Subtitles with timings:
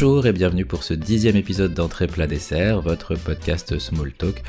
[0.00, 4.44] Bonjour et bienvenue pour ce dixième épisode d'Entrée plat dessert, votre podcast Small Talk,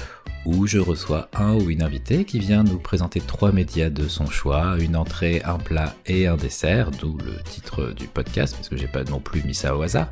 [0.46, 4.28] où je reçois un ou une invitée qui vient nous présenter trois médias de son
[4.28, 8.78] choix, une entrée, un plat et un dessert, d'où le titre du podcast, parce que
[8.78, 10.12] j'ai pas non plus mis ça au hasard.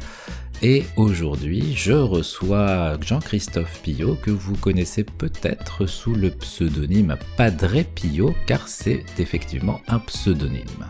[0.63, 8.33] Et aujourd'hui, je reçois Jean-Christophe Pillot, que vous connaissez peut-être sous le pseudonyme Padre Pillot,
[8.47, 10.87] car c'est effectivement un pseudonyme.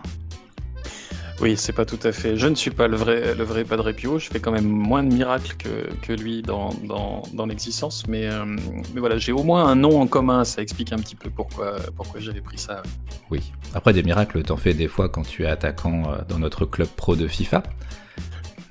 [1.40, 2.36] Oui, c'est pas tout à fait.
[2.36, 4.18] Je ne suis pas le vrai, le vrai Padre Pio.
[4.18, 8.06] Je fais quand même moins de miracles que, que lui dans, dans, dans l'existence.
[8.08, 8.46] Mais, euh,
[8.94, 10.44] mais voilà, j'ai au moins un nom en commun.
[10.44, 12.82] Ça explique un petit peu pourquoi, pourquoi j'avais pris ça.
[13.30, 13.52] Oui.
[13.76, 16.88] Après, des miracles, t'en fais des fois quand tu es attaquant euh, dans notre club
[16.88, 17.62] pro de FIFA.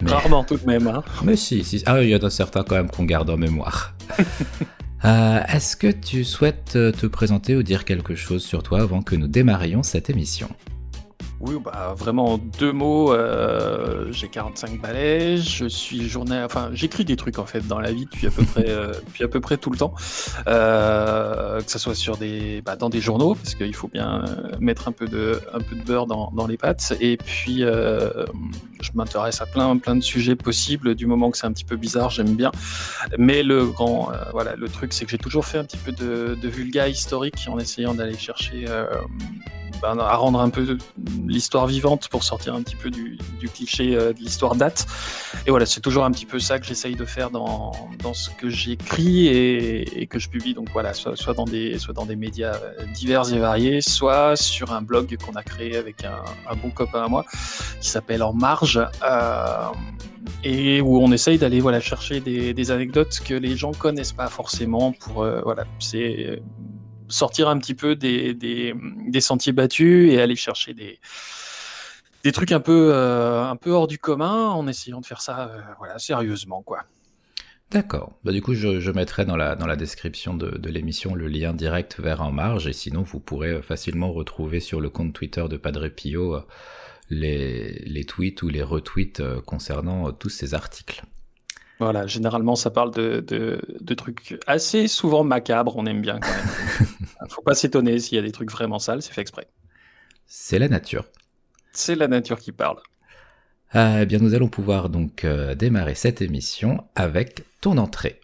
[0.03, 0.11] Mais...
[0.11, 0.89] Rarement tout de même.
[0.89, 1.05] Hein.
[1.25, 1.85] Mais si, si.
[1.87, 3.95] Ah, il y en a certains quand même qu'on garde en mémoire.
[5.05, 9.15] euh, Est-ce que tu souhaites te présenter ou dire quelque chose sur toi avant que
[9.15, 10.49] nous démarrions cette émission?
[11.41, 17.05] Oui, bah vraiment en deux mots, euh, j'ai 45 balais, je suis journée, enfin j'écris
[17.05, 19.41] des trucs en fait dans la vie depuis à peu près, euh, depuis à peu
[19.41, 19.95] près tout le temps,
[20.47, 24.25] euh, que ce soit sur des, bah, dans des journaux parce qu'il faut bien
[24.61, 28.91] mettre un peu de, un peu de beurre dans, dans les pâtes, et puis je
[28.95, 30.95] m'intéresse à plein, plein de sujets possibles.
[30.95, 32.51] Du moment que c'est un petit peu bizarre, j'aime bien.
[33.19, 36.37] Mais le grand, voilà, le truc c'est que j'ai toujours fait un petit peu de,
[36.41, 38.67] de vulga historique en essayant d'aller chercher
[39.83, 40.79] ben, à rendre un peu
[41.27, 43.19] l'histoire vivante pour sortir un petit peu du,
[43.55, 44.87] cliché euh, de l'histoire date.
[45.47, 48.31] Et voilà, c'est toujours un petit peu ça que j'essaye de faire dans, dans ce
[48.31, 50.55] que j'écris et, que je publie.
[50.55, 54.37] Donc voilà, soit, soit, dans des, soit dans des médias euh, divers et variés, soit
[54.37, 57.25] sur un blog qu'on a créé avec un, bon copain à moi
[57.81, 58.81] qui s'appelle En Marge.
[59.03, 59.69] Euh,
[60.43, 64.93] et où on essaye d'aller voilà, chercher des, anecdotes que les gens connaissent pas forcément
[64.93, 66.41] pour voilà, c'est
[67.09, 70.99] sortir un petit peu des, des, sentiers battus et aller chercher des,
[72.25, 75.49] des trucs un peu, euh, un peu hors du commun en essayant de faire ça
[75.49, 76.63] euh, voilà, sérieusement.
[76.63, 76.85] quoi.
[77.71, 78.13] D'accord.
[78.25, 81.53] Bah, du coup, je, mettrai dans la, dans la description de, de l'émission le lien
[81.53, 85.57] direct vers En Marge et sinon, vous pourrez facilement retrouver sur le compte Twitter de
[85.57, 86.41] Padre Pio euh,
[87.11, 91.05] les, les tweets ou les retweets concernant tous ces articles.
[91.79, 96.31] Voilà, généralement, ça parle de, de, de, trucs assez souvent macabres, on aime bien quand
[96.31, 96.89] même.
[97.29, 99.47] Faut pas s'étonner s'il y a des trucs vraiment sales, c'est fait exprès.
[100.27, 101.05] C'est la nature.
[101.73, 102.79] C'est la nature qui parle.
[103.73, 108.21] Ah, eh bien, nous allons pouvoir donc euh, démarrer cette émission avec ton entrée.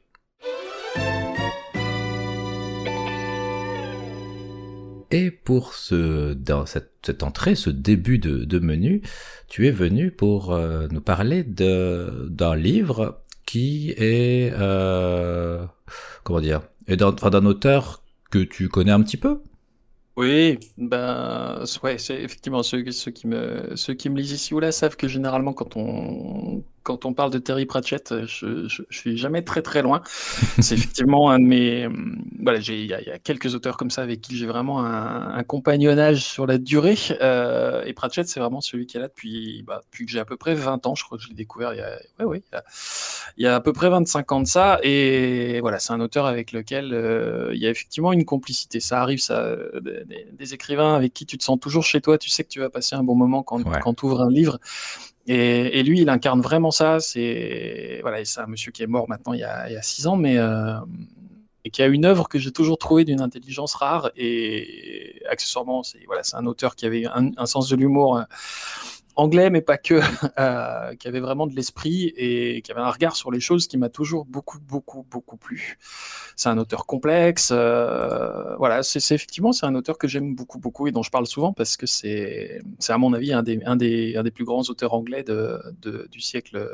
[5.11, 9.03] Et pour ce, dans cette, cette entrée, ce début de, de, menu,
[9.47, 13.22] tu es venu pour euh, nous parler d'un livre
[13.53, 15.67] qui est euh,
[16.25, 19.43] comment dire et d'un auteur que tu connais un petit peu?
[20.17, 24.73] Oui, ben ouais, c'est effectivement ceux, qui me ceux qui me lisent ici ou là
[24.73, 29.17] savent que généralement quand on quand on parle de Terry Pratchett, je, je, je suis
[29.17, 30.03] jamais très très loin.
[30.61, 31.89] C'est effectivement un de mes
[32.43, 35.35] voilà, j'ai il y, y, a quelques auteurs comme ça avec qui j'ai vraiment un,
[35.35, 36.97] un, compagnonnage sur la durée.
[37.21, 40.25] Euh, et Pratchett, c'est vraiment celui qui est là depuis bah, depuis que j'ai à
[40.25, 40.95] peu près 20 ans.
[40.95, 42.65] Je crois que je l'ai découvert il y a ouais ouais il y a,
[43.37, 44.81] il y a, à peu près 25 ans de ça.
[44.83, 48.81] Et voilà, c'est un auteur avec lequel euh, il y a effectivement une complicité.
[48.81, 52.19] Ça arrive ça des, des, écrivains avec qui tu te sens toujours chez toi.
[52.19, 53.79] Tu sais que tu vas passer un bon moment quand ouais.
[53.81, 54.59] quand tu ouvres un livre.
[55.27, 57.01] Et, lui, il incarne vraiment ça.
[57.01, 60.75] C'est voilà, un monsieur qui est mort maintenant il y a, six ans, mais euh,
[61.71, 64.11] qui a une œuvre que j'ai toujours trouvée d'une intelligence rare.
[64.17, 68.23] Et accessoirement, c'est voilà, un auteur qui avait un, un sens de l'humour euh,
[69.17, 70.01] anglais, mais pas que,
[70.39, 73.77] euh, qui avait vraiment de l'esprit et qui avait un regard sur les choses qui
[73.79, 75.79] m'a toujours beaucoup, beaucoup, beaucoup plu.
[76.37, 77.51] C'est un auteur complexe.
[77.53, 81.27] Euh, voilà, c'est effectivement c'est un auteur que j'aime beaucoup, beaucoup et dont je parle
[81.27, 84.63] souvent parce que c'est, à mon avis un des, un des, un des plus grands
[84.63, 85.61] auteurs anglais de,
[86.11, 86.69] du siècle,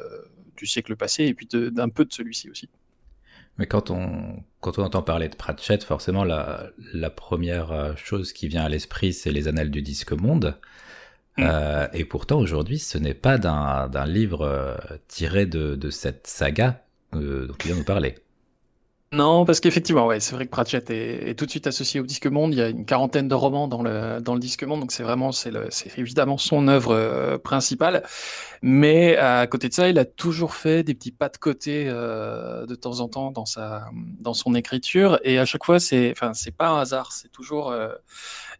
[0.57, 2.69] du siècle passé et puis d'un peu de celui-ci aussi.
[3.59, 8.47] Mais quand on, quand on entend parler de Pratchett, forcément, la, la première chose qui
[8.47, 10.57] vient à l'esprit, c'est les annales du disque monde.
[11.39, 11.45] Mmh.
[11.47, 14.77] Euh, et pourtant, aujourd'hui, ce n'est pas d'un livre euh,
[15.07, 16.83] tiré de, de, cette saga
[17.15, 18.17] euh, dont tu viens nous parler.
[19.11, 22.27] Non, parce qu'effectivement, ouais, c'est vrai que Pratchett est, tout de suite associé au Disque
[22.27, 22.53] Monde.
[22.53, 25.03] Il y a une quarantaine de romans dans le, dans le Disque Monde, donc c'est
[25.03, 25.51] vraiment, c'est
[25.97, 28.03] évidemment son œuvre euh, principale.
[28.61, 32.67] Mais à côté de ça, il a toujours fait des petits pas de côté euh,
[32.67, 33.87] de temps en temps dans sa,
[34.21, 37.13] dans son écriture, et à chaque fois, c'est, enfin, c'est pas un hasard.
[37.13, 37.89] C'est toujours, euh,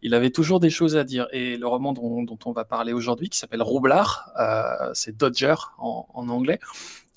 [0.01, 1.27] il avait toujours des choses à dire.
[1.31, 5.55] Et le roman dont, dont on va parler aujourd'hui, qui s'appelle Roublard, euh, c'est Dodger
[5.77, 6.59] en, en anglais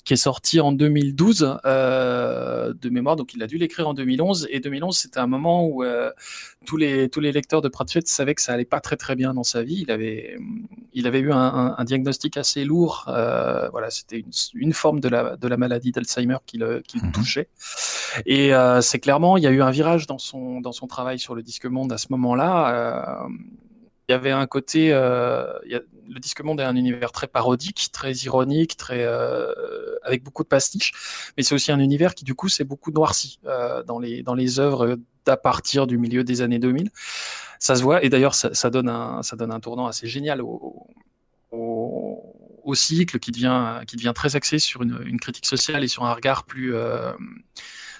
[0.03, 4.47] qui est sorti en 2012 euh, de mémoire, donc il a dû l'écrire en 2011.
[4.51, 6.11] Et 2011, c'était un moment où euh,
[6.65, 9.33] tous, les, tous les lecteurs de Pratchett savaient que ça allait pas très très bien
[9.33, 9.79] dans sa vie.
[9.81, 10.37] Il avait,
[10.93, 13.05] il avait eu un, un, diagnostic assez lourd.
[13.07, 16.99] Euh, voilà, c'était une, une, forme de la, de la maladie d'Alzheimer qui le, qui
[16.99, 17.11] le mhm.
[17.13, 17.47] touchait.
[18.25, 21.17] Et euh, c'est clairement, il y a eu un virage dans son, dans son travail
[21.17, 23.25] sur le disque monde à ce moment-là.
[24.09, 28.11] Il y avait un côté, euh, le disque monde est un univers très parodique, très
[28.11, 29.53] ironique, très euh,
[30.03, 30.91] avec beaucoup de pastiches,
[31.37, 34.35] mais c'est aussi un univers qui du coup s'est beaucoup noirci euh, dans les dans
[34.35, 36.91] les œuvres d'à partir du milieu des années 2000.
[37.59, 40.41] Ça se voit et d'ailleurs ça, ça, donne un ça donne un tournant assez génial
[40.41, 40.85] au,
[41.51, 45.87] au, au cycle qui devient qui devient très axé sur une, une, critique sociale et
[45.87, 47.13] sur un regard plus euh,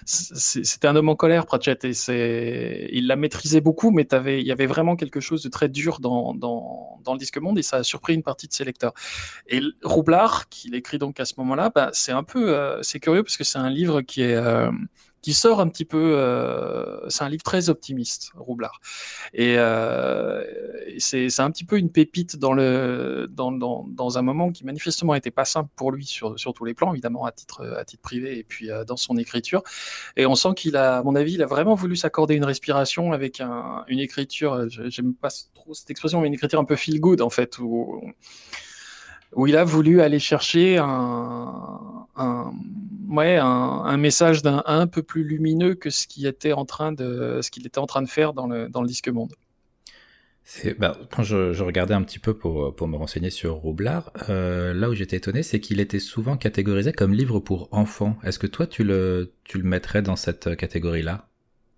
[0.06, 4.66] c'était un homme en colère, Pratchett, et il l'a maîtrisé beaucoup, mais il y avait
[4.66, 7.82] vraiment quelque chose de très dur dans, dans, dans, le disque monde, et ça a
[7.82, 8.92] surpris une partie de ses lecteurs.
[9.48, 13.22] Et Roublard, qu'il écrit donc à ce moment-là, bah, c'est un peu, euh, c'est curieux
[13.22, 14.70] parce que c'est un livre qui est, euh,
[15.24, 16.16] qui sort un petit peu.
[16.18, 18.78] Euh, c'est un livre très optimiste, Roublard.
[19.32, 20.44] Et euh,
[20.98, 25.14] c'est un petit peu une pépite dans, le, dans, dans, dans un moment qui manifestement
[25.14, 28.02] n'était pas simple pour lui sur, sur tous les plans, évidemment à titre, à titre
[28.02, 29.62] privé et puis euh, dans son écriture.
[30.18, 33.12] Et on sent qu'il a, à mon avis, il a vraiment voulu s'accorder une respiration
[33.14, 37.00] avec un, une écriture, j'aime pas trop cette expression, mais une écriture un peu feel
[37.00, 38.12] good en fait, où,
[39.32, 45.90] où il a voulu aller chercher un, un, message d'un un peu plus lumineux que
[45.90, 48.68] ce qu'il était en train de ce qu'il était en train de faire dans le,
[48.68, 49.34] dans le disque monde.
[50.78, 54.90] Bah, quand je, regardais un petit peu pour, pour me renseigner sur Roublard, euh, là
[54.90, 58.18] où j'étais étonné, c'est qu'il était souvent catégorisé comme livre pour enfants.
[58.24, 61.28] Est-ce que toi, tu le, tu le mettrais dans cette catégorie-là?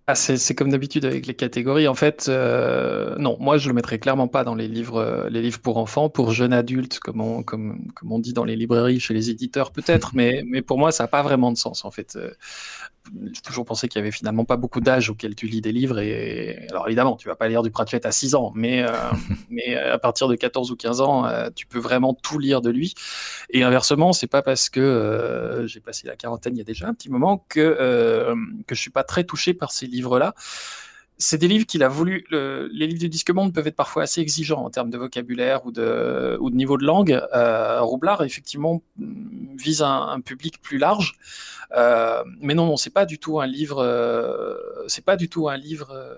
[0.09, 1.87] Ah, c'est comme d'habitude avec les catégories.
[1.89, 5.41] En fait, euh, non, moi je le mettrais clairement pas dans les livres, euh, les
[5.41, 9.01] livres pour enfants, pour jeunes adultes, comme on, comme, comme on dit dans les librairies,
[9.01, 11.91] chez les éditeurs peut-être, mais, mais pour moi ça n'a pas vraiment de sens en
[11.91, 12.17] fait.
[13.15, 15.71] Euh, j'ai toujours pensé qu'il y avait finalement pas beaucoup d'âge auquel tu lis des
[15.71, 15.99] livres.
[15.99, 18.91] Et alors évidemment, tu vas pas lire du Pratchett à 6 ans, mais, euh,
[19.49, 22.69] mais à partir de 14 ou 15 ans, euh, tu peux vraiment tout lire de
[22.69, 22.93] lui.
[23.49, 26.87] Et inversement, c'est pas parce que euh, j'ai passé la quarantaine il y a déjà
[26.87, 30.33] un petit moment que, euh, que je suis pas très touché par ces livres-là
[31.17, 32.25] c'est des livres qu'il a voulu.
[32.29, 35.65] Le, les livres du Disque Monde peuvent être parfois assez exigeants en termes de vocabulaire
[35.65, 37.21] ou de, ou de niveau de langue.
[37.33, 38.81] Euh, Roublard, effectivement,
[39.55, 41.17] vise un, un public plus large.
[41.75, 43.79] Euh, mais non, non, c'est pas du tout un livre.
[43.83, 44.55] Euh,
[44.87, 46.13] c'est pas du tout un livre euh,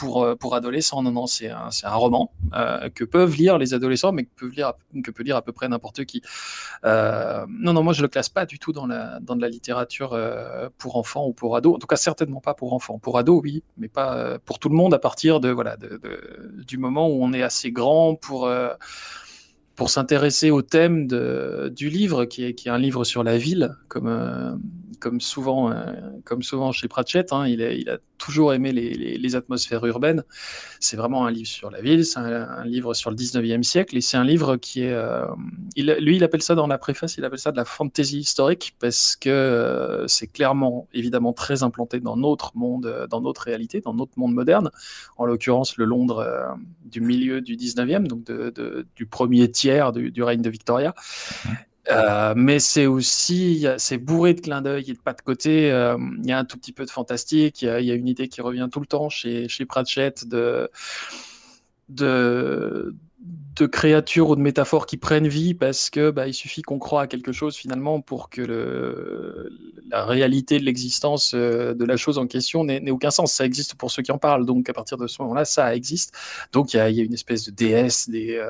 [0.00, 1.02] pour, euh, pour adolescents.
[1.02, 4.52] Non, non, c'est un, un, roman euh, que peuvent lire les adolescents, mais que, peuvent
[4.52, 4.72] lire,
[5.04, 6.22] que peut lire à peu près n'importe qui.
[6.86, 9.50] Euh, non, non, moi je le classe pas du tout dans, la, dans de la
[9.50, 10.18] littérature
[10.78, 11.74] pour enfants ou pour ados.
[11.74, 12.98] En tout cas, certainement pas pour enfants.
[12.98, 15.76] Pour ados, oui, mais pas pour tout le monde à partir de, voilà,
[16.66, 18.50] du moment où on est assez grand pour
[19.76, 23.38] pour s'intéresser au thème de, du livre, qui est, qui est, un livre sur la
[23.38, 24.60] ville, comme,
[24.98, 25.74] comme, souvent,
[26.24, 27.32] comme souvent chez Pratchett.
[27.32, 30.24] Hein, il, a, il, a, toujours aimé les, atmosphères urbaines.
[30.80, 34.00] C'est vraiment un livre sur la ville, c'est un, livre sur le 19e siècle, et
[34.00, 34.92] c'est un livre qui est...
[34.92, 35.24] Euh,
[35.76, 38.74] il, lui, il appelle ça dans la préface, il appelle ça de la fantasy historique,
[38.80, 43.94] parce que euh, c'est clairement, évidemment, très implanté dans notre monde, dans notre réalité, dans
[43.94, 44.70] notre monde moderne,
[45.16, 46.48] en l'occurrence le Londres euh,
[46.84, 50.94] du milieu du 19e, donc de, de, du premier tiers du, du règne de Victoria.
[51.90, 55.70] Euh, mais c'est aussi, c'est bourré de clins d'œil et de pas de côté.
[55.70, 57.62] Euh, il y a un tout petit peu de fantastique.
[57.62, 60.70] Il y, a une idée qui revient tout le temps chez, Pratchett de,
[63.70, 67.06] créatures ou de métaphores qui prennent vie parce que bah, il suffit qu'on croit à
[67.06, 69.50] quelque chose finalement pour que
[69.90, 73.34] la réalité de l'existence euh, de la chose en question n'ait aucun sens.
[73.34, 74.46] Ça existe pour ceux qui en parlent.
[74.46, 76.14] Donc à partir de ce moment-là, ça existe.
[76.52, 78.40] Donc il y a, une espèce de déesse, des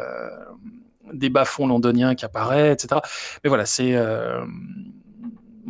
[1.13, 3.01] des bas-fonds londoniens qui apparaissent, etc.
[3.45, 4.45] Mais voilà, c'est euh,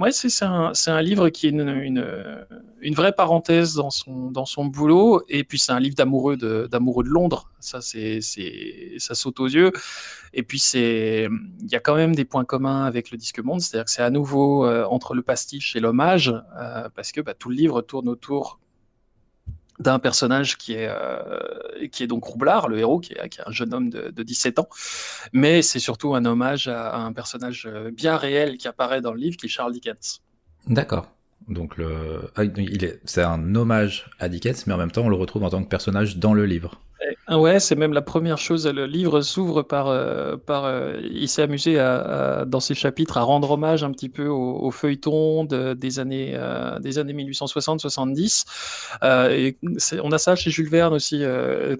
[0.01, 5.73] ouais, c'est un, livre qui est une, vraie parenthèse dans son, boulot, et puis c'est
[5.73, 9.73] un livre d'amoureux de, d'amoureux de Londres, ça, c'est, ça saute aux yeux,
[10.33, 11.29] et puis c'est,
[11.61, 14.03] il y a quand même des points communs avec le disque monde, c'est-à-dire que c'est
[14.03, 17.83] à nouveau euh, entre le pastiche et l'hommage, euh, parce que bah, tout le livre
[17.83, 18.61] tourne autour
[19.81, 23.75] d'un personnage qui est, euh, qui est donc Roublard, le héros, qui est, un jeune
[23.75, 24.69] homme de, de 17 ans.
[25.33, 29.19] Mais c'est surtout un hommage à, un personnage euh, bien réel qui apparaît dans le
[29.19, 30.21] livre, qui est Charles Dickens.
[30.67, 31.09] D'accord.
[31.49, 31.77] Donc
[32.37, 35.43] ah, il est, c'est un hommage à Dickens, mais en même temps on le retrouve
[35.43, 36.81] en tant que personnage dans le livre.
[37.31, 38.67] Ouais, c'est même la première chose.
[38.67, 43.53] Le livre s'ouvre par, euh, euh, il s'est amusé à, dans ses chapitres à rendre
[43.53, 48.45] hommage un petit peu au, feuilleton des années euh, années 1860-70.
[49.31, 49.57] et
[50.03, 51.23] on a ça chez Jules Verne aussi,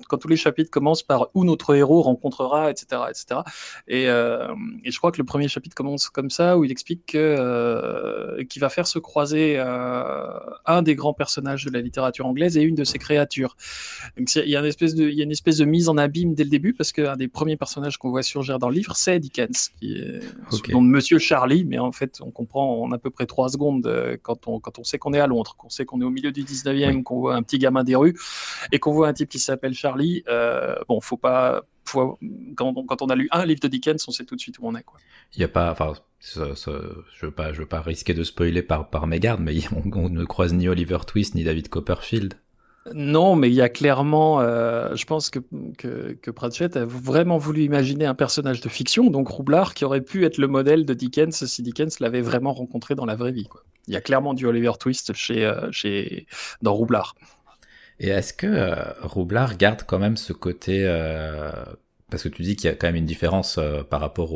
[0.09, 3.41] quand tous les chapitres commencent par où notre héros rencontrera, etc., etc.
[3.89, 8.61] Et, je crois que le premier chapitre commence comme ça, où il explique que qu'il
[8.61, 12.85] va faire se croiser un des grands personnages de la littérature anglaise et une de
[12.85, 13.57] ses créatures.
[14.17, 15.97] Donc il y a une espèce de, il y a une espèce de mise en
[15.97, 18.97] abîme dès le début parce qu'un des premiers personnages qu'on voit surgir dans le livre,
[18.97, 20.21] c'est Dickens, qui est
[20.53, 20.73] okay.
[20.73, 23.87] nom de Monsieur Charlie, mais en fait, on comprend en à peu près trois secondes
[23.87, 26.11] euh, quand on, quand on sait qu'on est à Londres, qu'on sait qu'on est au
[26.11, 28.17] milieu du 19e, qu'on voit un petit gamin des rues
[28.73, 30.23] et qu'on voit un type qui s'appelle Charlie.
[30.29, 31.63] Euh, bon, faut pas.
[32.57, 34.75] quand, on, a lu un livre de Dickens, on sait tout de suite où on
[34.75, 34.85] est.
[35.35, 35.71] Il n'y a pas.
[35.73, 36.41] Enfin, je
[37.23, 40.25] veux pas, je veux pas risquer de spoiler par, par mégarde, mais on, on ne
[40.25, 42.35] croise ni Oliver Twist ni David Copperfield.
[42.95, 45.41] Non, mais il y a clairement, euh, je pense que,
[46.31, 50.39] Pratchett a vraiment voulu imaginer un personnage de fiction, donc Roublard, qui aurait pu être
[50.39, 53.49] le modèle de Dickens si Dickens l'avait vraiment rencontré dans la vraie vie.
[53.87, 56.21] Il y a clairement du Oliver Twist chez, euh,
[56.63, 57.15] dans Roublard.
[57.99, 60.85] Et est-ce que euh, Roublard garde quand même ce côté,
[62.11, 64.33] parce que tu dis qu'il y a quand même une différence par rapport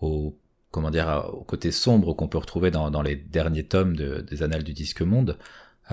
[0.00, 0.36] au,
[0.70, 4.72] comment dire, au côté sombre qu'on peut retrouver dans les derniers tomes des Annales du
[4.72, 5.38] Disque Monde.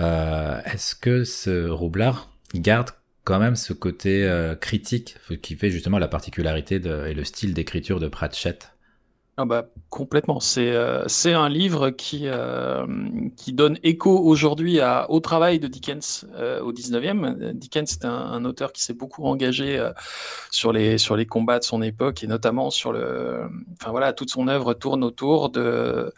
[0.00, 2.90] Euh, est-ce que ce Roublard garde
[3.24, 8.00] quand même ce côté euh, critique qui fait justement la particularité et le style d'écriture
[8.00, 8.70] de Pratchett?
[9.36, 10.38] Ah bah, complètement.
[10.38, 12.28] C'est euh, un livre qui,
[13.36, 16.26] qui donne écho aujourd'hui au travail de Dickens
[16.62, 17.52] au 19e.
[17.52, 19.84] Dickens est un, un auteur qui s'est beaucoup engagé
[20.50, 23.48] sur, les, sur les combats de son époque et notamment sur le.
[23.80, 26.12] Enfin voilà, toute son œuvre tourne autour de,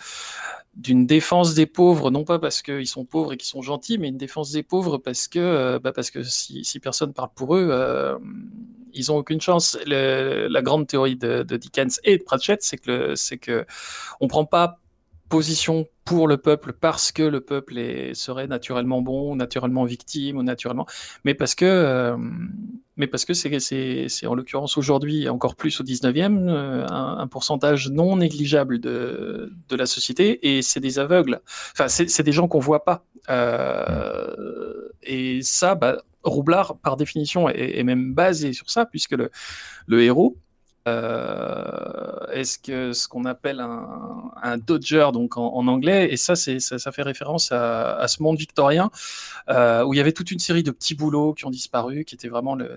[0.77, 4.09] d'une défense des pauvres, non pas parce qu'ils sont pauvres et qu'ils sont gentils, mais
[4.09, 7.57] une défense des pauvres parce que, euh, bah parce que si, si, personne parle pour
[7.57, 8.19] eux, euh,
[8.93, 9.79] ils ont aucune chance.
[9.87, 13.65] la grande théorie de, de, Dickens et de Pratchett, c'est que, c'est que
[14.21, 14.81] on prend pas
[15.29, 20.43] position pour le peuple parce que le peuple est, serait naturellement bon, naturellement victime, ou
[20.43, 20.87] naturellement,
[21.25, 22.17] mais parce que, euh,
[22.97, 27.27] mais parce que c'est, c'est, c'est en l'occurrence aujourd'hui, encore plus au 19e, euh, un,
[27.27, 31.41] pourcentage non négligeable de, de la société, et c'est des aveugles.
[31.73, 33.05] Enfin, c'est, c'est des gens qu'on voit pas.
[33.29, 39.31] Euh, et ça, bah, Roublard, par définition, est, est, même basé sur ça, puisque le,
[39.87, 40.37] le héros,
[40.87, 47.03] euh, est-ce que ce qu'on appelle un, dodger donc en, anglais et ça ça, fait
[47.03, 48.91] référence à, ce monde victorien
[49.49, 52.15] euh, où il y avait toute une série de petits boulots qui ont disparu qui
[52.15, 52.77] étaient vraiment le,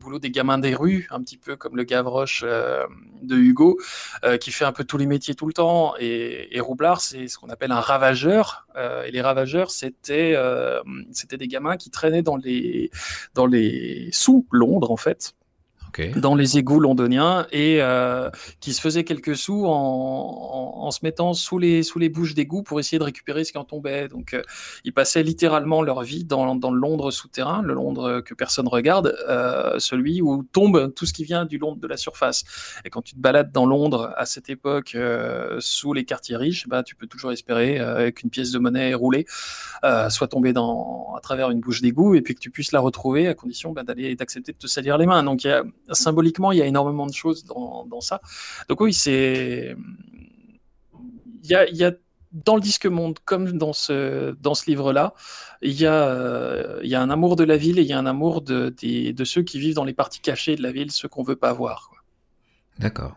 [0.00, 2.84] boulot des gamins des rues un petit peu comme le Gavroche euh,
[3.22, 3.78] de Hugo
[4.40, 5.94] qui fait un peu tous les métiers tout le temps.
[5.98, 8.66] Et, et Roublard c'est ce qu'on appelle un ravageur.
[9.06, 10.36] Et les ravageurs c'était
[11.12, 12.90] c'était des gamins qui traînaient dans les
[13.34, 15.34] dans les sous Londres en fait
[16.16, 18.30] dans les égouts londoniens et euh,
[18.60, 22.80] qui se faisaient quelques sous en, se mettant sous les, sous les bouches d'égouts pour
[22.80, 24.08] essayer de récupérer ce qui en tombait.
[24.08, 24.42] Donc euh,
[24.84, 29.14] ils passaient littéralement leur vie dans, dans, le Londres souterrain, le Londres que personne regarde,
[29.28, 32.44] euh, celui où tombe tout ce qui vient du Londres de la surface.
[32.84, 34.96] Et quand tu te balades dans Londres à cette époque
[35.58, 39.26] sous les quartiers riches, bah, tu peux toujours espérer qu'une pièce de monnaie roulée
[40.08, 43.28] soit tombée dans, à travers une bouche d'égout et puis que tu puisses la retrouver
[43.28, 45.22] à condition bah, d'aller d'accepter de te salir les mains.
[45.22, 45.46] Donc
[45.92, 48.20] symboliquement, il y a énormément de choses dans, ça.
[48.68, 49.76] Donc oui, c'est...
[51.44, 51.92] Il y a,
[52.32, 55.14] dans le disque monde, comme dans ce, dans ce livre-là,
[55.62, 57.98] il y, a, euh, y a un amour de la ville et il y a
[57.98, 61.08] un amour de, de ceux qui vivent dans les parties cachées de la ville, ceux
[61.08, 61.90] qu'on veut pas voir.
[62.78, 63.16] D'accord.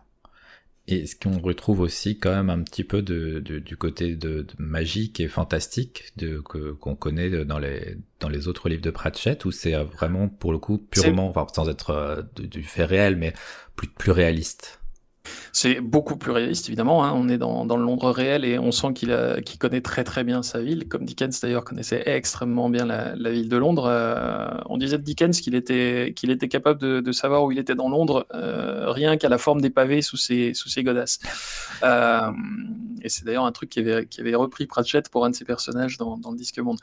[0.92, 5.20] Et ce qu'on retrouve aussi quand même un petit peu de, du côté de, magique
[5.20, 9.52] et fantastique de, que, qu'on connaît dans les, dans les autres livres de Pratchett, où
[9.52, 13.34] c'est vraiment pour le coup purement, enfin, sans être euh, du fait réel, mais
[13.76, 14.81] plus, plus réaliste.
[15.54, 17.04] C'est beaucoup plus réaliste, évidemment.
[17.04, 17.14] Hein.
[17.16, 19.10] On est dans, le Londres réel et on sent qu'il
[19.60, 23.58] connaît très très bien sa ville, comme Dickens d'ailleurs connaissait extrêmement bien la, ville de
[23.58, 23.86] Londres.
[23.88, 26.14] Euh, on disait de Dickens qu'il était,
[26.50, 30.02] capable de, savoir où il était dans Londres, euh, rien qu'à la forme des pavés
[30.02, 31.20] sous ses, godasses.
[31.84, 32.32] Euh,
[33.02, 36.20] et c'est d'ailleurs un truc qui avait, repris Pratchett pour un de ses personnages dans
[36.32, 36.80] le Disque Monde.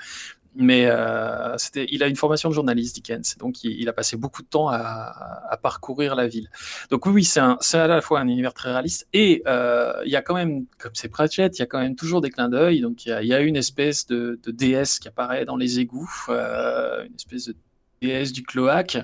[0.55, 4.49] Mais euh, il a une formation de journaliste, Dickens, donc il, a passé beaucoup de
[4.49, 6.51] temps à, parcourir la ville.
[6.91, 10.23] Donc oui, c'est à la fois un univers très réaliste et euh, il y a
[10.23, 12.81] quand même, comme c'est Pratchett, il y a quand même toujours des clins d'œil.
[12.81, 17.15] Donc il y, a, une espèce de, déesse qui apparaît dans les égouts, euh, une
[17.15, 17.55] espèce de
[18.01, 18.99] déesse du cloaque,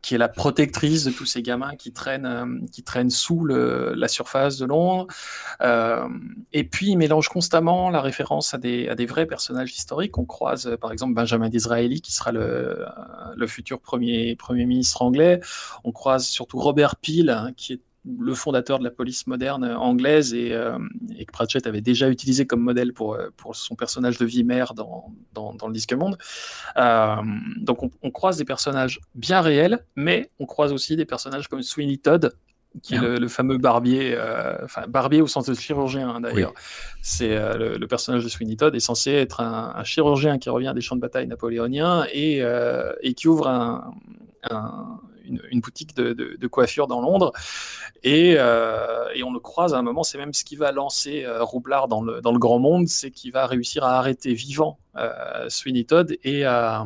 [0.00, 4.08] qui est la protectrice de tous ces gamins qui traînent, euh, qui traînent sous la
[4.08, 5.06] surface de Londres.
[5.60, 6.08] Euh,
[6.52, 10.18] et puis, il mélange constamment la référence à des, vrais personnages historiques.
[10.18, 12.86] On croise, euh, par exemple, Benjamin Disraeli, qui sera le,
[13.46, 15.40] futur premier, premier ministre anglais.
[15.84, 20.34] On croise surtout Robert Peel, hein, qui est le fondateur de la police moderne anglaise
[20.34, 20.78] et, euh,
[21.16, 24.64] et, que Pratchett avait déjà utilisé comme modèle pour, euh, pour son personnage de Vimer
[24.74, 26.18] dans, dans, dans le Disque Monde.
[26.76, 27.16] Euh,
[27.58, 31.62] donc on, on, croise des personnages bien réels, mais on croise aussi des personnages comme
[31.62, 32.32] Sweeney Todd,
[32.82, 36.54] qui est le, le, fameux barbier, euh, enfin barbier au sens de chirurgien hein, d'ailleurs.
[36.56, 36.62] Oui.
[37.02, 40.50] C'est euh, le, le, personnage de Sweeney Todd est censé être un, un, chirurgien qui
[40.50, 42.42] revient des champs de bataille napoléoniens et,
[43.02, 43.94] et qui ouvre un,
[44.50, 47.32] un une, boutique de, coiffure dans Londres.
[48.02, 51.24] Et, euh, et, on le croise à un moment, c'est même ce qui va lancer
[51.24, 54.78] euh, Roublard dans le, dans le grand monde, c'est qu'il va réussir à arrêter vivant
[54.96, 56.84] euh, Sweeney Todd et à,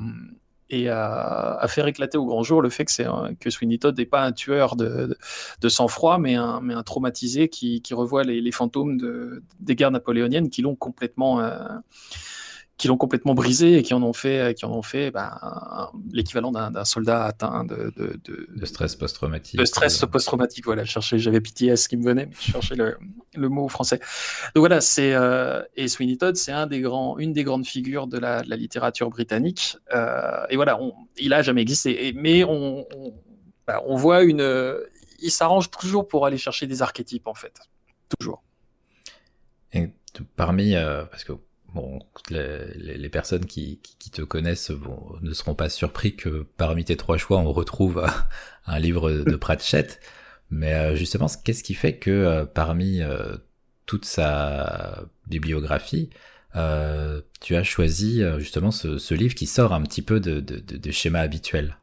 [0.69, 4.23] et à, faire éclater au grand jour le fait que, que Sweeney Todd n'est pas
[4.23, 5.17] un tueur de,
[5.61, 9.91] de, sang-froid, mais un, mais un traumatisé qui, qui revoit les, fantômes de, des guerres
[9.91, 11.41] napoléoniennes qui l'ont complètement
[12.79, 15.31] qui l'ont complètement brisé et qui en ont fait, qui en ont fait ben,
[16.13, 19.59] l'équivalent d'un soldat atteint de, de, de, de stress post-traumatique.
[19.59, 20.07] De stress euh...
[20.07, 20.85] post-traumatique, voilà.
[20.85, 22.99] J'avais PTS qui me venait, mais je cherchais le,
[23.35, 23.99] le mot français.
[24.55, 28.07] Donc voilà, c'est euh, et Sweeney Todd, c'est un des grands, une des grandes figures
[28.07, 29.79] de la, littérature britannique.
[29.95, 33.15] Euh, et voilà, on, il a jamais existé, et, mais on, on,
[33.67, 34.43] ben, on voit une,
[35.21, 37.59] il s'arrange toujours pour aller chercher des archétypes en fait,
[38.19, 38.43] toujours.
[39.73, 39.91] Et
[40.37, 41.33] parmi, euh, parce que
[41.77, 43.81] bon, les, personnes qui,
[44.13, 48.05] te connaissent bon, ne seront pas surpris que parmi tes trois choix, on retrouve
[48.67, 50.01] un livre de Pratchett.
[50.51, 53.37] Mais euh, justement, qu'est-ce qui fait que euh, parmi euh,
[53.85, 56.11] toute sa bibliographie,
[57.41, 61.77] tu as choisi justement ce, livre qui sort un petit peu de, de schéma habituel?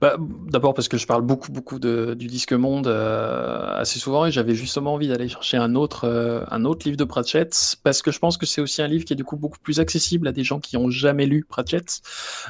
[0.00, 4.30] Bah, D'abord parce que je parle beaucoup, beaucoup du disque monde euh, assez souvent et
[4.30, 8.10] j'avais justement envie d'aller chercher un autre, euh, un autre livre de Pratchett parce que
[8.10, 10.32] je pense que c'est aussi un livre qui est du coup beaucoup plus accessible à
[10.32, 12.00] des gens qui n'ont jamais lu Pratchett.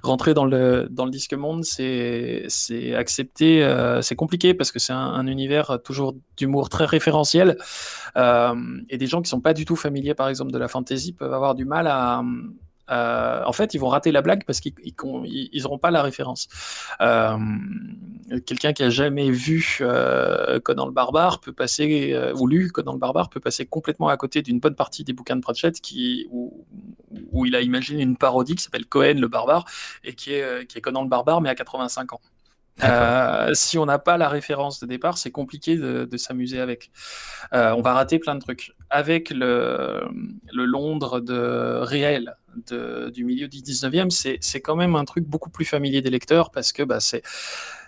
[0.02, 2.46] Rentrer dans le, dans le disque monde, c'est
[2.94, 7.58] accepter, euh, c'est compliqué parce que c'est un, un, univers toujours d'humour très référentiel
[8.16, 11.32] et des gens qui sont pas du tout familiers par exemple de la fantasy peuvent
[11.32, 12.22] avoir du mal à
[12.90, 14.74] euh, en fait, ils vont rater la blague parce qu'ils
[15.62, 16.48] n'auront pas la référence.
[17.00, 17.36] Euh,
[18.46, 22.98] Quelqu'un qui a jamais vu euh, Conan le barbare peut passer, ou lu Conan le
[22.98, 26.66] barbare peut passer complètement à côté d'une bonne partie des bouquins de Pratchett qui, où,
[27.32, 29.64] où il a imaginé une parodie qui s'appelle Cohen le barbare
[30.04, 32.20] et qui est, qui est Conan le barbare mais à 85 ans.
[32.84, 36.90] Euh, si on n'a pas la référence de départ, c'est compliqué de, de s'amuser avec.
[37.52, 38.74] Euh, on va rater plein de trucs.
[38.90, 40.08] Avec le,
[40.52, 42.36] le Londres de réel
[43.12, 46.72] du milieu du 19e, c'est quand même un truc beaucoup plus familier des lecteurs parce
[46.72, 47.22] que bah, c'est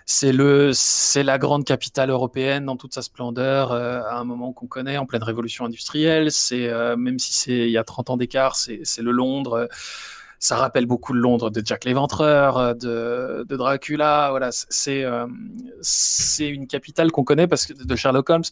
[0.05, 4.97] c'est la grande capitale européenne dans toute sa splendeur euh, à un moment qu'on connaît
[4.97, 6.31] en pleine révolution industrielle.
[6.31, 9.69] C'est euh, même si c'est il y a 30 ans d'écart c'est le Londres
[10.41, 14.29] ça rappelle beaucoup Londres de Jack l'Éventreur, de, de, Dracula.
[14.31, 15.27] Voilà, c'est euh,
[15.81, 18.43] c'est une capitale qu'on connaît parce que de Sherlock Holmes,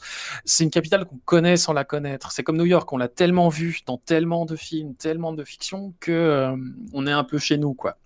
[0.46, 2.32] c'est une capitale qu'on connaît sans la connaître.
[2.32, 5.96] C'est comme New York, on l'a tellement vu dans tellement de films, tellement de fiction
[6.00, 6.56] que euh,
[6.94, 7.98] on est un peu chez nous, quoi.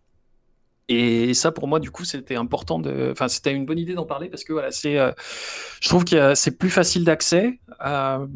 [0.90, 3.10] Et ça, pour moi, du coup, c'était important de.
[3.12, 4.98] Enfin, c'était une bonne idée d'en parler parce que voilà, c'est.
[4.98, 5.12] Euh,
[5.82, 7.60] je trouve que c'est plus facile d'accès.
[7.86, 8.28] Euh,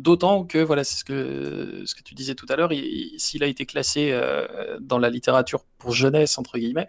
[0.00, 2.70] D'autant que, voilà, c'est ce que, ce que tu disais tout à l'heure,
[3.18, 6.86] s'il a été classé euh, dans la littérature pour jeunesse, entre guillemets,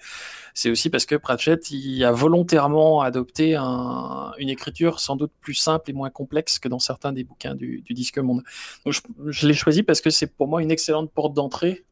[0.53, 1.61] c'est aussi parce que Pratchett
[2.05, 6.79] a volontairement adopté un, une écriture sans doute plus simple et moins complexe que dans
[6.79, 8.43] certains des bouquins du, Disque Monde.
[8.85, 11.83] Je l'ai choisi parce que c'est pour moi une excellente porte d'entrée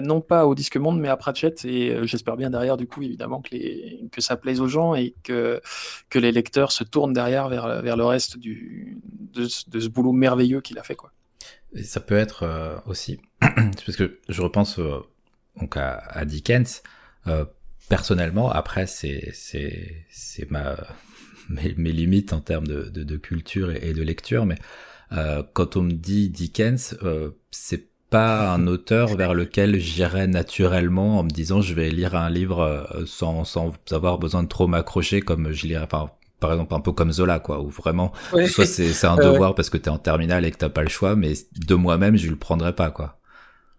[0.00, 1.64] non pas au Disque Monde, mais à Pratchett.
[1.64, 4.94] Et euh, j'espère bien derrière, du coup, évidemment, que, les, que ça plaise aux gens
[4.94, 5.60] et que,
[6.10, 10.60] que les lecteurs se tournent derrière vers, vers le reste du, de, ce boulot merveilleux
[10.60, 10.94] qu'il a fait.
[10.94, 11.12] Quoi.
[11.74, 15.00] Et ça peut être euh, aussi, parce que je repense euh,
[15.60, 16.82] donc à, Dickens,
[17.88, 19.32] personnellement, après, c'est
[20.50, 20.76] ma,
[21.48, 24.58] mes, mes, limites en termes de, de, culture et, de lecture, mais
[25.54, 26.96] quand on me dit Dickens,
[27.50, 32.30] c'est pas un auteur vers lequel j'irais naturellement en me disant je vais lire un
[32.30, 36.74] livre euh, sans, sans avoir besoin de trop m'accrocher comme je lirais enfin, par exemple
[36.74, 38.46] un peu comme Zola quoi où vraiment ouais.
[38.46, 39.54] soit c'est un devoir ouais.
[39.54, 42.30] parce que t'es en terminale et que t'as pas le choix mais de moi-même je
[42.30, 43.18] le prendrais pas quoi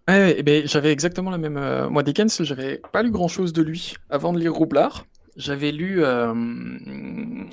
[0.08, 3.52] ouais, eh ben, j'avais exactement la même euh, moi Dickens j'avais pas lu grand chose
[3.52, 6.34] de lui avant de lire Roublard j'avais lu euh,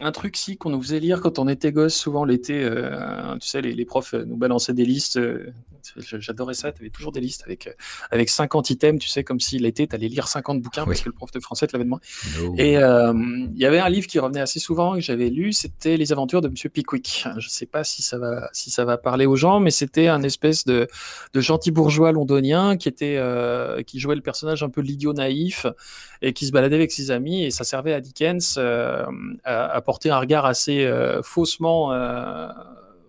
[0.02, 2.64] un truc si qu'on nous faisait lire quand on était gosse, souvent l'été.
[2.64, 5.20] Euh, tu sais, les, les, profs nous balançaient des listes.
[5.98, 6.72] Euh, J'adorais ça.
[6.72, 7.76] Tu avais toujours des listes avec,
[8.12, 11.10] avec 50 items, tu sais, comme si l'été, tu allais lire 50 bouquins parce que
[11.10, 12.04] le prof de français te l'avait demandé.
[12.58, 16.12] Et il y avait un livre qui revenait assez souvent que j'avais lu, c'était Les
[16.12, 17.26] aventures de Monsieur Pickwick.
[17.38, 20.24] Je sais pas si ça va, si ça va parler aux gens, mais c'était un
[20.24, 20.88] espèce de,
[21.34, 23.22] de gentil bourgeois londonien qui, était,
[23.86, 25.66] qui jouait le personnage un peu l'idiot naïf
[26.22, 29.08] et qui se baladait avec ses amis et ça servait à Dickens à,
[29.44, 30.90] à, porter un regard assez
[31.24, 31.92] faussement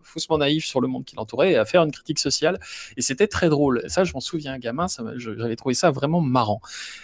[0.08, 2.58] faussement naïf sur le monde qui l'entourait et à faire une critique sociale.
[2.96, 3.82] Et c'était très drôle.
[3.88, 6.60] ça, je m'en souviens, gamin, j'avais trouvé ça vraiment marrant.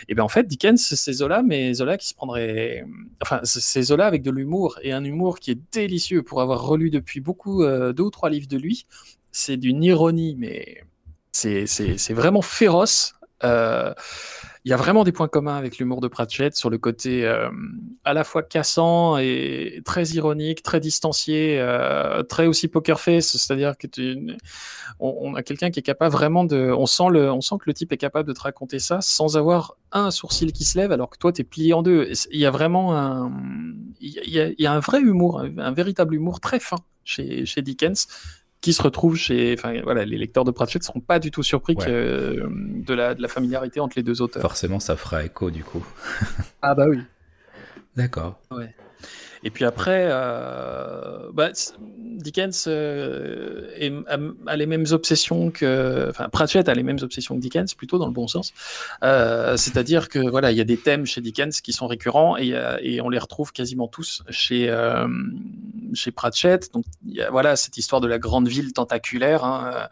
[0.09, 2.85] Et bien en fait, Dickens, c'est Zola, mais Zola qui se prendrait.
[3.23, 6.90] Enfin, c'est Zola avec de l'humour et un humour qui est délicieux pour avoir relu
[6.90, 8.87] depuis beaucoup, euh, deux ou trois livres de lui.
[9.33, 10.85] C'est d'une ironie, mais
[11.33, 13.14] c'est vraiment féroce.
[13.43, 13.93] Euh,
[14.64, 17.50] il y a vraiment des points communs avec l'humour de Pratchett sur le côté euh,
[18.03, 23.77] à la fois cassant et très ironique, très distancié, euh, très aussi poker face, c'est-à-dire
[23.77, 23.87] que
[25.00, 27.74] on, a quelqu'un qui est capable vraiment de, on sent le, on sent que le
[27.74, 31.11] type est capable de te raconter ça sans avoir un sourcil qui se lève alors
[31.11, 32.11] que toi tu es plié en deux.
[32.31, 33.31] Il y a vraiment un,
[34.00, 38.07] il y a, un vrai humour, un, véritable humour très fin chez Dickens
[38.64, 39.55] qui se retrouvent chez.
[39.59, 42.94] Enfin, voilà, les lecteurs de Pratchett ne seront pas du tout surpris que, euh, de,
[42.94, 44.40] la, de la familiarité entre les deux auteurs.
[44.40, 45.85] Forcément, ça fera écho du coup.
[46.62, 47.00] ah, bah oui.
[47.94, 48.40] D'accord.
[48.50, 48.74] Ouais.
[49.44, 51.50] Et puis après, euh, bah,
[51.98, 54.02] Dickens euh,
[54.46, 58.07] a, les mêmes obsessions que, enfin Pratchett a les mêmes obsessions que Dickens, plutôt dans
[58.07, 58.54] le bon sens.
[59.02, 62.54] Euh, c'est-à-dire que voilà, il y a des thèmes chez Dickens qui sont récurrents et,
[62.80, 64.74] et on les retrouve quasiment tous chez
[65.92, 66.72] chez Pratchett.
[66.72, 66.87] Donc
[67.30, 69.44] voilà cette histoire de la grande ville tentaculaire.
[69.44, 69.88] Hein,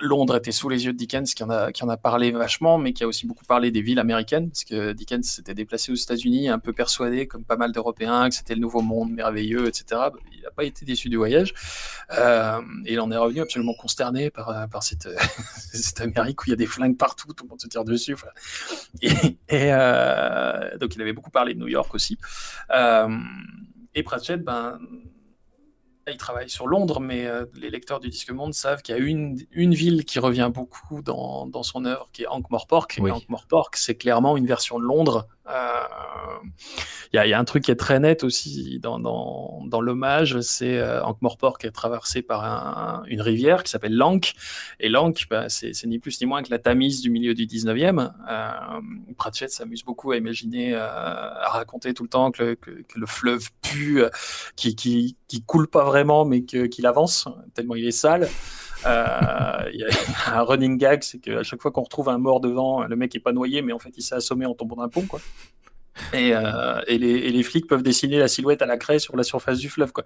[0.00, 2.78] Londres était sous les yeux de Dickens, qui en, a, qui en a parlé vachement,
[2.78, 5.96] mais qui a aussi beaucoup parlé des villes américaines, parce que Dickens s'était déplacé aux
[5.96, 10.00] États-Unis, un peu persuadé, comme pas mal d'Européens, que c'était le nouveau monde merveilleux, etc.
[10.32, 11.54] Il n'a pas été déçu du voyage.
[12.16, 15.08] Euh, et il en est revenu absolument consterné par, par cette,
[15.72, 18.16] cette, Amérique où il y a des flingues partout, tout le monde se tire dessus.
[19.02, 19.38] Et,
[19.72, 22.18] euh, donc il avait beaucoup parlé de New York aussi.
[22.70, 23.08] Euh,
[23.94, 24.78] et Pratchett, ben
[26.10, 29.02] il travaille sur Londres, mais euh, les lecteurs du Disque Monde savent qu'il y a
[29.02, 32.98] une, une ville qui revient beaucoup dans, dans son œuvre, qui est Ankh-Morpork.
[33.00, 33.10] Oui.
[33.10, 35.26] Ankh-Morpork, c'est clairement une version de Londres
[37.12, 41.02] il euh, y, a un truc qui est très net aussi dans, l'hommage, c'est euh,
[41.02, 44.34] Ankh-Morpork est traversé par une rivière qui s'appelle l'Ankh.
[44.80, 48.12] Et l'Ankh, bah, c'est, ni plus ni moins que la Tamise du milieu du 19e.
[48.28, 48.50] Euh,
[49.16, 52.58] Pratchett s'amuse beaucoup à imaginer, euh, à raconter tout le temps que,
[52.94, 54.02] le fleuve pue,
[54.56, 58.28] qui, qui, qui, coule pas vraiment, mais qu'il avance, tellement il est sale.
[58.86, 59.88] Euh, il y a
[60.38, 63.20] un running gag, c'est qu'à chaque fois qu'on retrouve un mort devant, le mec est
[63.20, 65.20] pas noyé, mais en fait il s'est assommé en tombant d'un pont, quoi.
[66.12, 69.16] Et, euh, et, les, et, les, flics peuvent dessiner la silhouette à la craie sur
[69.16, 70.04] la surface du fleuve, quoi.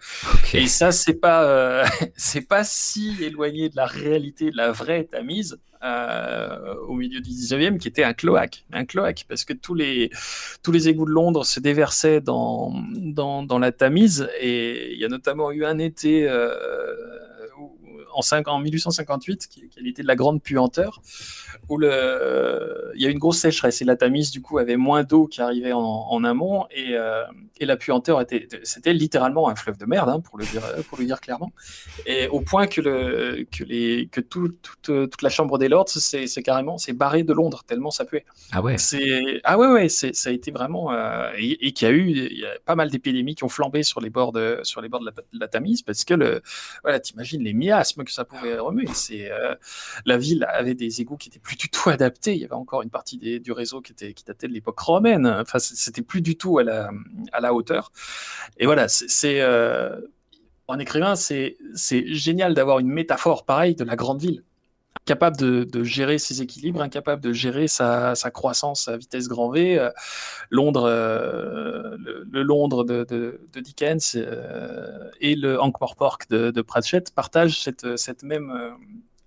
[0.54, 1.84] Et ça, c'est pas, euh,
[2.16, 5.58] c'est pas si éloigné de la réalité, de la vraie Tamise.
[5.84, 10.10] Euh, au milieu du 19e, qui était un cloaque, un cloaque, parce que tous les,
[10.62, 15.04] tous les égouts de Londres se déversaient dans, dans, dans la Tamise, et il y
[15.04, 16.28] a notamment eu un été
[18.14, 21.00] en, 5, en 1858, qui, qui était de la grande puanteur,
[21.68, 24.76] où le, il y a eu une grosse sécheresse et la Tamise, du coup, avait
[24.76, 27.24] moins d'eau qui arrivait en, amont et, euh,
[27.58, 30.98] et, la puanteur était, c'était littéralement un fleuve de merde, hein, pour, le dire, pour
[30.98, 31.52] le dire clairement.
[32.06, 36.26] Et au point que, le, que, les, que tout, toute, la chambre des Lords, c'est,
[36.42, 38.24] carrément, c'est barré de Londres, tellement ça puait.
[38.52, 40.92] Ah ouais c'est, Ah ouais, ouais, ça a été vraiment.
[40.92, 43.82] Euh, et, qu'il y a eu il y a pas mal d'épidémies qui ont flambé
[43.82, 46.42] sur les bords de, sur les bords de la, Tamise parce que, le,
[46.82, 48.86] voilà, t'imagines les miasmes que ça pouvait remuer.
[48.94, 49.54] C'est, euh,
[50.04, 52.34] la ville avait des égouts qui étaient plus du tout adapté.
[52.34, 55.26] Il y avait encore une partie du réseau qui, était, qui datait de l'époque romaine.
[55.26, 56.90] Enfin, c'était plus du tout à la,
[57.32, 57.92] à la hauteur.
[58.58, 59.40] Et voilà, c'est.
[59.40, 60.00] Euh,
[60.68, 61.56] en écrivain, c'est
[62.06, 64.42] génial d'avoir une métaphore pareille de la grande ville
[65.04, 69.78] capable de, gérer ses équilibres, incapable de gérer sa, croissance à vitesse grand V.
[69.78, 69.90] Euh,
[70.50, 71.96] Londres, euh,
[72.30, 74.16] le, Londres de, Dickens
[75.20, 78.76] et le Ankh-Morpork de, Pratchett partagent cette, même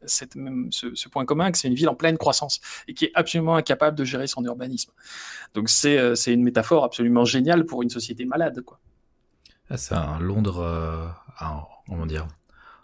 [0.08, 3.98] ce, point commun, que c'est une ville en pleine croissance et qui est absolument incapable
[3.98, 4.92] de gérer son urbanisme.
[5.54, 8.64] Donc c'est euh, une métaphore absolument géniale pour une société malade.
[9.70, 11.08] Ah, c'est un Londres, euh,
[11.88, 12.28] comment dire,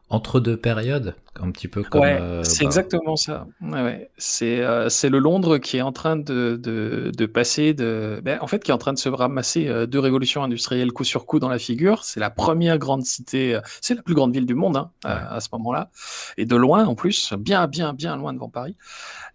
[0.10, 2.04] entre deux périodes, un petit peu comme.
[2.04, 3.48] Euh, c'est bah, exactement ça.
[3.62, 4.10] Ouais,
[4.42, 8.22] euh, C'est le Londres qui est en train de, de, de passer de.
[8.24, 11.06] Ben, en fait, qui est en train de se ramasser euh, deux révolutions industrielles coup
[11.06, 12.04] sur coup dans la figure.
[12.04, 15.48] C'est la première grande cité, c'est la plus grande ville du monde hein, à, ce
[15.54, 15.90] moment-là.
[16.38, 18.76] Et de loin en plus, bien, bien, bien loin devant Paris.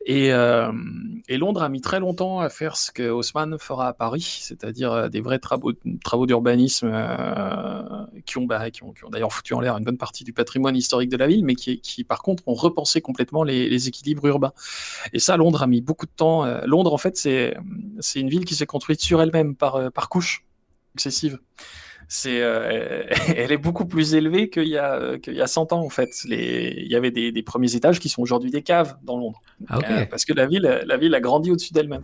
[0.04, 4.38] Et, et, Londres a mis très longtemps à faire ce que Haussmann fera à Paris,
[4.42, 5.72] c'est-à-dire des vrais travaux,
[6.04, 6.92] travaux d'urbanisme
[8.24, 10.32] qui ont, bah, qui ont, qui ont d'ailleurs foutu en l'air une bonne partie du
[10.32, 14.26] patrimoine historique de la ville, mais qui, qui, par contre, ont repensé complètement les, équilibres
[14.26, 14.52] urbains.
[15.12, 16.44] Et ça, Londres a mis beaucoup de temps.
[16.66, 17.56] Londres, en fait, c'est
[18.14, 20.44] une ville qui s'est construite sur elle-même par, par couches
[20.92, 21.38] successives
[22.08, 23.04] c'est, euh,
[23.36, 26.10] elle est beaucoup plus élevée qu'il y a, qu'il y a 100 ans, en fait.
[26.28, 29.40] Les, il y avait des, des premiers étages qui sont aujourd'hui des caves dans Londres.
[29.68, 32.02] Ah, euh, parce que la ville, la ville a grandi au-dessus d'elle-même.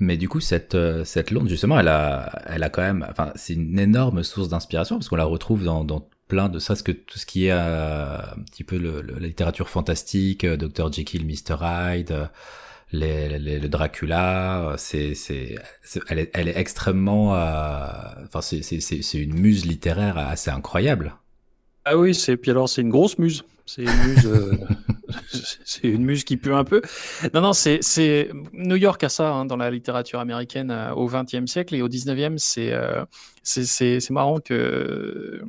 [0.00, 3.32] Mais du coup, cette, euh, cette Londres, justement, elle a, elle a quand même, enfin,
[3.36, 6.82] c'est une énorme source d'inspiration parce qu'on la retrouve dans, dans plein de ça, ce
[6.82, 11.58] que tout ce qui est un petit peu le, la littérature fantastique, Dr Jekyll, Mr
[11.60, 12.30] Hyde,
[12.90, 15.56] les, le Dracula, c'est, c'est,
[16.08, 17.86] elle, est, elle est extrêmement, euh,
[18.24, 21.16] enfin, c'est, c'est, c'est une muse littéraire assez incroyable.
[21.84, 23.44] Ah oui, c'est puis alors c'est une grosse muse.
[23.66, 24.56] C'est une muse, euh,
[25.66, 26.80] c'est une muse qui pue un peu.
[27.34, 31.08] Non, non, c'est, c'est New York a ça hein, dans la littérature américaine euh, au
[31.08, 32.72] XXe siècle et au XIXe, c'est,
[33.42, 35.42] c'est, c'est, c'est marrant que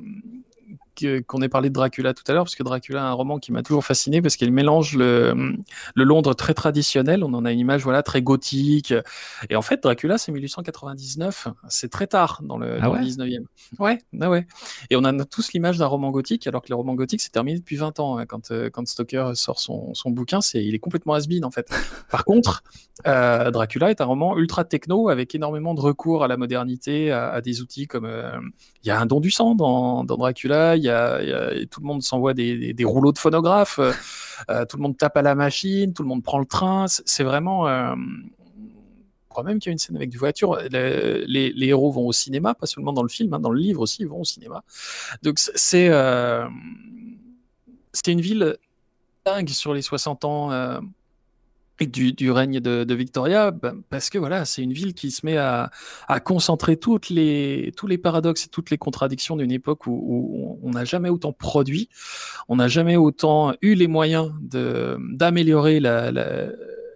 [0.97, 3.51] qu'on ait parlé de Dracula tout à l'heure, parce que Dracula est un roman qui
[3.51, 5.56] m'a toujours fasciné, parce qu'il mélange le,
[5.95, 8.93] le, Londres très traditionnel, on en a une image voilà très gothique,
[9.49, 13.45] et en fait Dracula c'est 1899, c'est très tard dans le, ah 19e.
[13.79, 14.45] Ouais, ah ouais.
[14.89, 17.60] Et on a tous l'image d'un roman gothique, alors que les romans gothiques c'est terminé
[17.60, 18.17] depuis 20 ans.
[18.17, 21.51] Hein, quand, euh, quand Stoker sort son, son bouquin, c'est il est complètement has en
[21.51, 21.69] fait.
[22.10, 22.63] Par contre,
[23.08, 27.41] euh, Dracula est un roman ultra techno avec énormément de recours à la modernité, à,
[27.41, 28.38] des outils comme euh,
[28.84, 31.19] il y a un don du sang dans, Dracula, y a,
[31.72, 33.93] tout le monde s'envoie des, rouleaux de phonographes, euh,
[34.50, 36.86] euh, tout le monde tape à la machine, tout le monde prend le train.
[36.88, 37.67] C'est vraiment.
[37.67, 40.60] Euh, je crois même qu'il y a une scène avec des voitures.
[40.69, 44.02] Les, héros vont au cinéma, pas seulement dans le film, hein, dans le livre aussi,
[44.02, 44.63] ils vont au cinéma.
[45.24, 46.48] Donc c'est euh,
[48.06, 48.58] une ville
[49.26, 50.52] dingue sur les 60 ans
[51.82, 55.72] du, règne de, Victoria, ben, parce que voilà, c'est une ville qui se met à,
[56.24, 60.86] concentrer toutes les, tous les paradoxes et toutes les contradictions d'une époque où, on n'a
[60.86, 61.90] jamais autant produit,
[62.48, 66.50] on n'a jamais autant eu les moyens d'améliorer la, la,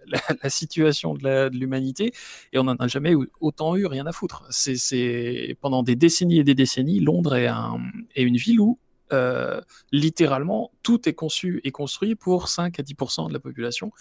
[0.48, 2.12] situation de l'humanité
[2.54, 4.44] et on n'en a jamais autant eu rien à foutre.
[4.50, 7.78] C'est pendant des décennies et des décennies, Londres est, un,
[8.14, 8.78] est une ville où
[9.12, 9.60] euh,
[9.92, 13.92] littéralement, tout est conçu et construit pour 5 à 10% de la population,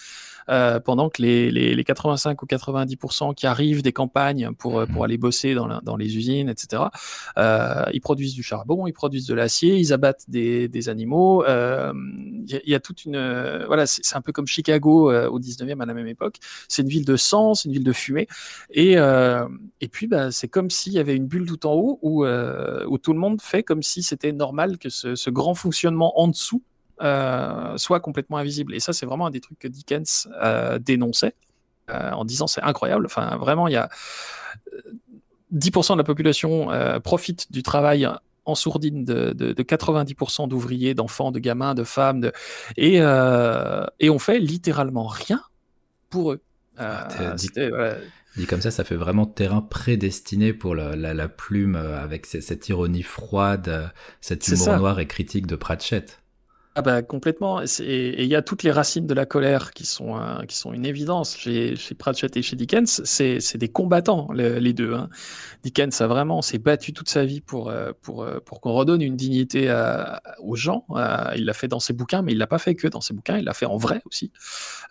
[0.49, 5.01] euh, pendant que les, les, les, 85 ou 90% qui arrivent des campagnes pour, pour
[5.01, 5.05] mmh.
[5.05, 6.83] aller bosser dans, dans les usines, etc.,
[7.37, 11.43] euh, ils produisent du charbon, ils produisent de l'acier, ils abattent des, des animaux.
[11.43, 11.93] Il euh,
[12.47, 13.17] y, y, a toute une...
[13.65, 16.37] voilà, c'est un peu comme Chicago au 19e à la même époque.
[16.69, 18.27] C'est une ville de sang, c'est une ville de fumée.
[18.71, 22.25] Et, et puis, bah, c'est comme s'il y avait une bulle tout en haut où,
[22.25, 26.61] où tout le monde fait comme si c'était normal que ce, grand fonctionnement en dessous
[27.01, 28.73] euh, soit complètement invisible.
[28.73, 31.35] Et ça, c'est vraiment un des trucs que Dickens euh, dénonçait
[31.89, 33.05] euh, en disant c'est incroyable.
[33.05, 33.89] Enfin, vraiment, il y a
[35.53, 36.69] 10% de la population
[37.03, 38.07] profite du travail
[38.45, 42.31] en sourdine de, 90% d'ouvriers, d'enfants, de gamins, de femmes,
[42.77, 45.41] Et, et on fait littéralement rien
[46.09, 46.41] pour eux.
[46.77, 47.07] Ah,
[48.37, 52.69] Dit comme ça, ça fait vraiment terrain prédestiné pour la, la, plume euh, avec cette,
[52.69, 53.87] ironie froide, euh,
[54.21, 56.21] cet humour noir et critique de Pratchett.
[56.79, 57.63] Ah bah complètement.
[57.63, 60.73] Et il y a toutes les racines de la colère qui sont, euh, qui sont
[60.73, 63.01] une évidence chez, Pratchett et chez Dickens.
[63.03, 64.93] C'est des combattants, les, deux.
[64.93, 65.09] Hein.
[65.63, 69.01] Dickens a vraiment s'est battu toute sa vie pour, euh, pour, euh, pour qu'on redonne
[69.01, 69.73] une dignité
[70.39, 70.85] aux gens.
[71.35, 73.39] il l'a fait dans ses bouquins, mais il l'a pas fait que dans ses bouquins,
[73.39, 74.31] il l'a fait en vrai aussi.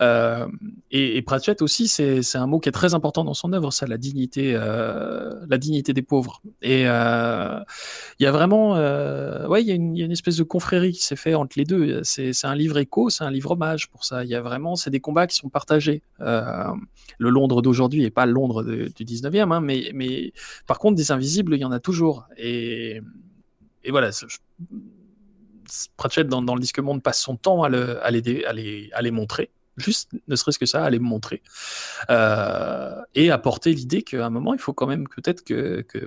[0.00, 3.86] Et, et, Pratchett aussi, c'est un mot qui est très important dans son œuvre, ça,
[3.86, 6.42] la dignité, la dignité des pauvres.
[6.62, 11.14] Et il y a vraiment, ouais, il y, a une, espèce de confrérie qui s'est
[11.14, 14.24] fait entre les deux c'est un livre écho, c'est un livre hommage pour ça.
[14.24, 16.02] Il y a vraiment, c'est des combats qui sont partagés.
[16.20, 16.72] Euh,
[17.18, 20.32] le Londres d'aujourd'hui n'est pas le Londres du 19e, hein, mais, mais
[20.66, 22.26] par contre, des invisibles, il y en a toujours.
[22.36, 23.00] Et,
[23.88, 24.10] voilà,
[25.96, 30.64] Pratchett, dans, le disque monde, passe son temps à, les, montrer juste ne serait-ce que
[30.64, 31.42] ça, à les montrer,
[32.08, 35.44] euh, et apporter l'idée qu'à un moment, il faut quand même peut-être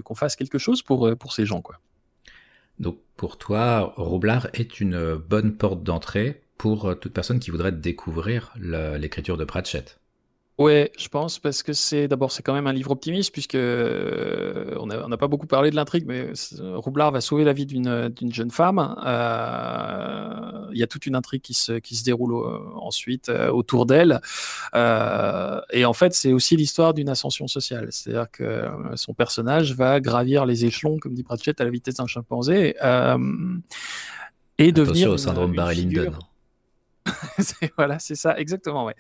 [0.01, 1.61] qu'on fasse quelque chose pour, pour ces gens.
[1.61, 1.79] Quoi.
[2.79, 8.53] Donc pour toi, Roublard est une bonne porte d'entrée pour toute personne qui voudrait découvrir
[8.57, 9.98] l'écriture de Pratchett.
[10.59, 14.75] Ouais, je pense parce que c'est d'abord c'est quand même un livre optimiste puisque euh,
[14.77, 18.51] on n'a pas beaucoup parlé de l'intrigue, mais Roublard va sauver la vie d'une jeune
[18.51, 18.93] femme.
[19.05, 23.85] Euh, il y a toute une intrigue qui se, qui se déroule euh, ensuite autour
[23.85, 24.19] d'elle.
[24.75, 27.87] et en fait, c'est aussi l'histoire d'une ascension sociale.
[27.91, 32.07] C'est-à-dire que son personnage va gravir les échelons, comme dit Pratchett, à la vitesse d'un
[32.07, 32.75] chimpanzé.
[34.57, 36.11] et devenir au syndrome Barry Lyndon.
[37.77, 38.95] voilà, c'est ça, exactement, ouais.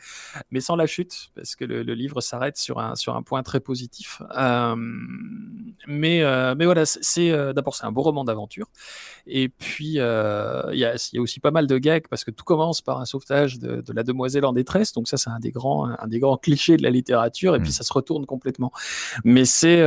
[0.51, 3.59] Mais sans la chute, parce que le, livre s'arrête sur un, sur un point très
[3.59, 4.21] positif.
[4.37, 4.75] Euh,
[5.87, 8.67] mais, euh, mais voilà, c'est euh, d'abord c'est un beau roman d'aventure,
[9.27, 12.43] et puis il y a, y, a, aussi pas mal de gags parce que tout
[12.43, 15.51] commence par un sauvetage de, de la demoiselle en détresse, donc ça c'est un des
[15.51, 17.73] grands, un des grands clichés de la littérature, et puis mmh.
[17.73, 18.71] ça se retourne complètement.
[19.23, 19.83] Mais c'est,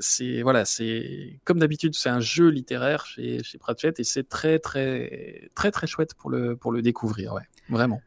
[0.00, 4.58] c'est voilà, c'est comme d'habitude, c'est un jeu littéraire chez, chez Pratchett, et c'est très
[4.58, 7.42] très très très chouette pour le pour le découvrir, ouais.
[7.68, 8.00] Vraiment.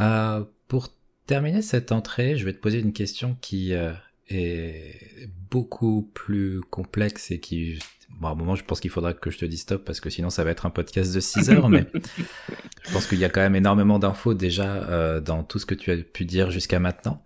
[0.00, 0.88] Euh, pour
[1.26, 3.92] terminer cette entrée, je vais te poser une question qui euh,
[4.28, 7.78] est beaucoup plus complexe et qui,
[8.10, 10.10] bon, à un moment, je pense qu'il faudra que je te dise stop parce que
[10.10, 11.86] sinon ça va être un podcast de 6 heures, mais
[12.86, 15.74] je pense qu'il y a quand même énormément d'infos déjà euh, dans tout ce que
[15.74, 17.22] tu as pu dire jusqu'à maintenant.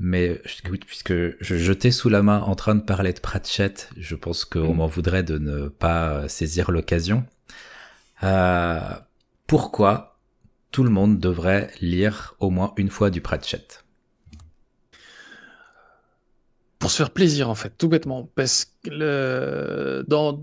[0.00, 0.42] Mais
[0.86, 4.74] puisque je jetais sous la main en train de parler de Pratchett, je pense qu'on
[4.74, 4.76] mm.
[4.76, 7.24] m'en voudrait de ne pas saisir l'occasion.
[9.46, 10.13] Pourquoi
[10.74, 13.84] tout le monde devrait lire au moins une fois du Pratchett
[16.80, 20.38] pour se faire plaisir en fait, tout bêtement, parce que dans,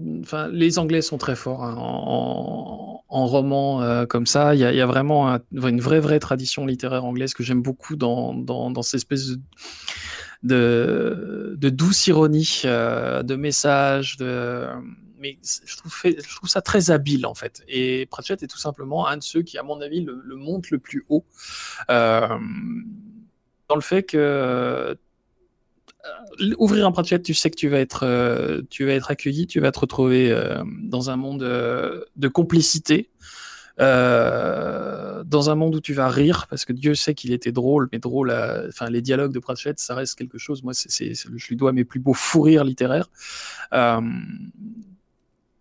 [0.51, 4.55] les Anglais sont très forts hein, en, roman euh, comme ça.
[4.55, 8.95] Il y a, vraiment une vraie vraie tradition littéraire anglaise que j'aime beaucoup dans, cette
[8.95, 9.33] espèce
[10.41, 14.65] de douce ironie, euh, de messages, de
[15.21, 17.63] mais je trouve, ça très habile en fait.
[17.67, 20.79] Et Pratchett est tout simplement un de ceux qui, à mon avis, le, monte le
[20.79, 21.23] plus haut
[21.89, 22.27] euh,
[23.69, 24.95] dans le fait que euh,
[26.57, 29.59] ouvrir un Pratchett, tu sais que tu vas être, euh, tu vas être accueilli, tu
[29.59, 30.35] vas te retrouver
[30.83, 33.11] dans un monde de complicité.
[33.77, 37.99] dans un monde où tu vas rire, parce que Dieu sait qu'il était drôle, mais
[37.99, 38.31] drôle,
[38.67, 40.63] enfin les dialogues de Pratchett, ça reste quelque chose.
[40.63, 43.09] Moi, je lui dois mes plus beaux fous rires littéraires.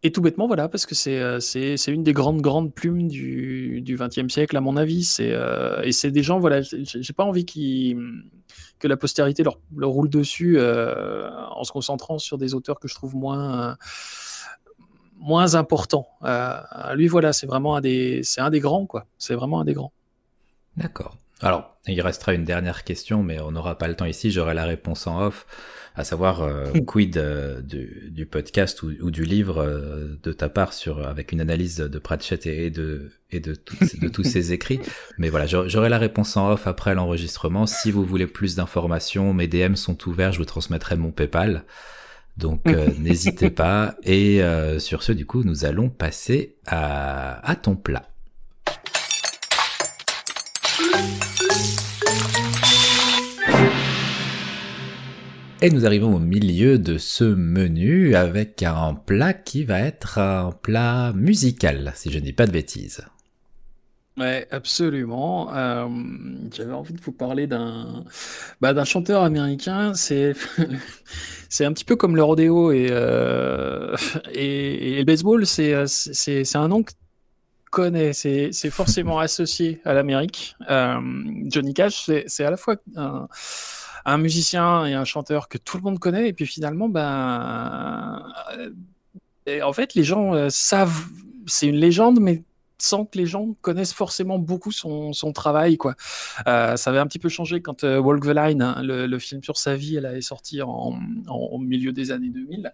[0.02, 3.84] Et tout bêtement, voilà, parce que euh, c'est c'est une des grandes grandes plumes du
[3.86, 5.16] XXe siècle, à mon avis.
[5.20, 10.58] Euh, et c'est des gens, voilà, j'ai pas envie que la postérité leur, roule dessus
[10.58, 13.76] euh, en se concentrant sur des auteurs que je trouve moins
[15.18, 16.08] moins importants.
[16.94, 19.04] lui, voilà, c'est vraiment un des un des grands, quoi.
[19.18, 19.92] C'est vraiment un des grands.
[20.78, 21.18] D'accord.
[21.42, 24.30] Alors, il restera une dernière question, mais on n'aura pas le temps ici.
[24.30, 25.46] J'aurai la réponse en off
[25.94, 31.06] à savoir euh, quid euh, du, podcast ou, du livre euh, de ta part sur
[31.06, 33.56] avec une analyse de Pratchett et de et de,
[34.00, 34.80] de tous ses écrits.
[35.18, 37.66] Mais voilà, j'aurai la réponse en off après l'enregistrement.
[37.66, 41.64] Si vous voulez plus d'informations, mes DM sont ouverts, je vous transmettrai mon PayPal.
[42.36, 42.64] Donc
[42.98, 43.94] n'hésitez pas.
[44.04, 44.40] Et
[44.78, 48.10] sur ce, du coup, nous allons passer à, à ton plat.
[55.62, 60.52] Et nous arrivons au milieu de ce menu avec un plat qui va être un
[60.52, 63.02] plat musical, si je ne dis pas de bêtises.
[64.16, 65.54] Ouais, absolument.
[65.54, 65.86] Euh,
[66.50, 68.04] j'avais envie de vous parler d'un
[68.62, 69.92] bah, d'un chanteur américain.
[69.92, 70.32] C'est
[71.50, 73.94] c'est un petit peu comme le rodéo et, euh,
[74.32, 75.44] et, le baseball.
[75.44, 76.92] C'est c'est un nom que
[77.70, 78.14] connais.
[78.14, 80.56] C'est forcément associé à l'Amérique.
[80.70, 81.00] Euh,
[81.46, 83.28] Johnny Cash, c'est à la fois un
[84.04, 88.24] un musicien et un chanteur que tout le monde connaît, et puis finalement, ben,
[88.56, 91.06] euh, en fait, les gens euh, savent,
[91.46, 92.42] c'est une légende, mais
[92.82, 95.76] sans que les gens connaissent forcément beaucoup son, travail.
[95.76, 95.94] Quoi.
[96.46, 99.42] Euh, ça avait un petit peu changé quand euh, Walk the Line, hein, le, film
[99.42, 102.72] sur sa vie, elle sorti en, en, milieu des années 2000.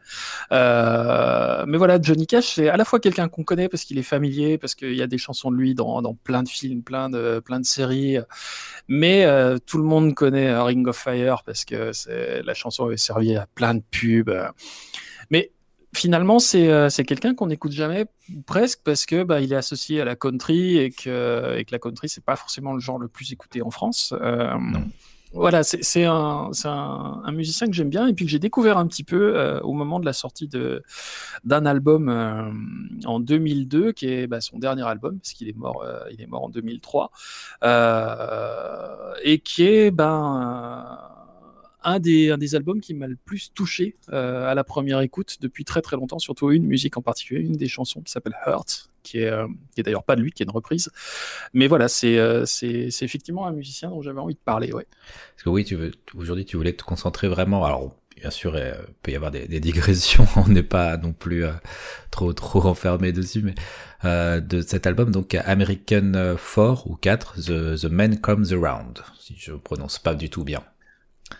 [0.53, 4.03] Euh, mais voilà, Johnny Cash, c'est à la fois quelqu'un qu'on connaît parce qu'il est
[4.03, 7.41] familier, parce qu'il y a des chansons de lui dans, plein de films, plein de,
[7.45, 8.19] plein de séries.
[8.89, 9.27] Mais
[9.67, 11.93] tout le monde connaît Ring of Fire parce que
[12.45, 14.33] la chanson avait servi à plein de pubs.
[15.97, 18.05] Finalement, euh, c'est quelqu'un qu'on n'écoute jamais,
[18.45, 21.79] presque, parce que bah, il est associé à la country et que, et que la
[21.79, 24.13] country, c'est pas forcément le genre le plus écouté en France.
[24.21, 24.55] Euh,
[25.33, 28.87] voilà, c'est un, un, un, musicien que j'aime bien et puis que j'ai découvert un
[28.87, 30.51] petit peu euh, au moment de la sortie
[31.45, 32.11] d'un album
[33.07, 36.45] en 2002, qui est bah, son dernier album, parce qu'il est mort, il est mort
[36.45, 37.11] en 2003,
[39.25, 41.16] et qui est ben
[41.87, 45.81] un des, albums qui m'a le plus touché euh, à la première écoute depuis très
[45.81, 49.31] très longtemps, surtout une musique en particulier, une des chansons qui s'appelle Hurt, qui est,
[49.31, 49.47] euh,
[49.79, 50.91] d'ailleurs pas de lui, qui est une reprise.
[51.55, 54.73] Mais voilà, c'est euh, c'est effectivement un musicien dont j'avais envie de parler.
[54.73, 54.87] Ouais.
[55.37, 55.65] Parce que oui,
[56.17, 57.65] aujourd'hui tu voulais te concentrer vraiment.
[57.65, 61.45] Alors bien sûr, il peut y avoir des, digressions, on n'est pas non plus
[62.11, 67.85] trop trop enfermé dessus, mais de cet album, donc American 4 ou 4, The, The
[67.85, 70.65] Man Comes Around, si je prononce pas du tout bien.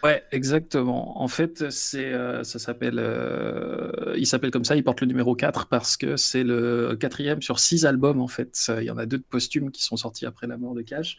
[0.03, 1.21] Ouais, exactement.
[1.23, 5.37] En fait, c'est, euh, ça s'appelle, euh, il s'appelle comme ça, il porte le numéro
[5.37, 8.71] 4 parce que c'est le quatrième sur six albums, en fait.
[8.79, 11.19] Il y en a deux de posthumes qui sont sortis après la mort de Cash,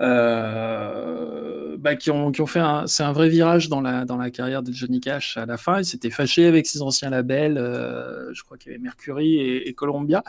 [0.00, 4.16] euh, bah, qui, ont, qui ont fait un, c'est un vrai virage dans la, dans
[4.16, 5.78] la carrière de Johnny Cash à la fin.
[5.80, 7.56] Il s'était fâché avec ses anciens labels,
[8.32, 10.22] je crois qu'il y avait Mercury et, Columbia.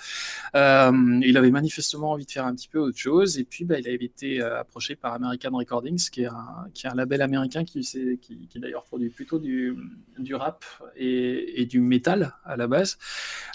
[0.53, 3.87] il avait manifestement envie de faire un petit peu autre chose, et puis bah, il
[3.87, 7.83] avait été approché par American Recordings, qui est un, qui est un label américain qui
[8.21, 9.75] qui, qui, d'ailleurs produit plutôt du,
[10.17, 10.63] du rap
[10.96, 12.98] et, du métal à la base.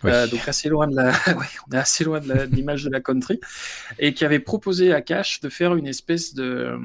[0.05, 1.13] Euh, donc assez loin de la,
[1.69, 3.41] on est assez loin de l'image de, la country.
[3.99, 6.79] Et qui avait proposé à Cash de faire une espèce de.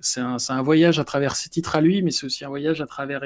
[0.00, 2.86] C'est un, voyage à travers ses titres à lui, mais c'est aussi un voyage à
[2.86, 3.22] travers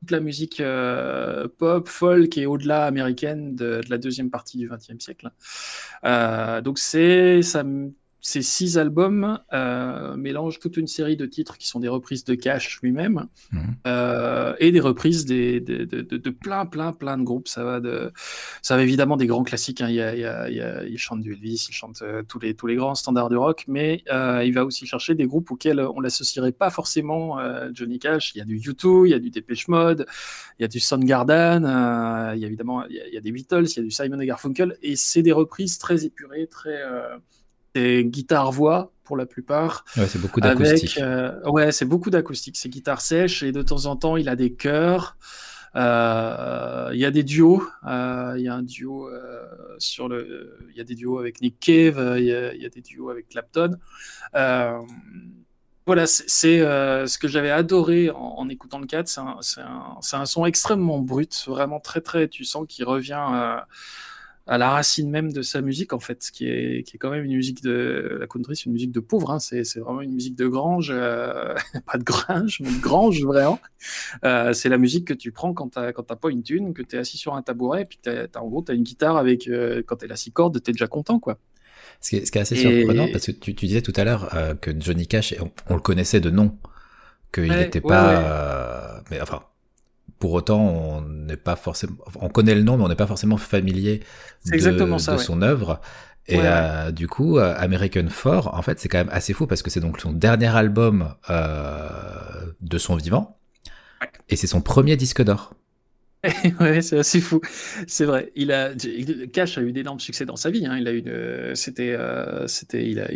[0.00, 5.02] toute la musique euh, pop, folk et au-delà américaine de, la deuxième partie du XXe
[5.02, 5.30] siècle.
[6.04, 7.42] Euh, donc c'est
[8.20, 12.34] ces six albums euh, mélangent toute une série de titres qui sont des reprises de
[12.34, 13.76] Cash lui-même mhm.
[13.86, 17.48] euh, et des reprises des, de, de, de, plein, plein, plein de groupes.
[17.48, 18.12] Ça va, de,
[18.60, 19.80] ça va évidemment des grands classiques.
[19.80, 19.88] Hein.
[19.88, 22.22] Il, y a, il, y a, il, a, il, chante du Elvis, il chante euh,
[22.22, 25.50] tous, les, tous les grands standards du rock, mais il va aussi chercher des groupes
[25.50, 27.38] auxquels on l'associerait pas forcément
[27.72, 28.32] Johnny Cash.
[28.34, 30.06] Il y a du U2, il y a du Depeche Mode,
[30.58, 31.62] il y a du Soundgarden,
[32.34, 33.82] il y a évidemment il y a, il y a des Beatles, il y a
[33.82, 36.82] du Simon et Garfunkel, et c'est des reprises très épurées, très
[37.74, 39.84] c'est guitare-voix pour la plupart.
[39.96, 40.98] Ouais, c'est beaucoup d'acoustique.
[40.98, 42.56] Euh, ouais, c'est beaucoup d'acoustique.
[42.56, 45.16] C'est guitare sèche et de temps en temps, il a des chœurs.
[45.74, 47.64] Euh, il y a des duos.
[47.88, 49.10] Euh, il y a un duo
[49.78, 50.56] sur le.
[50.70, 52.14] Il y a des duos avec Nick Cave.
[52.18, 53.72] Il y, a des duos avec Clapton.
[54.32, 59.08] voilà, c'est ce que j'avais adoré en, écoutant le 4.
[59.08, 62.28] C'est un, un, son extrêmement brut, vraiment très très.
[62.28, 63.60] Tu sens qu'il revient
[64.50, 67.24] à la racine même de sa musique, en fait, qui est, qui est quand même
[67.24, 68.18] une musique de.
[68.18, 71.54] La country, c'est une musique de pauvre, hein, c'est, vraiment une musique de grange, euh,
[71.86, 73.60] pas de grange, mais de grange, vraiment.
[74.24, 76.96] Euh, c'est la musique que tu prends quand t'as, t'as pas une thune, que tu
[76.96, 79.46] es assis sur un tabouret, et puis t'as, en gros, tu as une guitare avec.
[79.46, 81.38] Euh, quand elle a six cordes, tu es déjà content, quoi.
[82.00, 84.02] Ce qui est, ce qui est assez surprenant, parce que tu, tu disais tout à
[84.02, 85.32] l'heure que Johnny Cash,
[85.68, 86.58] on, le connaissait de nom,
[87.32, 89.04] qu'il n'était pas.
[89.12, 89.42] mais enfin,
[90.20, 93.38] pour autant, on n'est pas forcément, on connaît le nom, mais on n'est pas forcément
[93.38, 94.02] familier
[94.44, 95.80] de, son œuvre.
[96.28, 99.62] Et euh, du coup, euh, American Four, en fait, c'est quand même assez fou parce
[99.62, 101.88] que c'est donc son dernier album euh,
[102.60, 103.38] de son vivant,
[104.28, 105.54] et c'est son premier disque d'or.
[106.60, 107.40] ouais, c'est assez fou.
[107.86, 108.30] C'est vrai.
[108.36, 108.74] Il a,
[109.32, 110.66] Cash a eu d'énormes succès dans sa vie.
[110.66, 110.76] Hein.
[110.78, 111.02] Il a eu,
[111.54, 113.08] c'était, euh, c'était, il a,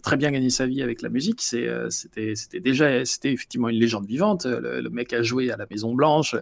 [0.00, 1.42] très bien gagné sa vie avec la musique.
[1.54, 4.46] Euh, c'était, déjà, c'était effectivement une légende vivante.
[4.46, 6.36] Le, mec a joué à la Maison Blanche,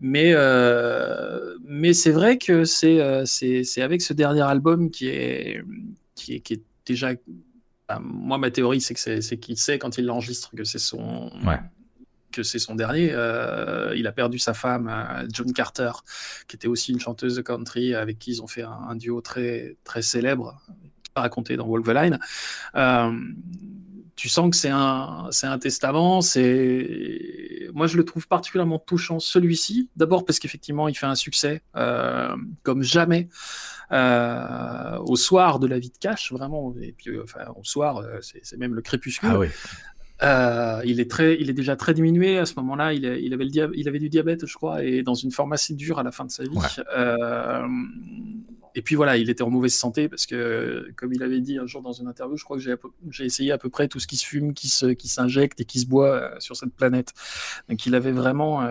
[0.00, 5.62] mais, euh, mais c'est vrai que c'est, c'est, avec ce dernier album qui est,
[6.16, 7.12] qui est, qui est déjà.
[8.00, 11.30] moi, ma théorie, c'est que c'est qu'il sait quand il l'enregistre que c'est son.
[11.46, 11.60] Ouais
[12.32, 13.10] que c'est son dernier.
[13.12, 15.92] Euh, il a perdu sa femme, euh, John Carter,
[16.48, 19.76] qui était aussi une chanteuse de country avec qui ils ont fait un, duo très,
[19.84, 20.60] très célèbre,
[21.14, 22.18] raconté dans Wolverine.
[22.74, 23.12] Euh,
[24.16, 26.20] tu sens que c'est un, c'est un testament.
[26.20, 29.88] C'est, moi, je le trouve particulièrement touchant celui-ci.
[29.96, 31.62] D'abord parce qu'effectivement, il fait un succès
[32.62, 33.28] comme jamais.
[33.90, 38.74] au soir de la vie de Cash, vraiment, et puis enfin, au soir, c'est même
[38.74, 39.30] le crépuscule.
[39.32, 39.40] Ah.
[40.22, 42.92] Euh, il, est très, il est déjà très diminué à ce moment-là.
[42.92, 45.74] Il, il, avait le il avait du diabète, je crois, et dans une forme assez
[45.74, 46.58] dure à la fin de sa vie.
[46.96, 47.66] Euh,
[48.74, 51.66] et puis voilà, il était en mauvaise santé parce que, comme il avait dit un
[51.66, 52.62] jour dans une interview, je crois que
[53.10, 55.80] j'ai essayé à peu près tout ce qui se fume, qui s'injecte qui et qui
[55.80, 57.12] se boit euh, sur cette planète.
[57.68, 58.66] Donc il avait vraiment,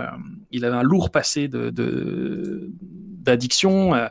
[0.52, 3.92] il avait un lourd passé d'addiction.
[3.92, 4.10] De,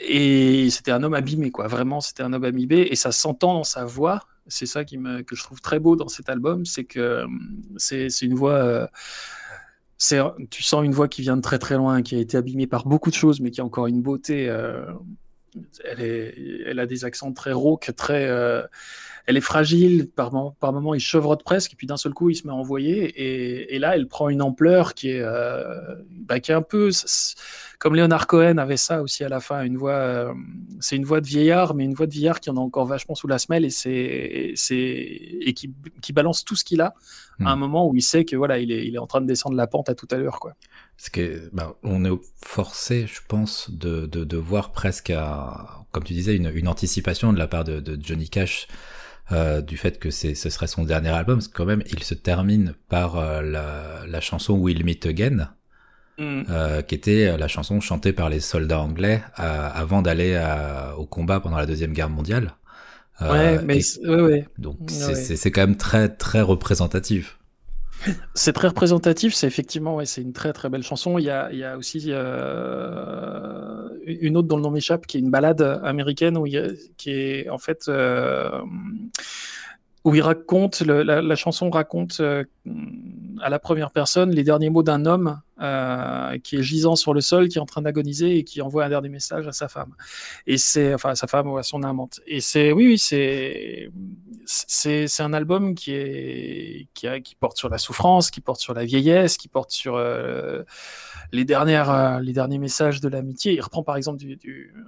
[0.00, 1.66] et c'était un homme abîmé, quoi.
[1.66, 2.88] Vraiment, c'était un homme abîmé.
[2.90, 5.96] Et ça s'entend dans sa voix c'est ça qui me, que je trouve très beau
[5.96, 8.54] dans cet album, c'est que hum, c'est une voix.
[8.54, 8.86] Euh,
[10.50, 12.86] tu sens une voix qui vient de très très loin, qui a été abîmée par
[12.86, 14.48] beaucoup de choses, mais qui a encore une beauté.
[14.48, 14.84] Euh,
[15.84, 18.26] elle, est, elle a des accents très rauques, très.
[18.28, 18.62] Euh,
[19.26, 22.34] elle est fragile, par, par moments il chevrotte presque, et puis d'un seul coup il
[22.34, 25.24] se met à envoyer, et, et là elle prend une ampleur qui est,
[26.10, 26.90] bah, qui est un peu
[27.82, 30.32] comme Leonard Cohen avait ça aussi à la fin, une voix, euh,
[30.78, 33.16] c'est une voix de vieillard, mais une voix de vieillard qui en a encore vachement
[33.16, 36.94] sous la semelle et c'est, c'est et qui, qui, balance tout ce qu'il a
[37.40, 37.58] à un hmm.
[37.58, 39.66] moment où il sait que voilà, il est, il est en train de descendre la
[39.66, 40.54] pente à tout à l'heure, quoi.
[40.96, 46.04] Parce que bah, on est forcé, je pense, de, de, de voir presque, à, comme
[46.04, 48.68] tu disais, une, une anticipation de la part de, de Johnny Cash.
[49.32, 52.02] Euh, du fait que c'est, ce serait son dernier album, parce que quand même, il
[52.02, 55.48] se termine par euh, la, la chanson We'll Meet Again,
[56.18, 56.42] Mm.
[56.50, 61.06] Euh, qui était la chanson chantée par les soldats anglais euh, avant d'aller euh, au
[61.06, 62.54] combat pendant la deuxième guerre mondiale.
[63.20, 67.38] ouais, mais ouais, donc c'est quand même très très représentatif.
[68.34, 71.18] C'est très représentatif, c'est effectivement, ouais, c'est une très très belle chanson.
[71.18, 75.80] Il y a, aussi euh, une autre dont le nom m'échappe, qui est une balade
[75.82, 78.60] américaine où il qui est en fait euh,
[80.04, 82.42] où il raconte, la, chanson raconte euh,
[83.40, 85.40] à la première personne les derniers mots d'un homme
[86.42, 88.88] qui est gisant sur le sol, qui est en train d'agoniser et qui envoie un
[88.88, 89.94] dernier message à sa femme.
[90.48, 92.18] Et c'est, enfin, à sa femme ou à son amante.
[92.26, 93.90] Et c'est, oui, oui, c'est,
[94.66, 96.88] c'est, un album qui
[97.40, 100.64] porte sur la souffrance, qui porte sur la vieillesse, qui porte sur euh, euh,
[101.32, 103.54] les derniers messages de l'amitié.
[103.54, 104.22] Il reprend par exemple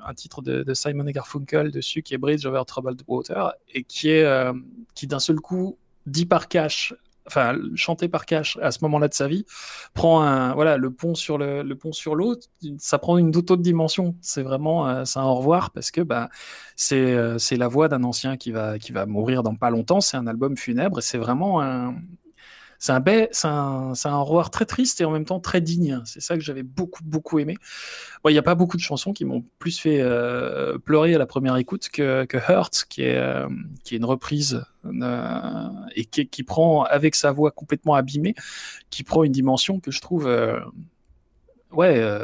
[0.06, 4.52] un titre de, Simon Garfunkel dessus qui est Bridge over Troubled Water et qui est,
[4.94, 6.94] qui d'un seul coup dit par cash
[7.26, 9.44] enfin chanté par Cash à ce moment-là de sa vie,
[9.94, 12.36] prend un voilà le pont sur le, pont sur l'eau,
[12.78, 14.14] ça prend une toute autre dimension.
[14.20, 16.28] C'est vraiment euh, c'est un au revoir parce que bah
[16.76, 20.00] c'est euh, c'est la voix d'un ancien qui va qui va mourir dans pas longtemps.
[20.00, 21.94] C'est un album funèbre et c'est vraiment un
[22.84, 26.02] c'est un, c'est un, un horreur très triste et en même temps très digne.
[26.04, 27.56] C'est ça que j'avais beaucoup, beaucoup aimé.
[28.26, 31.24] Il n'y a pas beaucoup de chansons qui m'ont plus fait euh, pleurer à la
[31.24, 33.48] première écoute que, que Hurt, qui est, euh,
[33.84, 38.34] qui est une reprise euh, et qui, qui, prend, avec sa voix complètement abîmée,
[38.90, 40.30] qui prend une dimension que je trouve
[41.72, 42.18] ouais,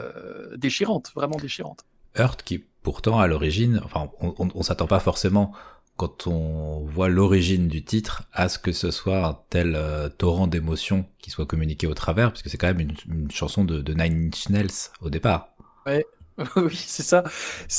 [0.59, 1.87] déchirante, vraiment déchirante.
[2.19, 5.53] Hurt, qui pourtant à l'origine, enfin, on, ne s'attend pas forcément
[6.01, 10.46] quand on voit l'origine du titre, à ce que ce soit un tel euh, torrent
[10.46, 14.28] d'émotions qui soit communiqué au travers, parce que c'est quand même une, chanson de, Nine
[14.28, 15.51] Inch Nails au départ.
[15.84, 16.07] Ouais,
[16.57, 17.22] oui, c'est ça.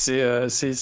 [0.09, 0.74] Euh, c'est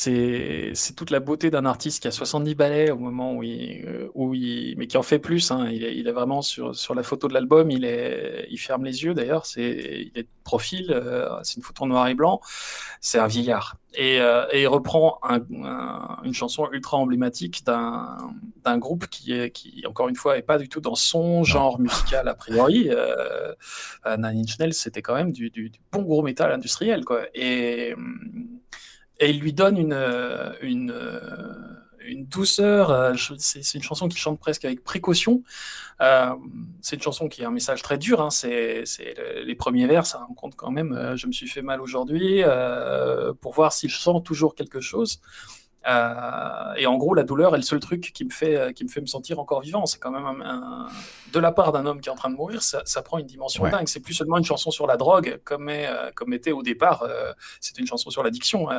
[0.73, 4.09] c'est toute la beauté d'un artiste qui a 70 ballets au moment où il, euh,
[4.15, 5.49] où il mais qui en fait plus.
[5.51, 5.69] Hein.
[5.71, 7.85] Il, est, il, est, vraiment sur, sur la photo de l'album, il,
[8.49, 9.45] il ferme les yeux d'ailleurs.
[9.55, 12.41] Il est profil, euh, c'est une photo en noir et blanc.
[12.99, 13.77] C'est un vieillard.
[13.95, 15.39] Et, et il reprend un,
[16.23, 20.69] une chanson ultra emblématique d'un groupe qui, est, qui, encore une fois, est pas du
[20.69, 22.89] tout dans son genre musical a priori.
[24.05, 27.03] Nine Inch Nails, c'était quand même du, du, du, bon gros métal industriel.
[27.03, 27.23] Quoi.
[27.33, 27.95] Et
[29.19, 30.93] et, il lui donne une, une,
[32.05, 32.91] une douceur.
[32.91, 35.43] Euh, c'est une chanson qui chante presque avec précaution.
[36.01, 36.33] Euh,
[36.81, 38.21] c'est une chanson qui a un message très dur.
[38.21, 38.29] Hein.
[38.29, 38.83] C'est
[39.43, 40.93] les premiers vers, ça compte quand même.
[40.93, 42.43] Euh, je me suis fait mal aujourd'hui
[43.41, 45.21] pour voir s'il sent toujours quelque chose.
[45.87, 48.83] Euh, et en gros, la douleur est le seul truc qui me fait, euh, qui
[48.83, 49.85] me, fait me sentir encore vivant.
[49.85, 50.87] C'est quand même un,
[51.31, 53.25] de la part d'un homme qui est en train de mourir, ça, ça prend une
[53.25, 53.87] dimension dingue.
[53.87, 57.05] C'est plus seulement une chanson sur la drogue, comme, est, euh, comme était au départ.
[57.59, 58.69] C'était une chanson sur l'addiction,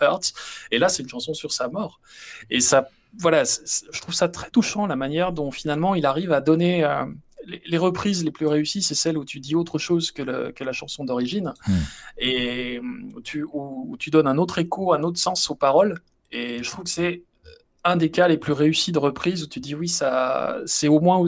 [0.00, 0.32] Hurts.
[0.70, 2.00] Et là, c'est une chanson sur sa mort.
[2.50, 2.88] Et ça,
[3.18, 6.84] voilà, je trouve ça très touchant la manière dont finalement il arrive à donner
[7.46, 11.04] les, reprises les plus réussies, c'est celles où tu dis autre chose que, la chanson
[11.04, 11.72] d'origine, hmm.
[12.18, 12.80] et
[13.14, 16.00] où tu, où, tu, donnes un autre écho, un autre sens aux paroles.
[16.32, 17.22] Et je trouve que c'est
[17.84, 21.00] un des cas les plus réussis de reprise où tu dis oui, ça, c'est au
[21.00, 21.26] moins,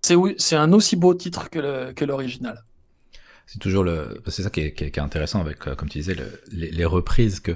[0.00, 2.64] c'est, c'est un aussi beau titre que l'original.
[3.46, 6.16] C'est toujours le, c'est ça qui est, qui est, intéressant avec, euh, comme tu disais,
[6.50, 7.54] les, les reprises que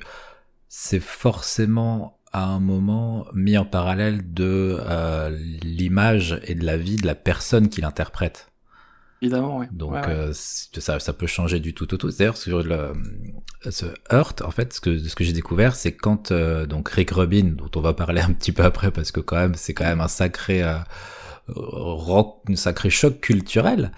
[0.68, 5.30] c'est forcément à un moment mis en parallèle de euh,
[5.62, 8.52] l'image et de la vie de la personne qui l'interprète.
[9.22, 9.66] Évidemment, oui.
[9.72, 12.10] Donc euh, ça, ça peut changer du tout au tout.
[12.10, 12.92] D'ailleurs, sur le,
[13.70, 17.12] ce Hurt, en fait, ce que, ce que j'ai découvert, c'est quand euh, donc Rick
[17.12, 19.86] Rubin, dont on va parler un petit peu après, parce que quand même, c'est quand
[19.86, 20.62] même un sacré
[21.48, 23.92] rock, un sacré choc culturel.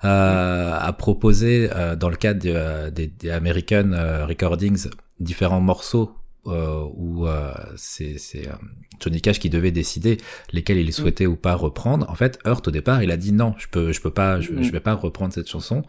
[0.00, 1.68] a proposé
[1.98, 3.90] dans le cadre des, des American
[4.26, 4.88] Recordings
[5.20, 8.52] différents morceaux euh, où euh, c'est euh,
[9.00, 10.18] Johnny Cash qui devait décider
[10.52, 10.92] lesquels il mm.
[10.92, 12.08] souhaitait ou pas reprendre.
[12.10, 14.52] En fait, Hurt au départ, il a dit non, je peux, je peux pas, je,
[14.52, 14.62] mm.
[14.70, 15.82] vais pas reprendre cette chanson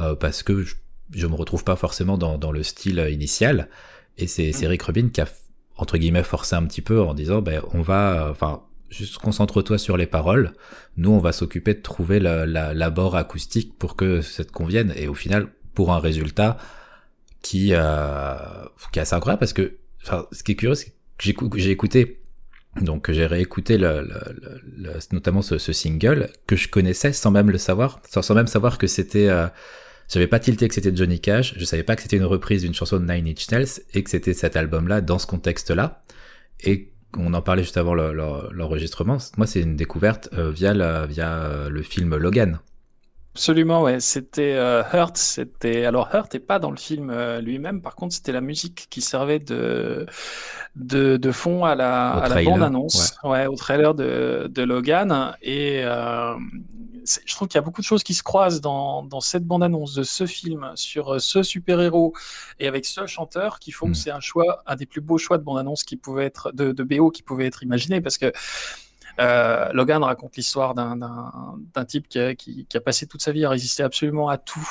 [0.00, 0.76] euh, parce que je,
[1.10, 3.68] je, me retrouve pas forcément dans, dans le style initial.
[4.16, 4.66] Et c'est mm.
[4.66, 5.28] Rick Rubin qui a
[5.76, 9.96] entre guillemets forcé un petit peu en disant ben on va, enfin juste concentre-toi sur
[9.96, 10.52] les paroles.
[10.96, 14.92] Nous, on va s'occuper de trouver l'abord la, acoustique pour que ça te convienne.
[14.96, 16.56] Et au final, pour un résultat
[17.42, 18.34] qui, euh,
[18.92, 19.76] qui est assez incroyable parce que
[20.06, 22.22] enfin, ce qui est curieux, c'est que j'ai écouté,
[22.80, 23.78] donc j'ai réécouté
[25.12, 29.28] notamment ce, single que je connaissais sans même le savoir, sans, même savoir que c'était,
[29.28, 29.46] euh,
[30.08, 32.74] j'avais pas tilté que c'était Johnny Cash, je savais pas que c'était une reprise d'une
[32.74, 36.04] chanson de Nine Inch Nails et que c'était cet album-là dans ce contexte-là.
[36.60, 39.18] Et on en parlait juste avant l'enregistrement.
[39.36, 42.58] Moi, c'est une découverte euh, via euh, le film Logan.
[43.36, 44.00] Absolument, ouais.
[44.00, 45.18] C'était euh, Hurt.
[45.18, 47.82] C'était alors Hurt n'est pas dans le film euh, lui-même.
[47.82, 50.06] Par contre, c'était la musique qui servait de
[50.74, 53.46] de, de fond à la, à la bande annonce, ouais.
[53.46, 55.36] au trailer de, de Logan.
[55.42, 56.34] Et euh,
[57.26, 59.62] je trouve qu'il y a beaucoup de choses qui se croisent dans, dans cette bande
[59.62, 62.14] annonce de ce film sur euh, ce super héros
[62.58, 63.96] et avec ce chanteur qui font que hmm.
[63.96, 66.72] c'est un choix, un des plus beaux choix de bande annonce qui pouvait être de,
[66.72, 68.32] de BO qui pouvait être imaginé parce que
[69.18, 73.82] Logan raconte l'histoire d'un type qui a, qui, a, passé toute sa vie à résister
[73.82, 74.68] absolument à tout,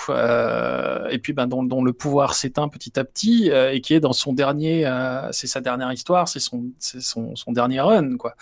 [1.09, 4.13] et puis ben, dont, dont, le pouvoir s'éteint petit à petit, et qui est dans
[4.13, 4.89] son dernier,
[5.31, 8.17] c'est sa dernière histoire, c'est son, son, son, dernier run.
[8.17, 8.35] Quoi.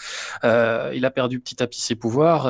[0.44, 2.48] il a perdu petit à petit ses pouvoirs.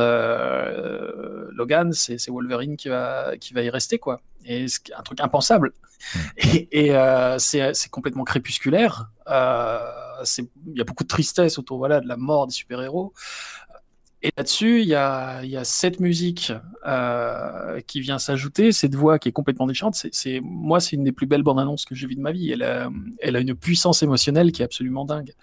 [1.52, 4.00] Logan, c'est Wolverine qui va, qui va y rester.
[4.00, 4.66] quoi et
[4.98, 5.72] un truc impensable.
[6.16, 6.48] Hmm.
[6.72, 9.10] Et, euh, c'est complètement crépusculaire.
[9.30, 9.80] Euh,
[10.24, 13.14] il y a beaucoup de tristesse autour voilà, de la mort des super-héros.
[14.26, 16.54] Et là-dessus, il y a, y a, cette musique
[16.88, 19.96] euh, qui vient s'ajouter, cette voix qui est complètement déchante.
[20.14, 22.50] C'est, moi, c'est une des plus belles bandes annonces que j'ai vues de ma vie.
[22.50, 25.34] Elle a, elle a une puissance émotionnelle qui est absolument dingue.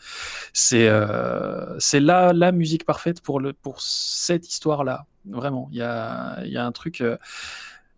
[0.54, 5.04] C'est, euh, c'est la, la musique parfaite pour, le, pour cette histoire-là.
[5.26, 7.02] Vraiment, il y a, y a un truc.
[7.02, 7.18] Euh,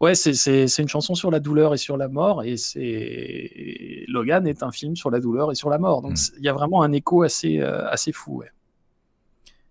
[0.02, 4.64] Ouais, c'est une chanson sur la douleur et sur la mort, et c'est Logan est
[4.64, 6.02] un film sur la douleur et sur la mort.
[6.02, 6.34] Donc hmm.
[6.38, 8.38] il y a vraiment un écho assez euh, assez fou.
[8.38, 8.50] Ouais.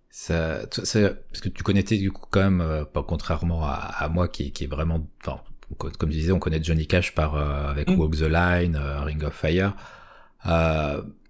[0.09, 4.53] Ça, parce que tu connaissais du coup quand même, euh, pas contrairement à, moi qui,
[4.53, 5.41] qui est vraiment, enfin,
[5.77, 7.99] comme tu disais, on connaît Johnny Cash par euh, avec hmm.
[7.99, 9.75] Walk the Line, Ring of Fire.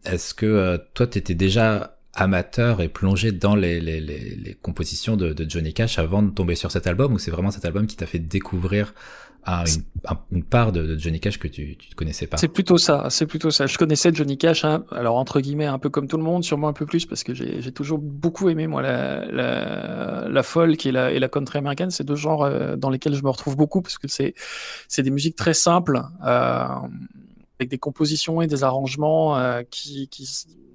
[0.06, 5.16] Est-ce que toi, tu étais déjà amateur et plongé dans les, les, les, les compositions
[5.16, 7.88] de, de, Johnny Cash avant de tomber sur cet album ou c'est vraiment cet album
[7.88, 8.93] qui t'a fait découvrir
[9.47, 9.84] une,
[10.32, 12.38] une, part de, de, Johnny Cash que tu ne connaissais pas?
[12.38, 13.66] C'est plutôt ça, c'est plutôt ça.
[13.66, 16.68] Je connaissais Johnny Cash, hein, alors entre guillemets un peu comme tout le monde, sûrement
[16.68, 20.91] un peu plus parce que j'ai toujours beaucoup aimé moi la, la, la folk et
[20.91, 21.91] la, et la country américaine.
[21.91, 24.34] C'est deux genres euh, dans lesquels je me retrouve beaucoup parce que c'est
[25.01, 26.01] des musiques très simples.
[26.26, 26.68] Euh,
[27.59, 30.28] avec des compositions et des arrangements euh, qui, qui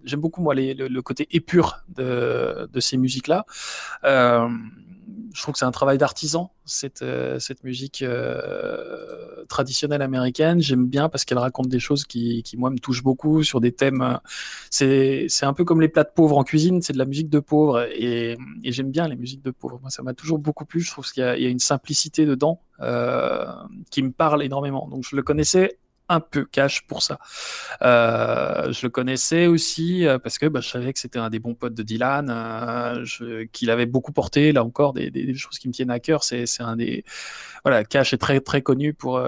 [0.06, 3.44] j'aime beaucoup moi le, côté épure de, ces musiques-là.
[4.04, 4.48] Euh,
[5.34, 10.60] je trouve que c'est un travail d'artisan cette, euh, musique euh, traditionnelle américaine.
[10.60, 14.18] J'aime bien parce qu'elle raconte des choses qui, moi me touchent beaucoup sur des thèmes.
[14.70, 17.40] C'est un peu comme les plats de pauvres en cuisine, c'est de la musique de
[17.40, 19.78] pauvres et, j'aime bien les musiques de pauvres.
[19.80, 20.80] Moi ça m'a toujours beaucoup plu.
[20.80, 22.60] Je trouve qu'il y, a une simplicité dedans
[23.90, 24.88] qui me parle énormément.
[24.88, 25.78] Donc je le connaissais
[26.08, 27.18] un peu cash pour ça.
[27.82, 31.38] Euh, je le connaissais aussi euh, parce que bah, je savais que c'était un des
[31.38, 34.52] bons potes de Dylan, euh, qu'il avait beaucoup porté.
[34.52, 36.22] Là encore, des, choses qui me tiennent à cœur.
[36.24, 37.04] C'est un des
[37.64, 39.20] voilà, Cash est très très connu pour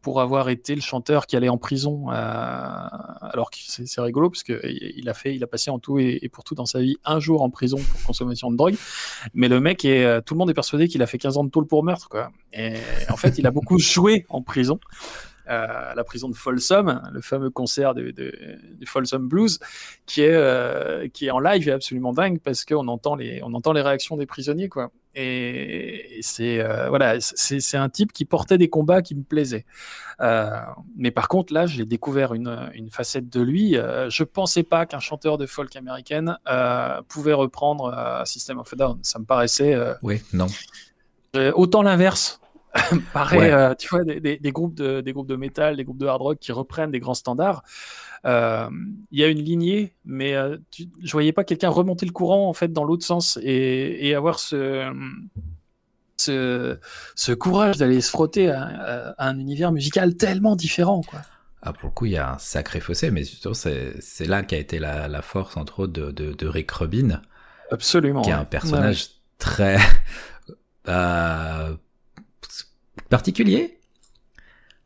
[0.00, 2.08] pour avoir été le chanteur qui allait en prison.
[2.08, 6.28] alors que c'est rigolo parce que il a fait, il a passé en tout et,
[6.32, 8.76] pour tout dans sa vie un jour en prison pour consommation de drogue.
[9.34, 11.50] Mais le mec est, tout le monde est persuadé qu'il a fait 15 ans de
[11.50, 12.08] tôle pour meurtre.
[12.52, 12.74] Et
[13.10, 14.78] en fait, il a beaucoup joué en prison
[15.46, 19.58] à la prison de Folsom, le fameux concert de, du Folsom Blues,
[20.06, 23.52] qui est, euh, qui est en live et absolument dingue parce qu'on entend les, on
[23.54, 24.90] entend les réactions des prisonniers, quoi.
[25.16, 29.64] Et, c'est euh, voilà, c'est un type qui portait des combats qui me plaisaient.
[30.20, 30.50] Euh,
[30.96, 33.74] mais par contre, là, j'ai découvert une, une, facette de lui.
[33.74, 36.36] je pensais pas qu'un chanteur de folk américaine
[37.08, 38.98] pouvait reprendre System of a Down.
[39.02, 39.76] Ça me paraissait.
[40.02, 40.46] oui, non.
[41.54, 42.40] Autant l'inverse,
[43.12, 46.06] Pareil, euh, tu vois, des, des, groupes de, des groupes de métal, des groupes de
[46.06, 47.62] hard rock qui reprennent des grands standards.
[48.24, 48.68] Euh,
[49.10, 52.48] il y a une lignée, mais euh, tu, je voyais pas quelqu'un remonter le courant
[52.48, 54.90] en fait dans l'autre sens et, et, avoir ce,
[56.16, 56.78] ce,
[57.14, 61.02] ce courage d'aller se frotter à, un univers musical tellement différent.
[61.02, 61.20] Quoi.
[61.62, 64.78] Ah, pour le coup, il y a un sacré fossé, mais c'est là qu'a été
[64.78, 67.22] la, la, force, entre autres, de, de, de Rick Rubin.
[67.70, 68.22] Absolument.
[68.22, 69.08] Qui est un personnage
[69.38, 69.78] très.
[70.86, 71.74] Euh,
[73.14, 73.78] particulier.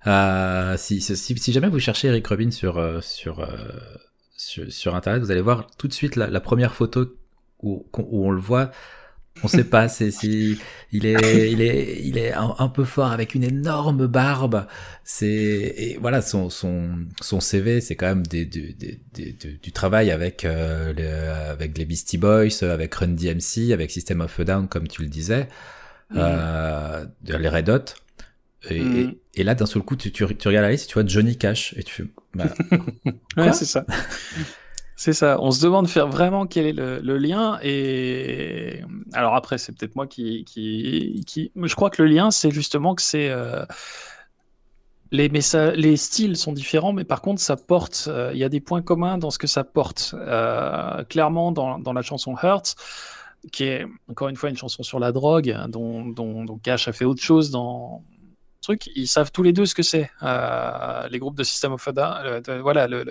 [0.07, 3.47] Euh, si, si, si, jamais vous cherchez Eric Rubin sur, euh, sur, euh,
[4.37, 7.17] sur, sur, Internet, vous allez voir tout de suite la, la première photo
[7.63, 8.71] où, où, on le voit.
[9.43, 10.59] On sait pas, c'est si
[10.93, 14.67] il est il est il est un, peu fort avec une énorme barbe.
[15.05, 18.75] C'est voilà son son son CV, c'est quand même des, des,
[19.15, 24.39] des, du travail avec euh, avec les Beastie Boys, avec Run DMC, avec System of
[24.41, 25.49] a Down comme tu le disais,
[26.17, 27.95] euh, les Red Hot.
[28.71, 29.13] Mm.
[29.35, 31.83] Et, là, d'un seul coup, tu, tu, regardes la liste, tu vois Johnny Cash, et
[31.83, 32.05] tu fais.
[32.35, 32.47] Bah,
[33.37, 33.85] ouais, c'est ça.
[35.01, 35.39] C'est ça.
[35.41, 37.61] On se demande faire vraiment quel est le, lien.
[37.63, 38.81] Et
[39.13, 42.97] alors après, c'est peut-être moi qui, qui, qui, Je crois que le lien, c'est justement
[42.97, 43.65] que c'est euh,
[45.13, 48.09] les messages, les styles sont différents, mais par contre, ça porte.
[48.09, 50.17] Euh, il y a des points communs dans ce que ça porte.
[50.19, 52.75] Euh, clairement, dans, dans la chanson Hurt,
[53.53, 56.93] qui est encore une fois une chanson sur la drogue, dont, dont, dont Cash a
[56.93, 58.03] fait autre chose dans
[58.95, 60.11] ils savent tous les deux ce que c'est.
[60.23, 63.05] Euh, les groupes de System of a Down, voilà, le,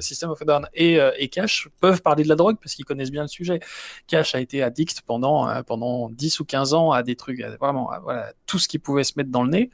[0.00, 2.84] System of a Down et, euh, et, Cash peuvent parler de la drogue parce qu'ils
[2.84, 3.60] connaissent bien le sujet.
[4.06, 7.90] Cash a été addict pendant, euh, pendant 10 ou 15 ans à des trucs, vraiment,
[8.02, 9.70] voilà, tout ce qui pouvait se mettre dans le nez.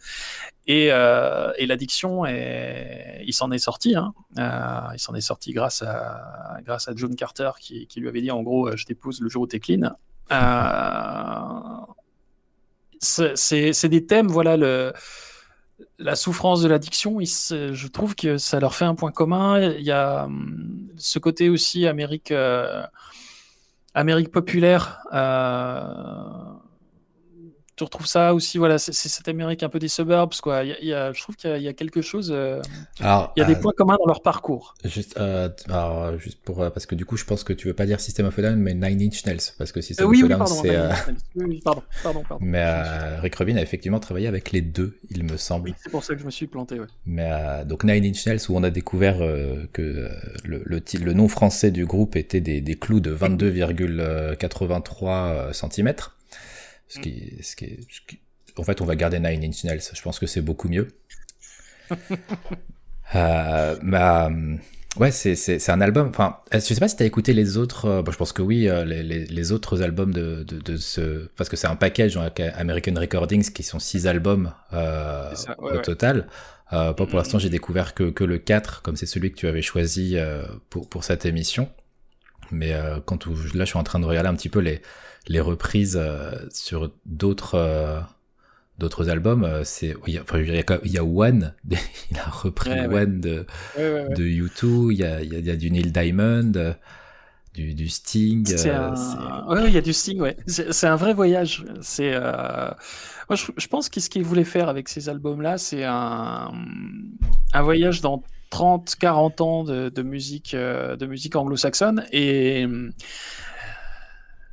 [0.67, 3.97] Et, et l'addiction, il s'en est sorti.
[3.97, 4.13] Hein.
[4.95, 8.31] il s'en est sorti grâce à, grâce à John Carter qui, qui, lui avait dit
[8.31, 9.91] en gros, je t'épouse le jour où t'es clean.
[13.01, 14.93] c'est des thèmes, voilà, le,
[15.99, 19.61] la souffrance de l'addiction, je trouve que ça leur fait un point commun.
[19.61, 22.83] Il y a hum, ce côté aussi Amérique, euh,
[23.95, 25.01] Amérique populaire.
[25.13, 25.83] Euh,
[27.81, 30.65] tu retrouves ça aussi, voilà, c'est cette Amérique un peu des suburbs, quoi.
[30.65, 32.31] Il y a, je trouve qu'il y, a quelque chose.
[32.31, 32.61] Euh,
[33.01, 34.75] alors, il y a des euh, points communs dans leur parcours.
[34.85, 37.87] Juste, euh, alors, juste pour, parce que du coup, je pense que tu veux pas
[37.87, 40.37] dire System of a Down, mais Nine Inch Nails, parce que System oui, of a
[40.37, 40.79] Down, c'est.
[41.37, 42.45] Oui, pardon, pardon, pardon.
[42.45, 45.71] Mais Rick Rubin a effectivement travaillé avec les deux, il me semble.
[45.71, 46.87] Oui, c'est pour ça que je me suis planté, ouais.
[47.07, 49.21] Mais donc Nine Inch Nails, où on a découvert
[49.73, 50.11] que
[50.45, 55.95] le, le, le, nom français du groupe était des, des clous de 22,83 cm.
[56.91, 58.19] Ce qui, ce qui, ce qui,
[58.57, 59.81] en fait, on va garder Nine Inch Nails.
[59.95, 60.89] Je pense que c'est beaucoup mieux.
[63.15, 64.29] euh, bah,
[64.97, 66.09] ouais, c'est un album.
[66.09, 67.87] Enfin, je sais pas si t'as écouté les autres.
[67.87, 70.77] Euh, bon, je pense que oui, euh, les, les, les autres albums de, de, de,
[70.77, 75.79] ce, parce que c'est un package avec American Recordings qui sont six albums euh, au
[75.79, 76.27] total.
[76.73, 79.63] Euh, pour l'instant, j'ai découvert que, que le 4, comme c'est celui que tu avais
[79.63, 81.71] choisi euh, pour, pour cette émission.
[82.51, 82.75] Mais
[83.07, 84.83] quand là, je suis en train de regarder un petit peu les,
[85.29, 86.01] les reprises
[86.51, 88.07] sur d'autres
[88.81, 90.25] d'autres albums, euh, c'est il y, a,
[90.85, 91.55] il y a One,
[92.11, 93.47] il a repris One de
[93.79, 96.73] de U2, il y a, il y a du Neil Diamond, euh,
[97.55, 98.49] du, du Sting.
[98.67, 98.95] Euh,
[99.51, 100.37] oui, il y a du Sting, ouais.
[100.47, 101.65] C'est un vrai voyage.
[101.83, 106.51] C'est moi je, pense que ce qu'il voulait faire avec ces albums-là, c'est un
[107.53, 112.67] un voyage dans 30, 40 ans de, de musique de musique anglo-saxonne et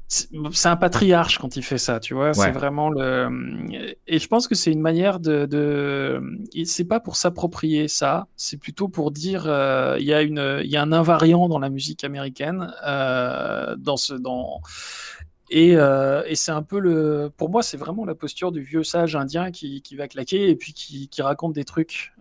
[0.10, 2.34] c'est un patriarche quand il fait ça, tu vois.
[2.34, 3.30] C'est vraiment le.
[4.08, 5.46] Et je pense que c'est une manière de.
[5.46, 6.22] de...
[6.64, 10.70] C'est pas pour s'approprier ça, c'est plutôt pour dire euh, il y a une, il
[10.70, 14.62] y a un invariant dans la musique américaine, euh, dans ce, dans.
[15.50, 17.30] Et, euh, et c'est un peu le.
[17.36, 20.56] Pour moi, c'est vraiment la posture du vieux sage indien qui, qui va claquer et
[20.56, 22.14] puis qui, qui raconte des trucs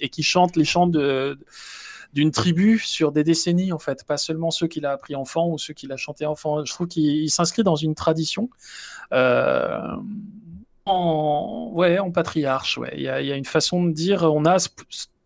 [0.00, 1.38] et qui chante les chants de
[2.12, 5.58] d'une tribu sur des décennies, en fait, pas seulement ceux qu'il a appris enfant ou
[5.58, 6.64] ceux qu'il a chanté enfant.
[6.64, 8.50] Je trouve qu'il s'inscrit dans une tradition.
[9.12, 9.80] Euh,
[10.86, 12.92] en, ouais, en patriarche, ouais.
[12.96, 14.56] Il y, a, une façon de dire, on a,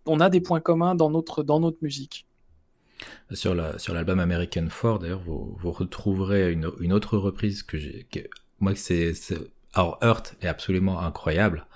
[0.07, 2.27] on a des points communs dans notre, dans notre musique.
[3.33, 8.07] Sur la, sur l'album American Four, d'ailleurs, vous, vous retrouverez une, autre reprise que j'ai,
[8.59, 9.15] moi, c'est,
[9.73, 11.67] alors Earth est absolument incroyable,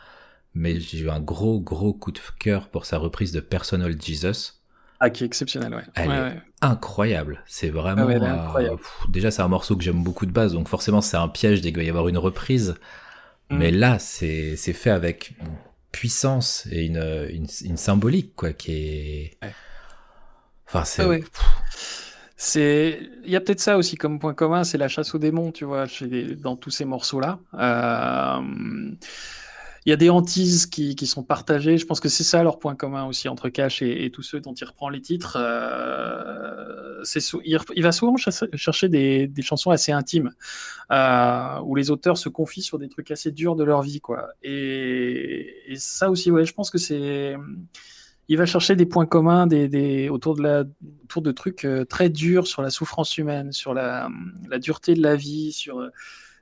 [0.55, 4.54] mais j'ai eu un gros, gros coup de cœur pour sa reprise de Personal Jesus.
[5.01, 5.83] Ah, qui est exceptionnel, ouais.
[5.95, 7.43] Elle est incroyable.
[7.47, 8.09] C'est vraiment.
[8.09, 8.77] Euh,
[9.09, 11.73] déjà, c'est un morceau que j'aime beaucoup de base, donc forcément, c'est un piège dès
[11.73, 12.77] qu'il va y avoir une reprise.
[13.51, 13.59] Mm.
[13.59, 15.57] Mais là, c'est fait avec une
[15.93, 19.39] puissance et une, une, symbolique, quoi, qui est.
[20.67, 21.25] Enfin, c'est.
[22.37, 25.51] C'est, il y a peut-être ça aussi comme point commun, c'est la chasse aux démons,
[25.53, 25.87] tu vois,
[26.39, 27.39] dans tous ces morceaux-là.
[27.55, 28.41] Euh
[29.87, 31.77] il y a des hantises qui, sont partagées.
[31.77, 34.55] Je pense que c'est ça leur point commun aussi entre Cash et, tous ceux dont
[34.55, 35.37] il reprend les titres.
[35.39, 37.03] Euh,
[37.45, 40.33] il, va souvent chercher des, chansons assez intimes
[40.91, 44.29] euh, où les auteurs se confient sur des trucs assez durs de leur vie, quoi.
[44.43, 47.37] Et, ça aussi, ouais, je pense que c'est
[48.29, 49.47] il va chercher des points communs
[50.09, 54.09] autour, de trucs euh, très durs sur la souffrance humaine, sur la,
[54.63, 55.53] dureté de la vie.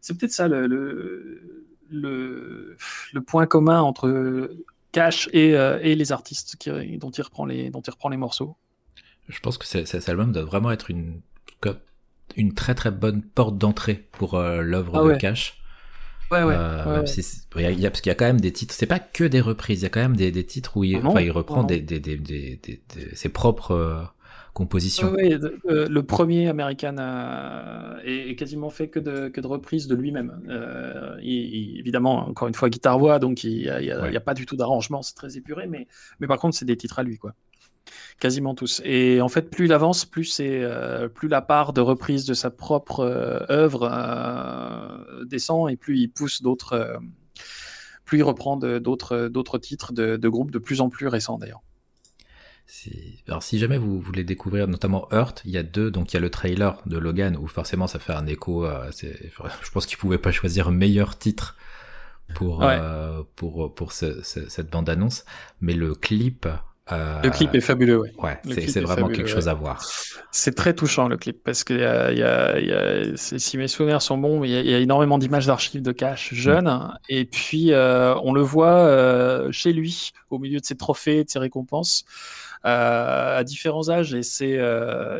[0.00, 2.76] C'est peut-être ça le, le,
[3.12, 4.50] le point commun entre
[4.92, 8.16] Cash et, euh, et les artistes qui, dont, il reprend les, dont il reprend les
[8.16, 8.56] morceaux.
[9.28, 11.20] Je pense que cet album doit vraiment être une,
[12.36, 15.58] une très très bonne porte d'entrée pour euh, l'œuvre ah de Cash.
[16.30, 17.04] Ouais, ouais, euh,
[17.56, 19.42] il y a, parce qu'il y a quand même des titres, c'est pas que des
[19.42, 22.00] reprises, il y a quand même des, des titres où il, ah reprend Des, des,
[22.00, 22.58] des,
[23.12, 24.10] ses propres
[24.52, 25.12] composition.
[25.14, 25.34] Oui,
[25.64, 26.96] le, premier American
[28.04, 30.42] est, quasiment fait que de, que de reprises de lui-même.
[30.48, 35.14] Euh, évidemment, encore une fois, guitare-voix, donc il n'y a, pas du tout d'arrangement, c'est
[35.14, 35.86] très épuré, mais,
[36.20, 37.34] mais par contre, c'est des titres à lui, quoi.
[38.20, 38.80] Quasiment tous.
[38.84, 42.34] Et en fait, plus il avance, plus, c'est, euh, plus la part de reprise de
[42.34, 43.88] sa propre euh, œuvre
[45.26, 47.00] descend et plus il pousse d'autres.
[48.04, 51.62] plus il reprend d'autres, d'autres titres de, de groupes de plus en plus récents d'ailleurs.
[53.28, 56.18] Alors si jamais vous voulez découvrir notamment Earth, il y a deux, donc il y
[56.18, 58.66] a le trailer de Logan où forcément ça fait un écho.
[58.96, 61.56] je pense qu'il pouvait pas choisir meilleur titre
[62.34, 65.24] pour euh, pour pour cette bande annonce,
[65.60, 66.46] mais le clip.
[66.90, 68.12] Euh, le clip est fabuleux, ouais.
[68.18, 69.86] Ouais, c'est vraiment quelque chose à voir.
[70.32, 73.68] C'est très touchant le clip parce que y a, y a, y a, si mes
[73.68, 76.98] souvenirs sont bons, il y, a énormément d'images d'archives de cash jeune mm.
[77.08, 81.38] et puis euh, on le voit chez lui au milieu de ses trophées, de ses
[81.38, 82.04] récompenses.
[82.64, 84.58] À différents âges et c'est,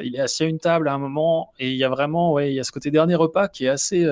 [0.04, 2.52] il est assis à une table à un moment et il y a vraiment, ouais,
[2.52, 4.06] il y a ce côté dernier repas qui est assez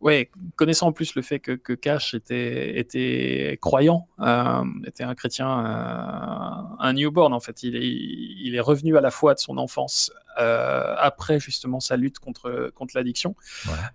[0.00, 5.14] ouais, connaissant en plus le fait que, que Cash était, était croyant, euh, était un
[5.14, 7.62] chrétien, euh, un newborn en fait.
[7.62, 11.96] Il est, il est revenu à la fois de son enfance euh, après justement sa
[11.96, 13.34] lutte contre, contre l'addiction.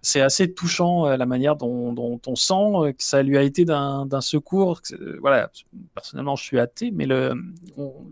[0.01, 4.21] C'est assez touchant la manière dont, dont, on sent que ça lui a été d'un
[4.21, 4.81] secours.
[5.21, 5.49] Voilà,
[5.93, 7.33] personnellement, je suis athée, mais le,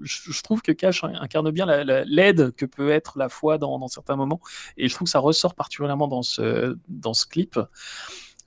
[0.01, 1.65] je, trouve que Cash incarne bien
[2.05, 4.39] l'aide que peut être la foi dans, dans, certains moments.
[4.77, 7.59] Et je trouve que ça ressort particulièrement dans ce, dans ce clip.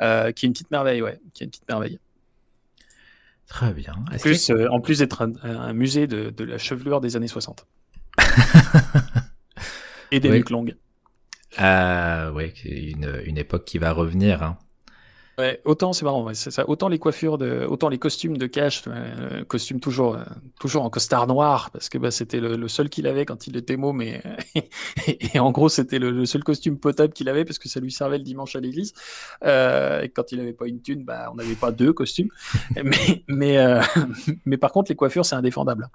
[0.01, 1.99] Euh, qui est une petite merveille, ouais, qui est une petite merveille.
[3.47, 3.95] Très bien.
[4.13, 7.67] En plus, euh, en plus d'être un, musée de, de, la chevelure des années 60.
[10.11, 10.77] Et des nuques longues.
[11.61, 14.43] Euh, oui, une, une époque qui va revenir.
[14.43, 14.59] Hein.
[15.65, 16.63] Autant c'est marrant, c'est.
[16.69, 20.25] Autant les coiffures de, autant les costumes de Cash, euh, costume toujours, euh,
[20.61, 23.77] toujours en costard noir parce que bah, c'était le, seul qu'il avait quand il était
[23.77, 24.23] môme et,
[25.07, 28.19] et, en gros c'était le, seul costume potable qu'il avait parce que ça lui servait
[28.19, 28.93] le dimanche à l'église.
[29.45, 32.31] Euh, et quand il avait pas une thune, bah on n'avait pas deux costumes.
[32.85, 33.81] mais mais euh,
[34.45, 35.89] mais par contre les coiffures c'est indéfendable.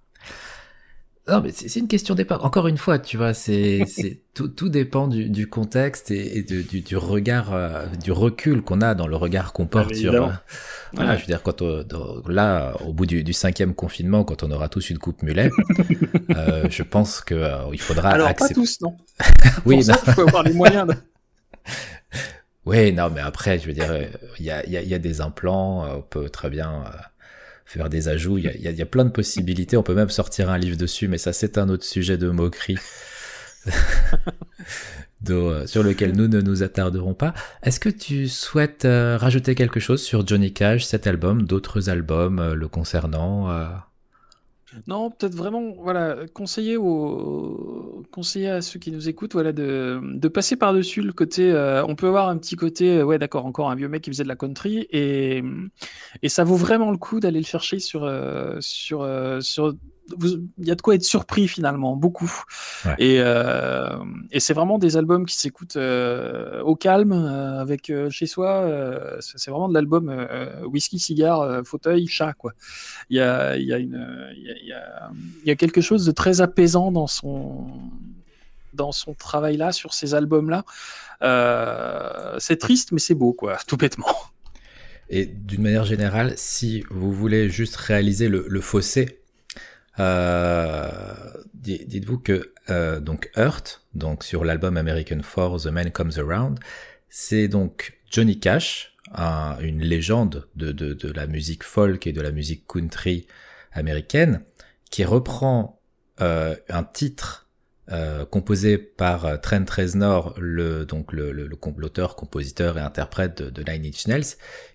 [1.30, 2.44] Non, mais c'est une question d'époque.
[2.44, 3.86] Encore une fois, tu vois, c'est
[4.34, 8.96] tout, tout dépend du, du contexte et, du, du, regard, euh, du recul qu'on a
[8.96, 10.14] dans le regard qu'on porte sur.
[10.14, 10.30] Euh,
[10.94, 11.62] voilà, je veux dire, quand
[12.28, 15.52] là, au bout du, du, cinquième confinement, quand on aura tous une coupe mulet,
[16.36, 18.10] euh, je pense que euh, il faudra.
[18.10, 18.98] Alors pas tous, non.
[19.66, 20.88] oui, Pour ça, il faut avoir les moyens.
[20.88, 20.96] De...
[22.66, 23.94] oui, non, mais après, je veux dire,
[24.40, 26.84] il y a, y, a, y a, des implants, on peut très bien
[27.70, 28.38] faire des ajouts.
[28.38, 29.78] Il y, a, y a, plein de possibilités.
[29.78, 32.78] On peut même sortir un livre dessus, mais ça, c'est un autre sujet de moquerie.
[35.30, 37.34] Euh, sur lequel nous ne nous attarderons pas.
[37.62, 42.40] Est-ce que tu souhaites euh, rajouter quelque chose sur Johnny Cash, cet album, d'autres albums
[42.40, 43.50] euh, le concernant
[44.88, 50.56] non, peut-être vraiment, voilà, conseiller, aux, conseiller à ceux qui nous écoutent, voilà, de, passer
[50.56, 51.52] par-dessus le côté.
[51.52, 54.10] Euh, on peut avoir un petit côté, euh, ouais, d'accord, encore un vieux mec qui
[54.10, 55.44] faisait de la country, et,
[56.22, 58.60] et ça vaut vraiment le coup d'aller le chercher sur, euh,
[60.22, 62.32] il y a de quoi être surpris finalement, beaucoup.
[62.98, 63.98] Et, euh,
[64.32, 68.70] et c'est vraiment des albums qui s'écoutent euh, au calme, euh, avec chez soi.
[69.20, 70.28] c'est vraiment de l'album
[70.66, 72.34] whisky, cigare, fauteuil, chat.
[72.34, 72.54] Quoi.
[73.10, 75.12] Il, y a, il, y a une, il, y a,
[75.44, 77.68] il y a quelque chose de très apaisant dans son,
[78.74, 80.64] dans son travail-là, sur ces albums-là.
[82.40, 84.16] c'est triste, mais c'est beau, quoi, tout bêtement.
[85.12, 89.19] Et d'une manière générale, si vous voulez juste réaliser le, le fossé
[91.54, 96.60] dites-vous que euh, donc Earth, donc sur l'album American For The Man Comes Around,
[97.10, 102.66] c'est donc Johnny Cash, une légende de, de, la musique folk et de la musique
[102.68, 103.26] country
[103.72, 104.44] américaine,
[104.92, 105.82] qui reprend
[106.22, 107.48] euh, un titre
[107.92, 114.24] euh, composé par Trent Reznor, le donc le, l'auteur, compositeur et interprète de, de Nine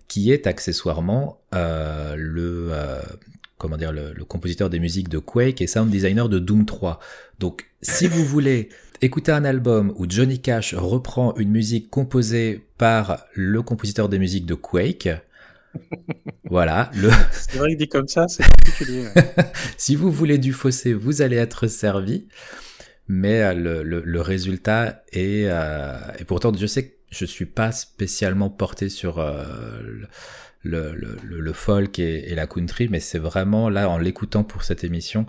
[0.09, 2.73] qui est accessoirement euh, le
[3.65, 7.01] comment dire, le, compositeur des musiques de Quake et sound designer de Doom 3.
[7.39, 8.69] Donc, si vous voulez
[9.01, 14.45] écouter un album où Johnny Cash reprend une musique composée par le compositeur des musiques
[14.45, 15.09] de Quake,
[16.51, 16.91] voilà.
[16.95, 17.09] Le...
[17.33, 19.07] C'est vrai que dit comme ça, c'est particulier.
[19.79, 22.27] si vous voulez du fossé, vous allez être servi.
[23.09, 25.47] Mais euh, le, le, résultat est...
[25.49, 29.21] Euh, et pourtant, je sais que je suis pas spécialement porté sur...
[29.21, 30.03] Euh,
[30.65, 34.65] le, le, le folk et, et, la country, mais c'est vraiment là, en l'écoutant pour
[34.65, 35.27] cette émission,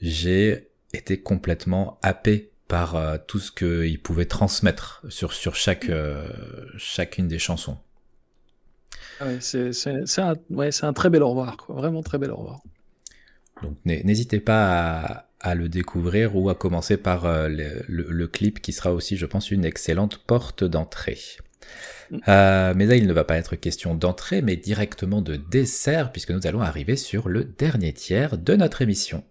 [0.00, 6.28] j'ai été complètement happé par euh, tout ce qu'il pouvait transmettre sur, sur chaque, euh,
[6.76, 7.78] chacune des chansons.
[9.20, 9.70] Ouais, c'est
[10.18, 11.76] un, ouais, un, très bel au revoir, quoi.
[11.76, 12.60] vraiment très bel au revoir.
[13.62, 18.60] Donc n'hésitez pas à, à, le découvrir ou à commencer par euh, le, le, clip
[18.60, 21.18] qui sera aussi, je pense, une excellente porte d'entrée.
[22.28, 26.30] Euh, mais là, il ne va pas être question d'entrée, mais directement de dessert, puisque
[26.30, 29.24] nous allons arriver sur le dernier tiers de notre émission.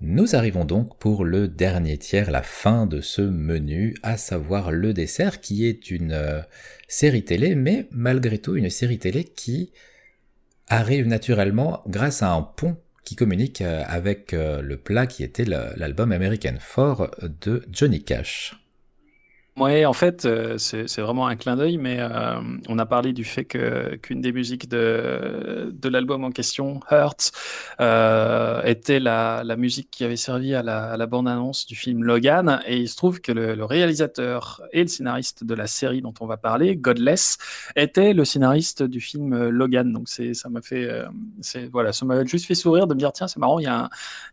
[0.00, 4.92] Nous arrivons donc pour le dernier tiers, la fin de ce menu, à savoir le
[4.92, 6.42] dessert, qui est une euh,
[6.88, 9.72] série télé, mais malgré tout une série télé qui
[10.68, 15.44] arrive naturellement grâce à un pont qui communique euh, avec euh, le plat qui était
[15.44, 18.63] l'album American 4 de Johnny Cash.
[19.56, 23.22] Ouais, en fait, euh, c'est vraiment un clin d'œil, mais euh, on a parlé du
[23.22, 27.30] fait que qu'une des musiques de, de l'album en question, Hurt,
[27.80, 32.02] euh, était la, la musique qui avait servi à la, à la bande-annonce du film
[32.02, 32.62] Logan.
[32.66, 36.14] Et il se trouve que le, le réalisateur et le scénariste de la série dont
[36.20, 37.38] on va parler, Godless,
[37.76, 39.92] était le scénariste du film Logan.
[39.92, 41.06] Donc c'est ça m'a fait, euh,
[41.42, 43.66] c'est voilà, ça m'a juste fait sourire de me dire tiens, c'est marrant, il y
[43.68, 43.88] a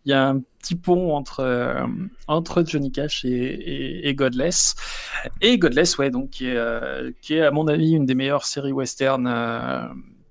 [0.05, 1.85] y a un petit pont entre, euh,
[2.27, 4.75] entre Johnny Cash et, et, et, Godless.
[5.41, 8.45] Et Godless, ouais, donc, qui est, euh, qui est, à mon avis, une des meilleures
[8.45, 9.87] séries western euh,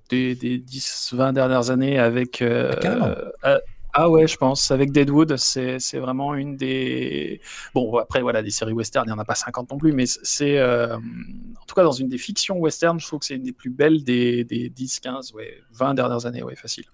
[0.08, 2.42] des, des 10-20 dernières années avec.
[2.42, 3.58] Ah,
[3.92, 4.70] ah ouais, je pense.
[4.70, 7.40] Avec Deadwood, c'est vraiment une des.
[7.74, 10.04] Bon, après, voilà, des séries western, il n'y en a pas 50 non plus, mais
[10.06, 10.58] c'est.
[10.58, 13.52] Euh, en tout cas, dans une des fictions western, je trouve que c'est une des
[13.52, 16.84] plus belles des, des 10, 15, ouais, 20 dernières années, ouais, facile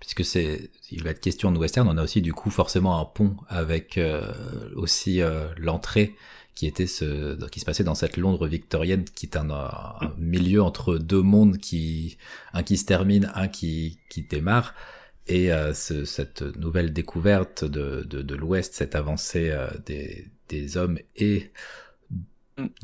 [0.00, 3.04] puisque c'est il va être question de western, on a aussi du coup forcément un
[3.04, 4.32] pont avec euh,
[4.74, 6.14] aussi euh, l'entrée
[6.54, 10.62] qui était ce qui se passait dans cette Londres victorienne qui est un, un, milieu
[10.62, 12.18] entre deux mondes qui
[12.52, 14.74] un qui se termine, un qui qui démarre.
[15.28, 20.76] Et euh, ce, cette nouvelle découverte de de, de l'Ouest, cette avancée euh, des des
[20.76, 21.52] hommes et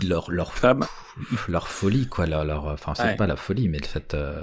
[0.03, 0.85] leur leur femme.
[1.49, 3.17] leur folie quoi leur, leur enfin c'est ouais.
[3.17, 4.43] pas la folie mais cette euh,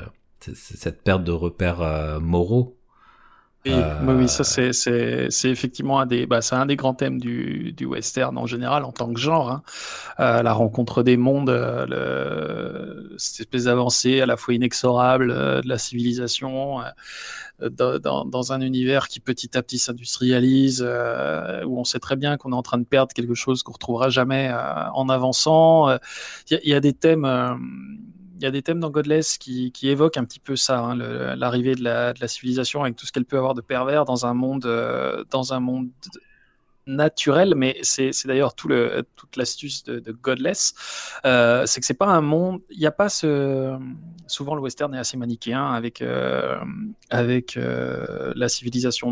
[0.54, 2.78] cette perte de repères euh, moraux.
[3.66, 4.16] Oui, euh...
[4.16, 7.86] oui, ça c'est c'est effectivement un des bah, c'est un des grands thèmes du, du
[7.86, 9.50] western en général en tant que genre.
[9.50, 9.64] Hein.
[10.20, 15.62] Euh, la rencontre des mondes, euh, le, cette espèce d'avancée à la fois inexorable euh,
[15.62, 16.82] de la civilisation
[17.60, 20.82] dans, un univers qui petit à petit s'industrialise,
[21.66, 24.10] où on sait très bien qu'on est en train de perdre quelque chose qu'on retrouvera
[24.10, 24.54] jamais
[24.94, 25.90] en avançant.
[26.52, 27.26] Il y, y, a des thèmes
[28.42, 30.96] y a des thèmes dans Godless qui, qui évoquent un petit peu ça, hein,
[31.36, 34.26] l'arrivée de la, de la, civilisation avec tout ce qu'elle peut avoir de pervers dans
[34.26, 35.90] un monde, euh, dans un monde
[36.88, 40.74] naturel, mais c'est d'ailleurs tout le, toute l'astuce de, de, Godless,
[41.26, 43.78] euh, c'est que c'est pas un monde, il n'y a pas ce,
[44.28, 46.58] souvent le western est assez manichéen avec euh,
[47.10, 49.12] avec euh, la civilisation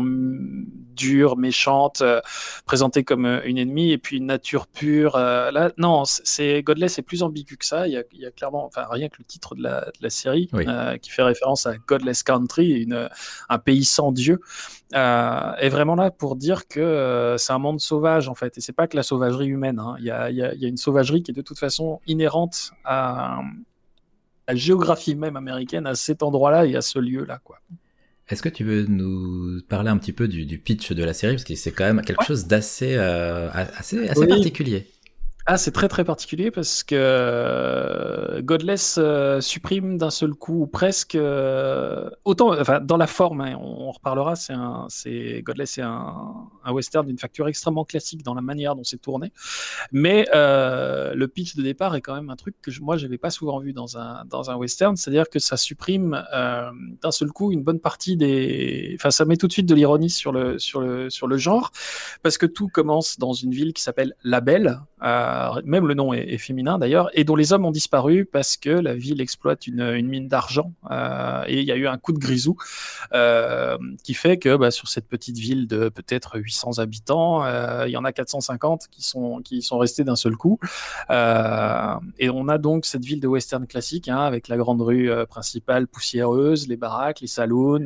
[0.94, 2.20] dure, méchante, euh,
[2.66, 5.16] présentée comme euh, une ennemie, et puis une nature pure.
[5.16, 7.86] Euh, là, non, c'est Godless est plus ambigu que ça.
[7.86, 10.02] Il y, a, il y a, clairement, enfin rien que le titre de la, de
[10.02, 10.66] la série oui.
[11.00, 13.08] qui fait référence à Godless Country, une,
[13.48, 14.40] un pays sans Dieu,
[14.92, 18.86] est vraiment là pour dire que c'est un monde sauvage en fait, et c'est pas
[18.86, 19.78] que la sauvagerie humaine.
[19.78, 19.96] Hein.
[19.98, 23.40] Il, y a, y y une sauvagerie qui est de toute façon inhérente à
[24.48, 27.58] la géographie même américaine à cet endroit-là et à ce lieu-là, quoi.
[28.28, 31.34] Est-ce que tu veux nous parler un petit peu du, du pitch de la série?
[31.34, 32.26] Parce que c'est quand même quelque ouais.
[32.26, 34.28] chose d'assez euh, assez, assez oui.
[34.28, 34.86] particulier.
[35.46, 41.16] Ah, c'est très très particulier parce que euh, Godless euh, supprime d'un seul coup presque
[41.16, 44.36] euh, autant, enfin dans la forme, hein, on, on, reparlera.
[44.36, 48.74] C'est un, c'est Godless, c'est un, un, western d'une facture extrêmement classique dans la manière
[48.74, 49.32] dont c'est tourné,
[49.92, 53.18] mais euh, le pitch de départ est quand même un truc que je, moi j'avais
[53.18, 56.70] pas souvent vu dans un dans un western, c'est-à-dire que ça supprime euh,
[57.02, 60.08] d'un seul coup une bonne partie des, enfin ça met tout de suite de l'ironie
[60.08, 61.70] sur le sur le sur le genre
[62.22, 64.80] parce que tout commence dans une ville qui s'appelle La Belle.
[65.04, 68.70] Euh, même le nom est, féminin d'ailleurs, et dont les hommes ont disparu parce que
[68.70, 72.18] la ville exploite une, mine d'argent euh, et il y a eu un coup de
[72.18, 72.56] grisou
[73.12, 77.44] euh, qui fait que bah, sur cette petite ville de peut-être 800 habitants,
[77.84, 80.58] il y en a 450 qui sont, sont restés d'un seul coup.
[81.10, 85.86] Et on a donc cette ville de western classique hein, avec la grande rue principale
[85.86, 87.84] poussiéreuse, les baraques, les saloons,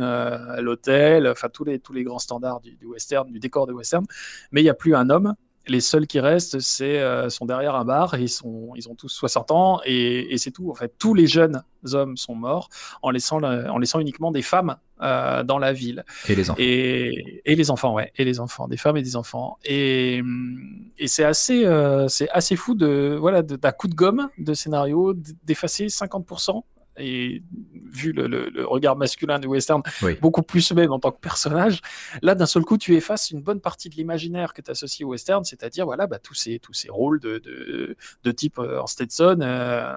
[0.59, 4.05] l'hôtel, enfin tous les, grands standards du, du western, du décor de western,
[4.53, 5.35] mais il n'y a plus un homme
[5.69, 8.95] les seuls qui restent, c'est euh, sont derrière un bar et ils sont ils ont
[8.95, 10.71] tous 60 ans et, et c'est tout.
[10.71, 11.63] En fait, tous les jeunes
[11.93, 12.69] hommes sont morts
[13.03, 16.05] en laissant la, en laissant uniquement des femmes euh, dans la ville.
[16.29, 16.61] Et les enfants.
[16.61, 19.59] Et, et, les enfants, ouais, et les enfants, des femmes et des enfants.
[19.65, 20.23] Et,
[20.99, 25.15] et c'est assez euh, c'est assez fou de voilà d'un coup de gomme de scénario
[25.45, 26.63] d'effacer 50%
[26.99, 27.43] et
[27.75, 30.15] vu le, le, le, regard masculin du western, oui.
[30.21, 31.81] beaucoup plus même en tant que personnage,
[32.23, 35.11] là d'un seul coup tu effaces une bonne partie de l'imaginaire que tu associes au
[35.11, 38.87] western, c'est-à-dire voilà bah, tous ces tous ces rôles de, de, de type euh, en
[38.87, 39.95] Stetson euh,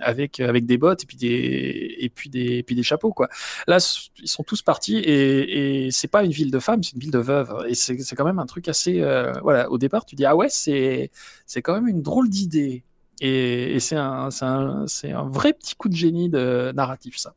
[0.00, 3.28] avec avec des bottes et puis des et puis des et puis des chapeaux quoi.
[3.66, 3.78] Là
[4.18, 7.10] ils sont tous partis et, et c'est pas une ville de femmes, c'est une ville
[7.10, 10.24] de veuves et c'est quand même un truc assez euh, voilà au départ tu dis
[10.24, 11.10] ah ouais c'est
[11.46, 12.84] c'est quand même une drôle d'idée
[13.20, 17.34] et, et c'est un, un, un, vrai petit coup de génie de narratif, ça.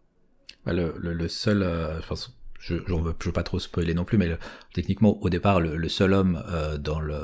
[0.65, 3.93] Le, le, le seul, euh, je pense, je, je, veux, je veux pas trop spoiler
[3.93, 4.37] non plus, mais le,
[4.73, 7.19] techniquement, au départ, le, le seul homme euh, dans le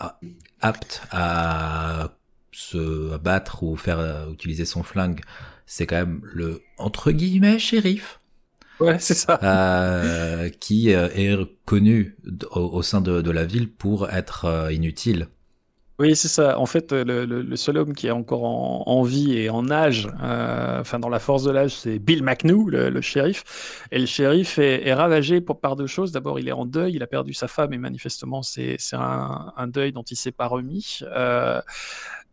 [0.00, 0.18] a,
[0.60, 2.16] apte à
[2.50, 5.20] se battre ou faire euh, utiliser son flingue,
[5.64, 8.18] c'est quand même le entre guillemets shérif.
[8.80, 9.38] Ouais, c'est ça.
[9.44, 12.16] Euh, qui est connu
[12.50, 15.28] au, au sein de, de, la ville pour être inutile
[16.02, 16.58] Oui, c'est ça.
[16.58, 20.98] En fait, le, seul homme qui est encore en, vie et en âge, euh, enfin
[20.98, 23.84] dans la force de l'âge, c'est Bill McNew, le, shérif.
[23.92, 26.10] Et le shérif est, ravagé pour, par deux choses.
[26.10, 29.92] D'abord, il est en deuil, il a perdu sa femme et manifestement, c'est un, deuil
[29.92, 31.02] dont il s'est pas remis.
[31.02, 31.62] Euh,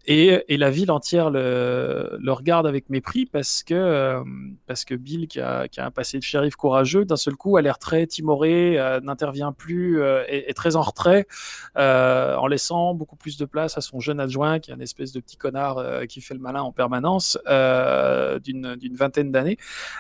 [0.06, 4.24] et, la ville entière le, regarde avec mépris parce que, euh,
[4.66, 7.78] parce que Bill, qui a, un passé de shérif courageux, d'un seul coup a l'air
[7.78, 11.28] très timoré, euh, n'intervient plus, euh, est, très en retrait,
[11.76, 15.20] en laissant beaucoup plus de place à son jeune adjoint, qui est un espèce de
[15.20, 19.58] petit connard qui fait le malin en permanence, d'une vingtaine d'années.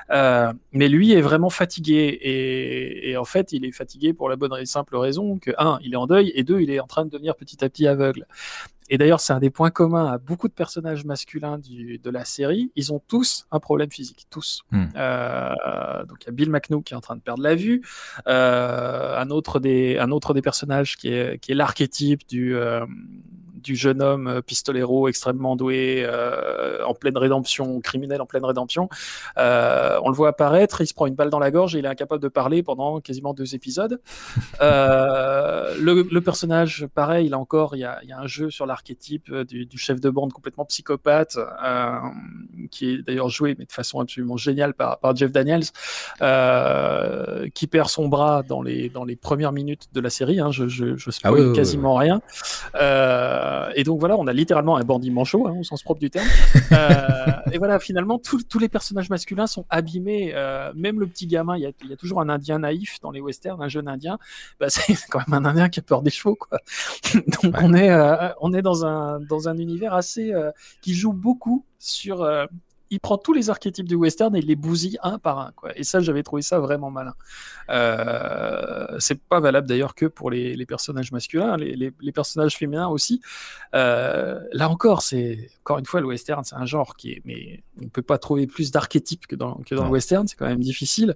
[0.10, 2.18] mais lui est vraiment fatigué.
[2.22, 5.78] Et, et, en fait, il est fatigué pour la bonne et simple raison que, un,
[5.84, 7.86] il est en deuil, et deux, il est en train de devenir petit à petit
[7.86, 8.26] aveugle.
[8.90, 12.72] Et d'ailleurs, c'est un des points communs à beaucoup de personnages masculins de la série.
[12.76, 14.64] Ils ont tous un problème physique, tous.
[14.72, 14.86] Hmm.
[14.96, 17.82] Euh, donc il y a Bill McNew qui est en train de perdre la vue.
[18.28, 22.86] Euh, un autre des un autre des personnages qui est qui est l'archétype du euh,
[23.62, 28.90] du jeune homme euh, pistolero extrêmement doué, euh, en pleine rédemption, criminel en pleine rédemption.
[29.38, 31.86] Euh, on le voit apparaître, il se prend une balle dans la gorge et il
[31.86, 34.02] est incapable de parler pendant quasiment deux épisodes.
[34.62, 40.10] le, personnage, pareil, là encore, il y a, un jeu sur l'archétype du, chef de
[40.10, 41.38] bande complètement psychopathe,
[42.72, 45.66] qui est d'ailleurs joué, mais de façon absolument géniale par, Jeff Daniels,
[47.54, 50.40] qui perd son bras dans les, dans les premières minutes de la série.
[50.40, 52.22] Hein, je, je, je ah quasiment rien.
[52.76, 56.10] Euh, et donc voilà, on a littéralement un bandit manchot, hein, au sens propre du
[56.10, 56.28] terme.
[56.72, 60.32] Euh, et voilà, finalement, tous les personnages masculins sont abîmés.
[60.36, 63.62] Euh, même le petit gamin, il y, a, toujours un Indien naïf dans les westerns,
[63.62, 64.20] un jeune Indien.
[64.60, 66.60] Bah, c'est quand même un Indien qui a peur des chevaux, quoi.
[67.14, 67.92] donc on est,
[68.40, 70.32] on est dans un dans un univers assez
[70.82, 72.24] qui joue beaucoup sur
[72.92, 75.52] il prend tous les archétypes du western et il les bousille un par un.
[75.56, 75.78] Quoi.
[75.78, 77.14] Et ça, j'avais trouvé ça vraiment malin.
[77.70, 83.22] Euh, c'est pas valable d'ailleurs que pour les, personnages masculins, les, personnages féminins aussi.
[83.76, 87.62] Euh, là encore, c'est encore une fois le western, c'est un genre qui est, mais
[87.82, 90.60] on peut pas trouver plus d'archétypes que dans, que dans le western, c'est quand même
[90.60, 91.16] difficile.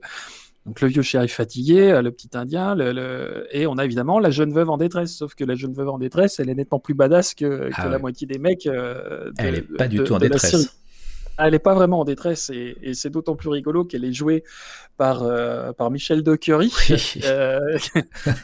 [0.66, 4.30] Donc le vieux shérif fatigué, euh, le petit indien, le, et on a évidemment la
[4.30, 5.14] jeune veuve en détresse.
[5.14, 8.00] Sauf que la jeune veuve en détresse, elle est nettement plus badass que, ah la
[8.00, 8.68] moitié des mecs.
[8.68, 10.83] elle est pas du tout en détresse.
[11.38, 14.44] Elle n'est pas vraiment en détresse et, c'est d'autant plus rigolo qu'elle est jouée
[14.98, 16.72] par, euh, par Michel Dockery,
[17.24, 17.78] euh,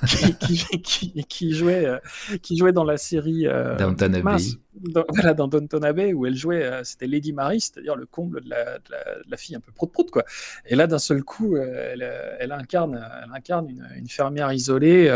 [0.84, 2.00] qui, qui, jouait, euh,
[2.42, 3.46] qui jouait dans la série
[3.78, 4.44] Downton Abbey.
[4.74, 8.50] Dans, voilà, dans Downton Abbey, où elle jouait, c'était Lady Mary, c'est-à-dire le comble de
[8.50, 10.10] la, de, la, fille un peu prout-prout.
[10.10, 10.24] Quoi.
[10.66, 12.08] Et là, d'un seul coup, elle,
[12.40, 15.10] elle, incarne, elle incarne une, une fermière isolée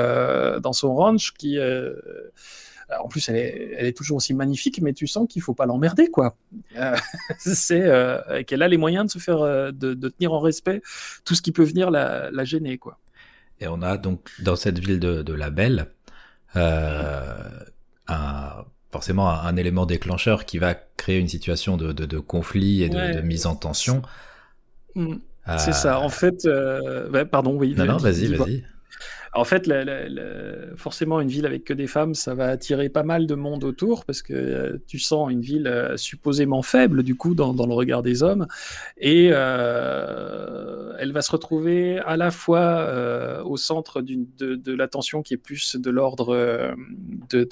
[0.62, 1.58] dans son ranch qui
[3.02, 6.36] en plus, elle est, toujours aussi magnifique, mais tu sens qu'il faut pas l'emmerder, quoi.
[6.76, 6.96] Euh,
[7.40, 10.82] c'est euh, qu'elle a les moyens de se faire, euh, de, tenir en respect
[11.26, 13.00] tout ce qui peut venir la, gêner, quoi.
[13.60, 15.88] Et on a donc dans cette ville de, La Belle
[18.92, 23.56] forcément un, élément déclencheur qui va créer une situation de, conflit et de, mise en
[23.56, 24.02] tension.
[24.96, 25.16] Mm.
[25.58, 26.00] C'est ça.
[26.00, 26.48] En fait,
[27.32, 27.76] pardon, oui.
[27.78, 28.64] Non, non, vas-y, vas-y.
[29.36, 29.68] En fait,
[30.76, 34.06] forcément, une ville avec que des femmes, ça va attirer pas mal de monde autour
[34.06, 38.04] parce que euh, tu sens une ville euh, supposément faible, du coup, dans, le regard
[38.04, 38.48] des hommes.
[38.98, 45.38] Et euh, elle va se retrouver à la fois au centre de, l'attention qui est
[45.38, 46.76] plus de l'ordre
[47.30, 47.44] de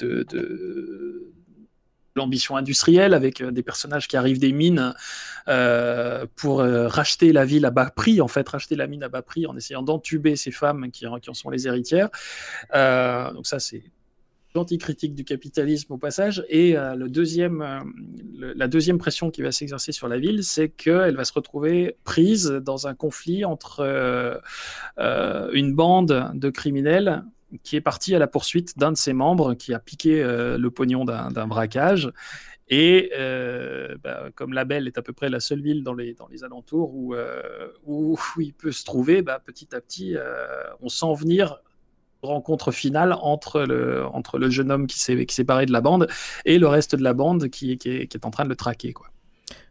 [2.16, 4.94] l'ambition industrielle avec euh, des personnages qui arrivent des mines
[5.48, 9.10] euh, pour euh, racheter la ville à bas prix, en fait, racheter la mine à
[9.10, 12.10] bas prix en essayant d'entuber ces femmes qui, qui, en sont les héritières.
[12.74, 13.84] donc ça, c'est
[14.54, 16.44] l'anticritique du capitalisme au passage.
[16.50, 17.64] Et le deuxième,
[18.38, 22.48] la deuxième pression qui va s'exercer sur la ville, c'est qu'elle va se retrouver prise
[22.48, 24.42] dans un conflit entre
[24.98, 27.24] une bande de criminels
[27.64, 30.72] qui est parti à la poursuite d'un de ses membres qui a piqué euh, le
[30.72, 32.12] pognon d'un braquage.
[32.70, 36.14] Et euh, bah, comme La Belle est à peu près la seule ville dans les,
[36.14, 40.16] dans les alentours où, euh, où, il peut se trouver, bah, petit à petit,
[40.82, 41.62] on sent venir
[42.22, 46.08] rencontre finale entre le, entre le jeune homme qui s'est séparé de la bande
[46.46, 48.56] et le reste de la bande qui, qui, est, qui est en train de le
[48.56, 48.94] traquer.
[48.94, 49.08] Quoi.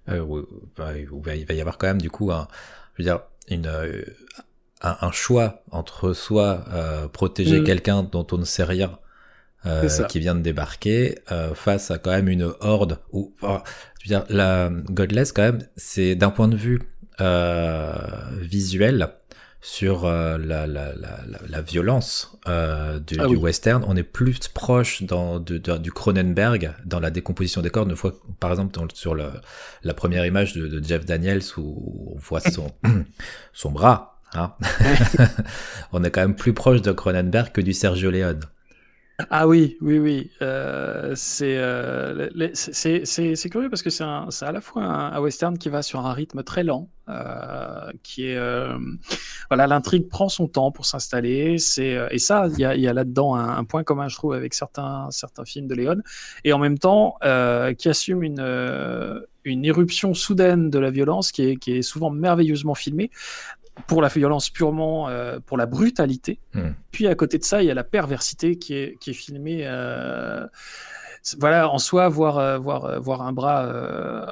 [0.08, 3.70] Il va y avoir quand même du coup je veux dire, une,
[4.82, 7.64] un, choix entre soit euh, protéger mm.
[7.64, 8.98] quelqu'un dont on ne sait rien,
[9.66, 12.98] euh, qui vient de débarquer, euh, face à quand même une horde.
[13.12, 13.62] Ou, enfin,
[14.00, 16.80] je veux dire, la Godless quand même, c'est d'un point de vue
[17.20, 17.92] euh,
[18.40, 19.10] visuel
[19.60, 24.48] sur euh, la, la, la, la, violence euh, du, ah du western, on est plus
[24.48, 27.86] proche dans, de, du Cronenberg dans la décomposition des corps.
[27.86, 29.26] Une fois, par exemple, dans, sur le,
[29.82, 32.72] la première image de, de Jeff Daniels où on voit son,
[33.52, 34.52] son bras Hein.
[35.92, 38.40] on est quand même plus proche de Cronenberg que du Sergio Leone.
[39.28, 40.30] Ah oui, oui, oui.
[40.40, 45.82] Euh, euh, c'est c'est curieux parce que c'est à la fois un, western qui va
[45.82, 48.38] sur un rythme très lent, euh, qui est
[49.50, 51.58] voilà, l'intrigue prend son temps pour s'installer.
[51.58, 54.54] C'est et ça, il y a, y a là-dedans un, point commun, je trouve, avec
[54.54, 56.02] certains certains films de Léon,
[56.44, 57.16] et en même temps
[57.76, 62.74] qui assume une une éruption soudaine de la violence qui est, qui est souvent merveilleusement
[62.74, 63.10] filmée
[63.86, 66.40] pour la violence purement, euh, pour la brutalité.
[66.54, 66.70] Hmm.
[66.90, 69.62] Puis à côté de ça, il y a la perversité qui est, qui est filmée.
[69.64, 70.46] Euh,
[71.38, 73.62] voilà, en soi, voir, euh, voir, voir un, bras,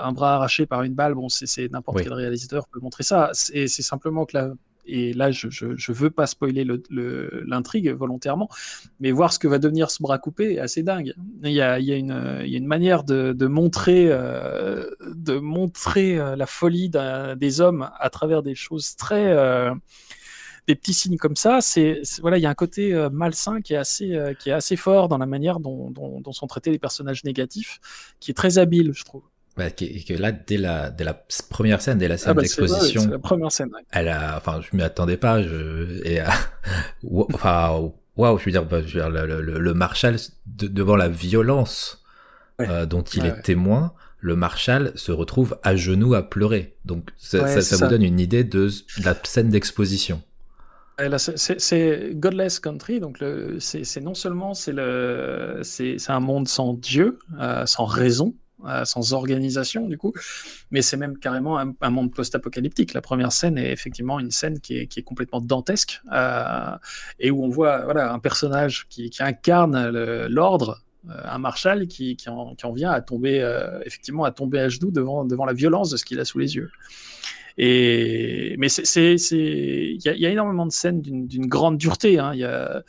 [0.00, 3.30] un bras arraché par une balle, bon, c'est n'importe quel réalisateur peut montrer ça.
[3.32, 4.52] C'est simplement que la,
[4.88, 8.48] et là je, je, veux pas spoiler l'intrigue volontairement,
[9.00, 11.14] mais voir ce que va devenir ce bras coupé est assez dingue.
[11.42, 14.90] Il y a, une, manière de, montrer, euh,
[15.28, 16.90] euh, la folie
[17.36, 19.74] des hommes à travers des choses très euh,
[20.66, 21.60] des petits signes comme ça,
[22.20, 26.22] voilà, il y a un côté malsain qui est assez fort dans la manière dont,
[26.32, 27.80] sont traités les personnages négatifs,
[28.20, 29.22] qui est très habile, je trouve.
[29.58, 31.20] Ouais, que, là, dès la, dès la
[31.50, 33.70] première scène, dès la scène ah bah d'exposition, la première scène.
[33.90, 35.42] Elle a, enfin, je m'y attendais pas.
[35.42, 36.20] Je, et,
[37.34, 40.16] enfin, waouh, je veux dire, bah, je veux dire le, le, le, Marshall
[40.46, 42.04] devant la violence
[42.60, 46.76] euh, dont il est témoin, le Marshall se retrouve à genoux à pleurer.
[46.84, 48.68] Donc ça, ça, ça, vous donne une idée de,
[49.04, 50.22] la scène d'exposition.
[51.36, 53.22] C'est Godless Country, donc
[53.60, 58.34] c'est non seulement c'est le c'est un monde sans Dieu, euh, sans raison,
[58.66, 60.12] euh, sans organisation du coup,
[60.72, 62.92] mais c'est même carrément un, monde post-apocalyptique.
[62.92, 66.76] La première scène est effectivement une scène qui est, complètement dantesque euh,
[67.20, 69.90] et où on voit voilà, un personnage qui, incarne
[70.26, 73.48] l'ordre, euh, un marshal qui, en, vient à tomber
[73.84, 76.56] effectivement à tomber à genoux devant, devant la violence de ce qu'il a sous les
[76.56, 76.72] yeux.
[77.58, 82.14] Et mais c'est il y, a énormément de scènes d'une grande dureté.
[82.14, 82.82] Il y a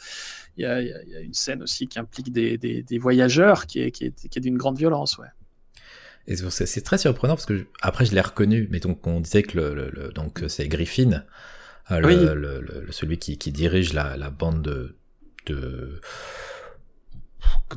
[1.22, 5.20] une scène aussi qui implique des, voyageurs qui est, qui est, est d'une grande violence.
[5.20, 5.28] Ouais.
[6.28, 9.58] Et c'est très surprenant parce que après je l'ai reconnu, mais donc on disait que
[9.58, 11.24] le, donc c'est Griffin,
[11.92, 14.96] euh, le, celui qui, qui dirige la, la, bande de,
[15.48, 16.00] de,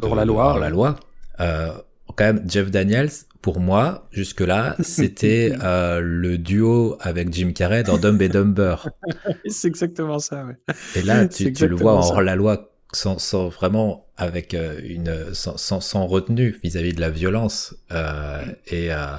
[0.01, 0.59] de la loi.
[0.59, 0.97] la loi.
[1.40, 1.73] Euh,
[2.14, 3.10] quand même, Jeff Daniels,
[3.40, 8.89] pour moi, jusque-là, c'était euh, le duo avec Jim Carrey dans Dumb and Dumber.
[9.47, 10.56] c'est exactement ça, ouais.
[10.94, 15.35] Et là, tu, tu le vois en la loi sans, sans vraiment avec euh, une
[15.35, 19.16] sans, sans, retenue vis-à-vis de la violence euh, et euh,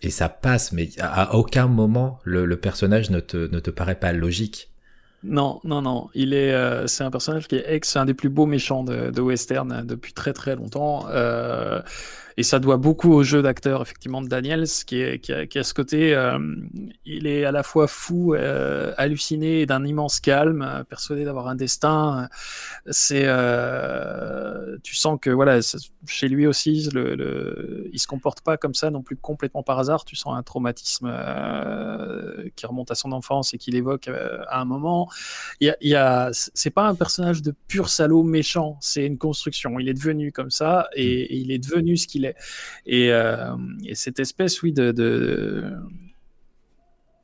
[0.00, 3.98] et ça passe mais à, aucun moment le, le, personnage ne te ne te paraît
[3.98, 4.70] pas logique.
[5.24, 6.08] Non non non.
[6.14, 9.10] Il est euh, c'est un personnage qui est ex un des plus beaux méchants de,
[9.10, 11.06] de western depuis très très longtemps
[12.38, 15.58] et ça doit beaucoup au jeu d'acteur, effectivement, de Daniels, qui, est, qui, a, qui
[15.58, 16.38] a ce côté, euh,
[17.04, 21.56] il est à la fois fou, euh, halluciné d'un immense calme, euh, persuadé d'avoir un
[21.56, 22.28] destin.
[22.88, 25.58] C'est, euh, tu sens que voilà,
[26.06, 29.80] chez lui aussi, le, le, il se comporte pas comme ça non plus complètement par
[29.80, 30.04] hasard.
[30.04, 31.12] Tu sens un traumatisme
[32.54, 35.10] qui remonte à son enfance et qu'il évoque à un moment.
[35.60, 39.80] Il y a, c'est pas un personnage de pur salaud méchant, c'est une construction.
[39.80, 42.27] Il est devenu comme ça et, et il est devenu ce qu'il est.
[42.88, 45.64] Euh, et, cette espèce, oui, de,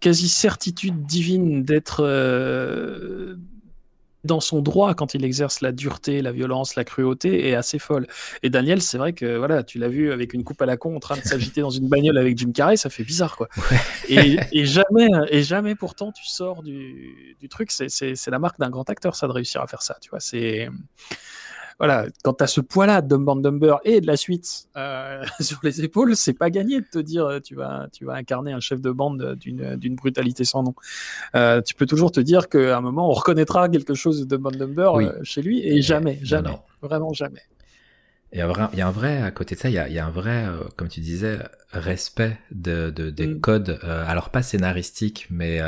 [0.00, 3.36] quasi certitude divine d'être euh,
[4.24, 8.06] dans son droit quand il exerce la dureté, la violence, la cruauté est assez folle.
[8.42, 10.96] Et Daniel, c'est vrai que voilà, tu l'as vu avec une coupe à la con
[10.96, 13.48] en train de s'agiter dans une bagnole avec Jim Carrey, ça fait bizarre quoi.
[14.08, 17.70] Et, jamais, et jamais pourtant tu sors du, du truc.
[17.70, 19.96] C'est la marque d'un grand acteur, ça de réussir à faire ça.
[20.00, 20.68] Tu vois, c'est
[21.78, 25.58] voilà, quand tu as ce poids-là de Dumb Dumber et de la suite euh, sur
[25.62, 28.60] les épaules, c'est pas gagné de te dire euh, tu vas, tu vas incarner un
[28.60, 30.74] chef de bande d'une brutalité sans nom.
[31.34, 34.54] Euh, tu peux toujours te dire qu'à un moment, on reconnaîtra quelque chose de Dumb
[34.56, 34.92] Dumber
[35.22, 37.42] chez lui et jamais, jamais, vraiment jamais.
[38.32, 39.86] Il y, a il y a un vrai, à côté de ça, il y a,
[39.86, 40.44] il y a un vrai,
[40.74, 41.38] comme tu disais,
[41.70, 43.40] respect de, de des mm.
[43.40, 45.60] codes, alors pas scénaristiques, mais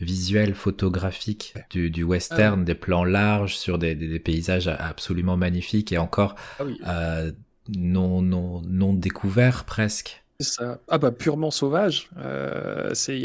[0.00, 5.36] visuel, photographique du, du western, ah des plans larges sur des, des, des, paysages absolument
[5.36, 7.32] magnifiques et encore ah euh,
[7.76, 10.24] non, non, non découverts presque.
[10.40, 10.78] Ça.
[10.86, 12.10] Ah bah purement sauvage.
[12.16, 13.20] Euh, c'est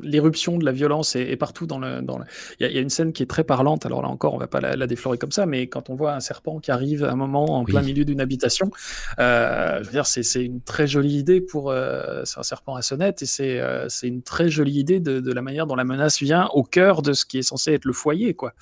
[0.00, 2.00] l'éruption de la violence est, partout dans le.
[2.00, 2.18] Dans
[2.58, 3.84] il, y a, une scène qui est très parlante.
[3.84, 6.20] Alors là encore, on va pas la, déflorer comme ça, mais quand on voit un
[6.20, 8.70] serpent qui arrive à un moment en plein milieu d'une habitation,
[9.18, 11.70] euh, je veux dire, c'est une très jolie idée pour.
[11.70, 15.20] Euh, c'est un serpent à sonnette et c'est euh, c'est une très jolie idée de,
[15.20, 17.84] de, la manière dont la menace vient au cœur de ce qui est censé être
[17.84, 18.54] le foyer, quoi.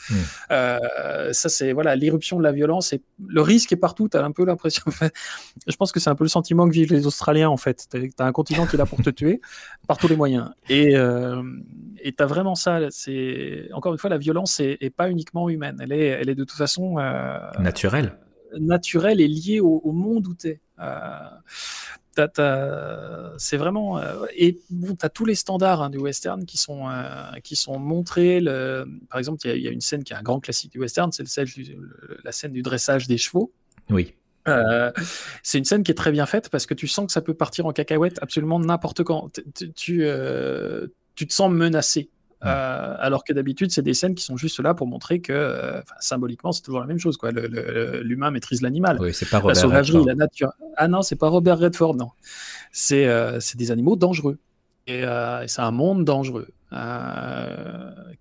[0.51, 4.09] Euh, ça c'est voilà l'éruption de la violence et le risque est partout.
[4.09, 4.83] T'as un peu l'impression.
[5.69, 8.09] je pense que c'est un peu le sentiment que vivent les Australiens en fait fait.
[8.09, 9.40] Tu as un continent qui est là pour te tuer
[9.89, 10.51] par tous les moyens.
[10.69, 12.81] Et tu as vraiment ça.
[12.90, 15.78] C'est Encore une fois, la violence est, pas uniquement humaine.
[15.81, 16.97] Elle est, elle est de toute façon.
[17.59, 18.19] naturelle.
[18.59, 20.61] Naturelle et liée au, au monde où tu es
[23.39, 26.89] c'est vraiment euh, et bon, tu as tous les standards hein, du western qui sont
[26.89, 28.40] euh, qui sont montrés.
[28.40, 31.12] Le, par exemple, il y, a une scène qui est un grand classique du western,
[31.12, 31.24] c'est
[32.24, 33.53] la scène du dressage des chevaux.
[33.90, 34.15] Oui.
[34.48, 34.93] Euh,
[35.43, 37.35] c'est une scène qui est très bien faite parce que tu sens que ça peut
[37.35, 39.31] partir en cacahuète absolument n'importe quand.
[39.55, 40.06] Tu, tu,
[41.14, 42.10] tu te sens menacé
[42.44, 45.81] euh, alors que d'habitude, c'est des scènes qui sont juste là pour montrer que, euh,
[46.01, 47.18] symboliquement, c'est toujours la même chose.
[48.02, 48.98] L'humain maîtrise l'animal.
[49.01, 50.52] Oui, c'est pas Robert la sauvagerie, la nature.
[50.77, 52.10] Ah non, c'est pas Robert Redford, non.
[52.73, 54.39] C'est euh, des animaux dangereux.
[54.86, 55.02] Et,
[55.47, 56.48] c'est un monde dangereux.
[56.70, 56.77] qui,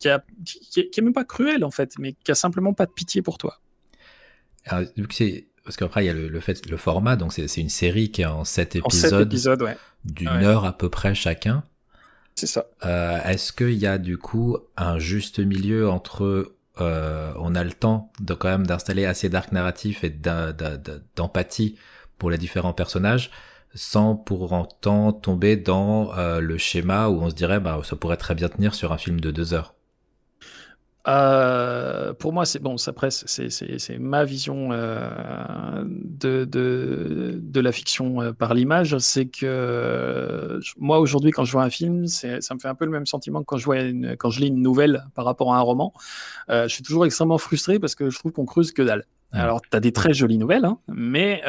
[0.10, 3.22] a, qui, est même pas cruel, en fait, mais qui a simplement pas de pitié
[3.22, 3.60] pour toi.
[5.66, 8.26] Parce qu'après il y a le, fait le format donc c'est une série qui est
[8.26, 9.30] en 7 épisodes,
[10.06, 11.64] d'une heure à peu près chacun
[12.36, 12.66] c'est ça.
[12.86, 17.72] Euh, est-ce qu'il y a du coup un juste milieu entre euh, on a le
[17.72, 20.10] temps de quand même d'installer assez d'arc narratif et
[21.16, 21.78] d'empathie
[22.18, 23.32] pour les différents personnages
[23.74, 28.18] sans pour autant tomber dans euh, le schéma où on se dirait bah ça pourrait
[28.18, 29.74] très bien tenir sur un film de deux heures?
[31.08, 32.76] Euh, pour moi, c'est bon.
[32.88, 38.98] Après, c'est ma vision euh, de, de, de, la fiction euh, par l'image.
[38.98, 42.92] C'est que moi aujourd'hui, quand je vois un film, ça me fait un peu le
[42.92, 45.58] même sentiment que quand je vois une, quand je lis une nouvelle par rapport à
[45.58, 45.94] un roman.
[46.50, 49.06] je suis toujours extrêmement frustré parce que je trouve qu'on creuse que dalle.
[49.32, 51.44] Alors, tu as des très jolies nouvelles, hein, mais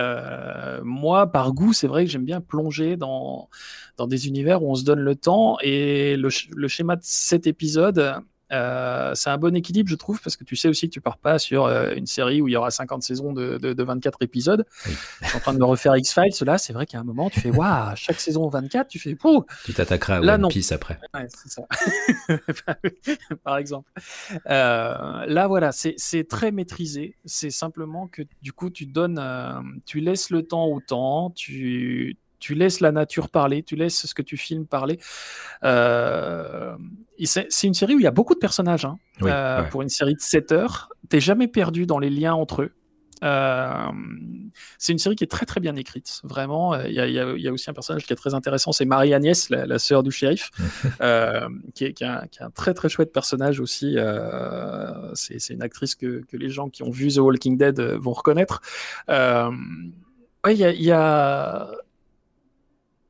[0.83, 3.49] moi, par goût, c'est vrai que j'aime bien plonger dans,
[3.97, 5.57] dans des univers où on se donne le temps.
[5.63, 10.37] Et le, le schéma de cet épisode, euh, c'est un bon équilibre, je trouve, parce
[10.37, 12.57] que tu sais aussi que tu pars pas sur euh, une série où il y
[12.57, 14.65] aura 50 saisons de, de, 24 épisodes.
[14.85, 16.33] Je suis en train de me refaire X-Files.
[16.43, 19.45] Là, c'est vrai qu'à un moment, tu fais Waouh, chaque saison 24, tu fais Pouh
[19.65, 20.99] Tu t'attaqueras à là, One Piece après.
[21.15, 21.63] Ouais, c'est ça.
[23.45, 23.91] Par exemple.
[24.49, 27.17] Euh, là, voilà, c'est très maîtrisé.
[27.25, 29.21] C'est simplement que du coup, tu donnes,
[29.87, 34.15] tu laisses le temps au temps, tu tu laisses la nature parler, tu laisses ce
[34.15, 34.99] que tu filmes parler.
[35.65, 36.77] Euh,
[37.25, 38.85] c'est une série où il y a beaucoup de personnages.
[38.85, 38.99] Hein.
[39.23, 42.73] Euh, pour une série de 7 heures, t'es jamais perdu dans les liens entre eux.
[43.25, 43.91] Euh,
[44.77, 46.79] c'est une série qui est très très bien écrite, vraiment.
[46.83, 50.11] Il y, a, aussi un personnage qui est très intéressant, c'est Marie-Agnès, la, sœur du
[50.11, 50.51] shérif,
[51.75, 53.97] qui, est, un, très très chouette personnage aussi.
[55.15, 58.61] c'est une actrice que, les gens qui ont vu The Walking Dead vont reconnaître.
[59.09, 61.69] il y a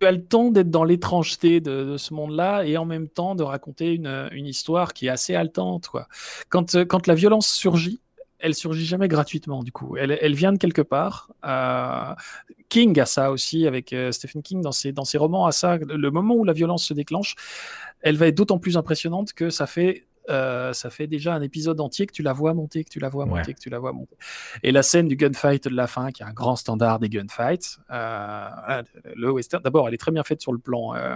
[0.00, 3.42] tu as le temps d'être dans l'étrangeté de, ce monde-là et en même temps de
[3.42, 5.88] raconter une, une histoire qui est assez haletante.
[5.88, 6.06] Quoi.
[6.48, 8.00] Quand, euh, quand la violence surgit,
[8.38, 9.96] elle surgit jamais gratuitement, du coup.
[9.96, 11.30] Elle, elle vient de quelque part.
[11.44, 12.14] Euh,
[12.68, 15.78] King a ça aussi, avec euh, Stephen King, dans ses, dans ses romans, a ça.
[15.78, 17.34] Le moment où la violence se déclenche,
[18.02, 21.80] elle va être d'autant plus impressionnante que ça fait euh, ça fait déjà un épisode
[21.80, 23.92] entier que tu la vois monter, que tu la vois monter, que tu la vois
[23.92, 24.16] monter.
[24.62, 27.78] Et la scène du gunfight de la fin, qui est un grand standard des gunfights,
[27.90, 28.82] euh,
[29.14, 31.14] le western, d'abord, elle est très bien faite sur le plan, euh,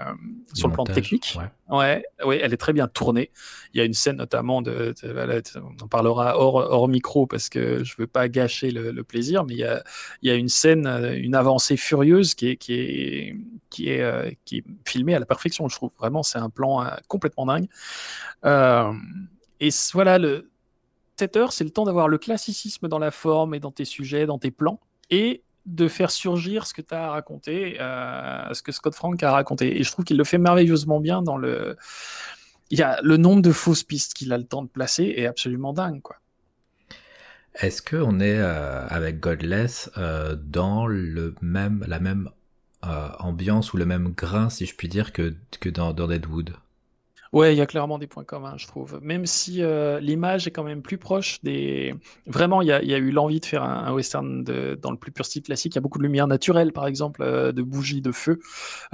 [0.54, 1.38] sur le plan technique.
[1.68, 2.04] Ouais.
[2.24, 2.40] ouais.
[2.40, 3.30] elle est très bien tournée.
[3.74, 4.94] Il y a une scène notamment de,
[5.56, 9.54] on en parlera hors, hors, micro parce que je veux pas gâcher le, plaisir, mais
[9.54, 9.82] il y, a,
[10.22, 13.36] il y a, une scène, une avancée furieuse qui est, qui est,
[13.70, 15.68] qui est, qui est filmée à la perfection.
[15.68, 17.68] Je trouve vraiment, c'est un plan complètement dingue.
[18.44, 18.92] Euh,
[19.60, 20.50] et voilà, le,
[21.18, 24.26] cette heure, c'est le temps d'avoir le classicisme dans la forme et dans tes sujets,
[24.26, 24.80] dans tes plans,
[25.10, 29.30] et de faire surgir ce que tu as raconté, euh, ce que Scott Frank a
[29.30, 29.78] raconté.
[29.78, 31.76] Et je trouve qu'il le fait merveilleusement bien dans le.
[32.70, 35.26] Il y a le nombre de fausses pistes qu'il a le temps de placer est
[35.26, 36.16] absolument dingue, quoi.
[37.54, 39.90] Est-ce qu'on est, euh, avec Godless
[40.36, 42.30] dans le même, la même
[42.82, 46.54] ambiance ou le même grain, si je puis dire, que, que dans, dans Deadwood
[47.32, 48.98] Ouais, il y a clairement des points communs, je trouve.
[49.02, 51.94] Même si euh, l'image est quand même plus proche des.
[52.26, 54.96] Vraiment, il y a, y a eu l'envie de faire un, western de, dans le
[54.96, 55.74] plus pur style classique.
[55.74, 58.40] Il y a beaucoup de lumière naturelle, par exemple, euh, de bougies, de feu,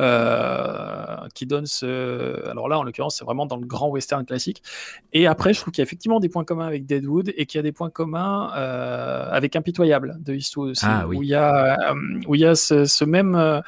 [0.00, 2.46] euh, qui donnent ce.
[2.50, 4.62] Alors là, en l'occurrence, c'est vraiment dans le grand western classique.
[5.14, 7.58] Et après, je trouve qu'il y a effectivement des points communs avec Deadwood et qu'il
[7.58, 11.16] y a des points communs avec Impitoyable de Eastwood aussi, ah, oui.
[11.16, 11.94] où il y a,
[12.26, 13.62] où il y a ce, ce même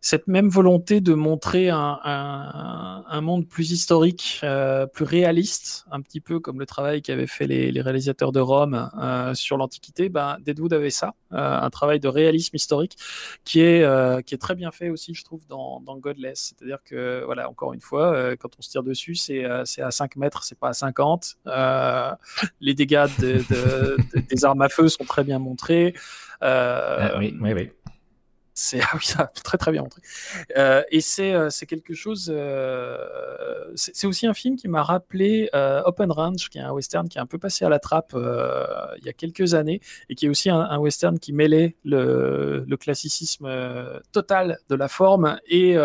[0.00, 6.00] cette même volonté de montrer un, un, un monde plus historique, euh, plus réaliste, un
[6.00, 10.08] petit peu comme le travail qu'avaient fait les, les, réalisateurs de Rome euh, sur l'Antiquité,
[10.08, 12.96] ben, Deadwood avait ça, euh, un travail de réalisme historique
[13.44, 16.54] qui est, euh, qui est très bien fait aussi, je trouve, dans, dans Godless.
[16.54, 20.16] C'est-à-dire que, voilà, encore une fois, euh, quand on se tire dessus, c'est à 5
[20.16, 21.38] mètres, c'est pas à 50.
[22.60, 23.96] les dégâts de, de,
[24.30, 25.94] des armes à feu sont très bien montrés.
[26.40, 27.70] Ah oui, oui, oui
[28.60, 30.02] C'est ah oui, ça très très bien montré.
[30.56, 32.30] Euh, et c'est euh, c'est quelque chose.
[32.34, 35.48] Euh, c'est aussi un film qui m'a rappelé
[35.84, 39.04] Open Range, qui est un western qui est un peu passé à la trappe il
[39.04, 42.76] y a quelques années et qui est aussi un, un western qui mêlait le, le
[42.76, 43.48] classicisme
[44.10, 45.76] total de la forme et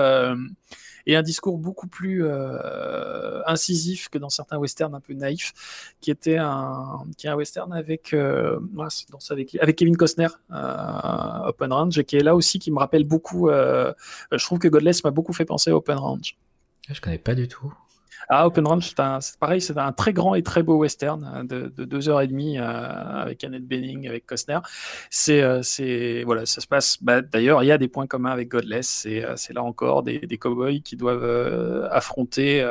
[1.06, 5.54] et un discours beaucoup plus euh, incisif que dans certains westerns un peu naïfs,
[6.02, 8.60] qui était un, qui est un western avec, euh,
[9.30, 13.04] avec, avec, Kevin Costner, euh, Open Range, et qui est là aussi qui me rappelle
[13.04, 13.50] beaucoup.
[13.50, 16.36] je trouve que Godless m'a beaucoup fait penser à Open Range.
[16.90, 17.74] Je connais pas du tout.
[18.30, 21.74] Ah, Open Range, c'est pareil, c'est un très grand et très beau western euh, de,
[21.76, 24.60] de deux heures et demie euh, avec Annette Bening, avec Costner.
[25.10, 26.98] C'est, euh, voilà, ça se passe.
[27.02, 28.88] Bah, d'ailleurs, il y a des points communs avec Godless.
[28.88, 32.66] C'est, c'est là encore des, des cowboys qui doivent affronter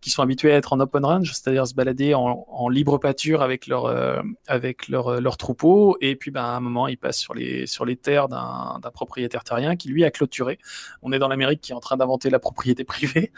[0.00, 3.66] qui sont habitués à être en open range, c'est-à-dire se balader en, libre pâture avec
[3.66, 5.96] leur, euh, avec leur, euh, leur troupeau.
[6.00, 9.44] Et puis, ben, à un moment, ils passent sur les, sur les terres d'un propriétaire
[9.44, 10.58] terrien qui, lui, a clôturé.
[11.02, 13.32] On est dans l'Amérique qui est en train d'inventer la propriété privée.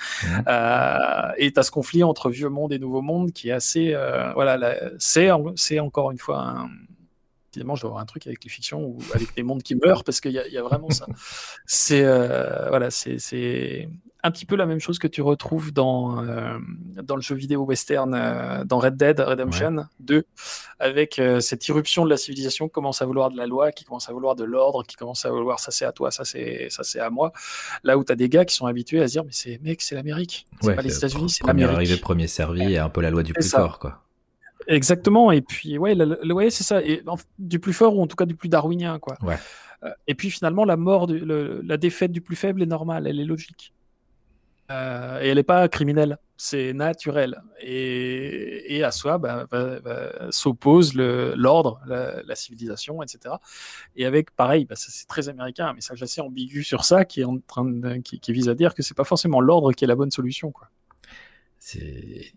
[0.48, 3.94] Euh, et tu as ce conflit entre vieux monde et nouveau monde qui est assez.
[4.34, 5.30] voilà, c'est
[5.80, 6.70] encore une fois un
[7.54, 10.04] évidemment, je dois avoir un truc avec les fictions ou avec des mondes qui meurent
[10.04, 11.06] parce qu'il y, y, a vraiment ça.
[11.66, 13.88] C'est voilà, c'est
[14.24, 16.58] un petit peu la même chose que tu retrouves dans, euh,
[17.02, 20.24] dans le jeu vidéo western, euh, dans Red Dead Redemption 2,
[20.78, 23.84] avec euh, cette irruption de la civilisation qui commence à vouloir de la loi, qui
[23.84, 26.68] commence à vouloir de l'ordre, qui commence à vouloir ça c'est à toi, ça c'est
[26.70, 27.32] ça c'est à moi.
[27.82, 29.82] Là où tu as des gars qui sont habitués à se dire mais c'est mec,
[29.82, 31.66] c'est l'Amérique, c'est pas les États-Unis, c'est l'Amérique.
[31.68, 34.02] Premier arrivé, premier servi, et un peu la loi du plus fort quoi.
[34.68, 35.96] Exactement, et puis ouais,
[36.32, 37.02] ouais c'est ça, et,
[37.40, 39.16] du plus fort ou en tout cas du plus darwinien quoi.
[39.22, 39.36] Ouais.
[40.06, 43.74] Et puis finalement, la mort, la défaite du plus faible est normale, elle est logique.
[44.70, 47.42] Euh, et elle n'est pas criminelle, c'est naturel.
[47.60, 49.46] Et, à soi bah,
[50.30, 53.34] s'oppose l'ordre, la, civilisation, etc.
[53.96, 57.24] Et avec, pareil, bah, c'est très américain, un message assez ambigu sur ça qui, est
[57.24, 60.10] en train qui, vise à dire que c'est pas forcément l'ordre qui est la bonne
[60.10, 60.50] solution.
[60.50, 60.68] Quoi.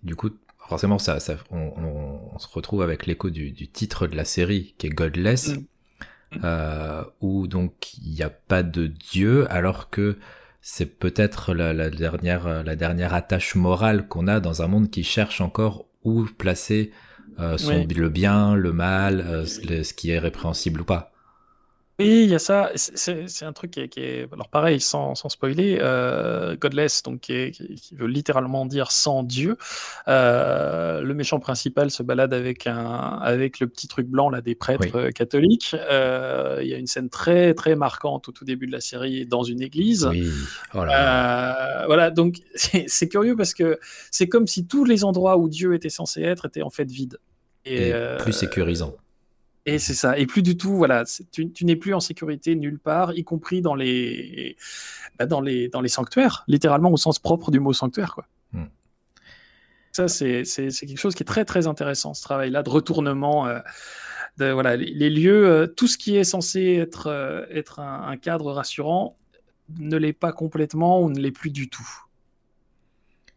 [0.03, 0.29] Du coup,
[0.67, 4.89] forcément, ça, ça on, se retrouve avec l'écho du, titre de la série qui est
[4.89, 6.39] Godless, mm.
[6.43, 10.17] euh, où donc il n'y a pas de Dieu, alors que
[10.67, 15.03] c'est peut-être la, dernière, euh, la dernière attache morale qu'on a dans un monde qui
[15.03, 16.91] cherche encore où placer
[17.39, 21.13] euh, son, le bien, le mal, euh, ce qui est répréhensible ou pas.
[21.97, 22.71] Oui, il y a ça.
[22.75, 27.95] C'est un truc qui est, Alors, pareil, sans, sans spoiler, euh, Godless, donc, qui, qui,
[27.95, 29.57] veut littéralement dire sans Dieu.
[30.09, 34.55] Euh, le méchant principal se balade avec, un, avec le petit truc blanc là, des
[34.55, 35.73] prêtres euh, catholiques.
[35.89, 39.25] Euh, il y a une scène très, très marquante au tout début de la série
[39.25, 40.05] dans une église.
[40.05, 40.29] Oui.
[40.73, 43.79] Oh voilà, donc c'est curieux parce que
[44.11, 47.19] c'est comme si tous les endroits où Dieu était censé être étaient en fait vides.
[47.63, 48.95] Et, plus sécurisant.
[49.65, 50.17] Et c'est ça.
[50.17, 53.73] Et plus du tout, voilà, tu, n'es plus en sécurité nulle part, y compris dans
[53.73, 54.57] les,
[55.17, 58.27] bah, dans les, dans les sanctuaires, littéralement au sens propre du mot sanctuaire, quoi.
[58.51, 58.65] Hmm.
[59.91, 63.47] Ça, c'est quelque chose qui est très, très intéressant, ce travail-là de retournement.
[63.47, 63.59] Euh,
[64.37, 68.51] de, voilà, les, lieux, euh, tout ce qui est censé être, euh, être un, cadre
[68.51, 69.15] rassurant
[69.79, 71.87] ne l'est pas complètement ou ne l'est plus du tout.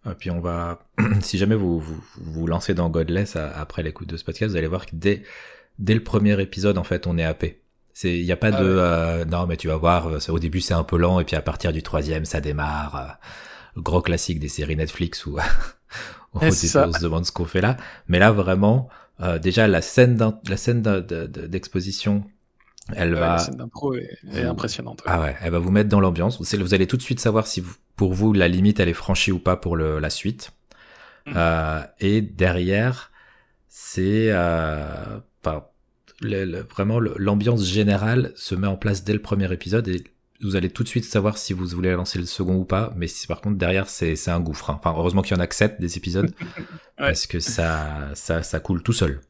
[0.04, 0.80] Et puis on va,
[1.20, 4.66] si jamais vous vous, vous lancez dans Godless après l'écoute de ce podcast, vous allez
[4.66, 5.22] voir que dès
[5.78, 7.62] dès le premier épisode, en fait, on est happé.
[7.94, 10.38] C'est, il n'y a pas ah de, euh, non, mais tu vas voir, euh, au
[10.38, 12.96] début c'est un peu lent, et puis à partir du troisième, ça démarre.
[12.96, 15.36] Euh, gros classique des séries Netflix où,
[16.34, 17.76] on, se demande ce qu'on fait là.
[18.08, 18.88] Mais là, vraiment,
[19.40, 22.24] déjà, la scène la scène d'exposition,
[22.94, 23.32] elle va.
[23.32, 25.02] La scène d'impro est, impressionnante.
[25.04, 26.40] Ah ouais, elle va vous mettre dans l'ambiance.
[26.40, 27.64] Vous allez tout de suite savoir si
[27.96, 30.52] pour vous, la limite, elle est franchie ou pas pour le, la suite.
[31.26, 31.32] Mm.
[32.00, 33.10] et derrière,
[33.68, 34.32] c'est
[35.42, 40.04] vraiment l'ambiance générale se met en place dès le premier épisode et
[40.40, 42.92] vous allez tout de suite savoir si vous voulez lancer le second ou pas.
[42.96, 44.70] Mais si, par contre derrière c'est un gouffre.
[44.70, 44.78] Hein.
[44.78, 46.32] Enfin heureusement qu'il y en a que 7 des épisodes
[46.96, 49.20] parce que ça, ça ça coule tout seul.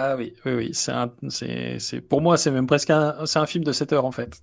[0.00, 0.70] Ah oui, oui, oui.
[0.74, 4.40] C'est pour moi, c'est même presque un, un film de 7 heures en fait.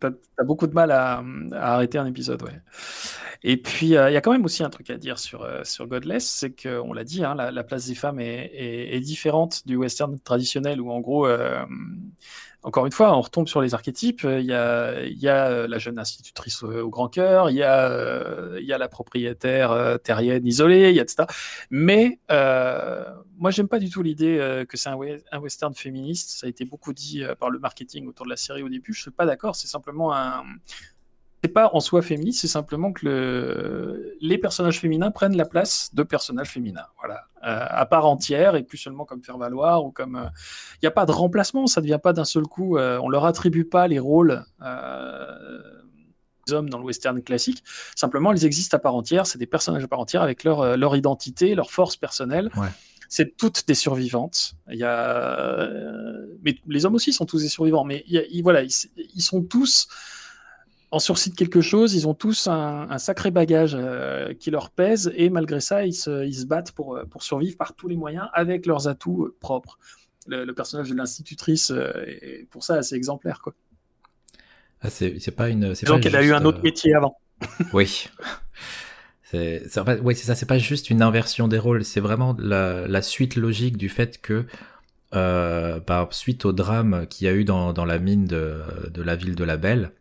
[0.00, 1.22] T'as, as beaucoup de mal à,
[1.52, 2.60] à, arrêter un épisode, ouais.
[3.48, 5.62] Et puis, euh, il y a quand même aussi un truc à dire sur, euh,
[5.62, 10.18] sur Godless, c'est qu'on l'a dit, hein, la, place des femmes est, différente du western
[10.18, 11.64] traditionnel où en gros, euh,
[12.64, 14.24] encore une fois, on retombe sur les archétypes.
[14.24, 20.44] Il y a, la jeune institutrice au, grand cœur, il y a, la propriétaire terrienne
[20.44, 21.28] isolée, etc.
[21.70, 24.98] Mais moi, j'aime pas du tout l'idée que c'est un,
[25.30, 26.30] un, western féministe.
[26.30, 28.92] Ça a été beaucoup dit par le marketing autour de la série au début.
[28.92, 29.54] Je suis pas d'accord.
[29.54, 30.42] C'est simplement un
[31.46, 34.16] c'est pas en soi féministe, c'est simplement que le...
[34.20, 36.86] les personnages féminins prennent la place de personnages féminins.
[36.98, 37.22] Voilà.
[37.40, 40.30] à part entière et plus seulement comme faire valoir ou comme.
[40.74, 42.78] Il n'y a pas de remplacement, ça ne devient pas d'un seul coup.
[42.78, 44.44] on leur attribue pas les rôles
[46.46, 47.62] des hommes dans le western classique.
[47.94, 49.26] Simplement, ils existent à part entière.
[49.26, 52.50] C'est des personnages à part entière avec leur, leur identité, leur force personnelle.
[53.08, 54.54] C'est toutes des survivantes.
[54.68, 55.68] Il y a,
[56.42, 57.84] mais les hommes aussi sont tous des survivants.
[57.84, 59.86] Mais il voilà, ils, sont tous
[60.96, 61.94] en sursis de quelque chose.
[61.94, 66.46] Ils ont tous un, sacré bagage euh, qui leur pèse et malgré ça, ils se,
[66.46, 69.78] battent pour, pour survivre par tous les moyens avec leurs atouts propres.
[70.26, 73.54] Le, personnage de l'institutrice est pour ça assez exemplaire, quoi.
[74.80, 75.74] Ah, c'est pas une.
[75.84, 77.18] Donc, elle a eu un autre euh, métier avant.
[77.72, 78.08] oui.
[79.24, 80.34] C'est en fait, oui, c'est ça.
[80.34, 81.84] C'est pas juste une inversion des rôles.
[81.84, 84.46] C'est vraiment la, la, suite logique du fait que,
[85.14, 88.60] euh, par suite au drame qu'il y a eu dans, dans la mine de,
[88.90, 89.92] de, la ville de la Belle,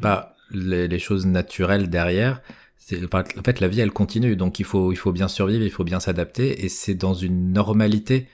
[0.00, 2.42] bah, les, les choses naturelles derrière.
[3.12, 4.36] En fait, la vie, elle continue.
[4.36, 6.64] Donc, il faut, il faut bien survivre, il faut bien s'adapter.
[6.64, 8.28] Et c'est dans une normalité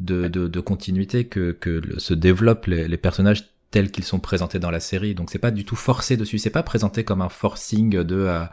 [0.00, 3.44] de, de, de continuité que, que se développent les, les personnages
[3.74, 5.16] tels qu'ils sont présentés dans la série.
[5.16, 8.44] Donc c'est pas du tout forcé dessus, c'est pas présenté comme un forcing de euh,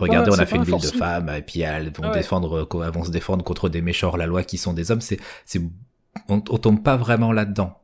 [0.00, 3.02] regardez, on a fait une ville de femmes et puis elles vont défendre, elles vont
[3.02, 5.00] se défendre contre des méchants la loi qui sont des hommes.
[5.00, 5.60] C'est, c'est,
[6.28, 7.80] on, tombe pas vraiment là-dedans.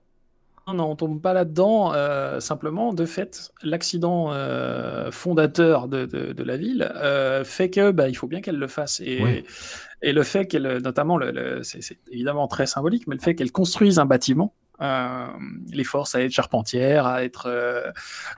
[0.67, 1.93] Non, on tombe pas là-dedans.
[1.93, 6.91] Euh, simplement, de fait, l'accident euh, fondateur de, de, la ville
[7.45, 9.01] fait que bah, il faut bien qu'elle le fasse.
[9.01, 9.45] Et,
[10.03, 13.99] et le fait qu'elle, notamment, le c'est évidemment très symbolique, mais le fait qu'elle construise
[13.99, 17.91] un bâtiment euh, les forces à être charpentière, à être, euh,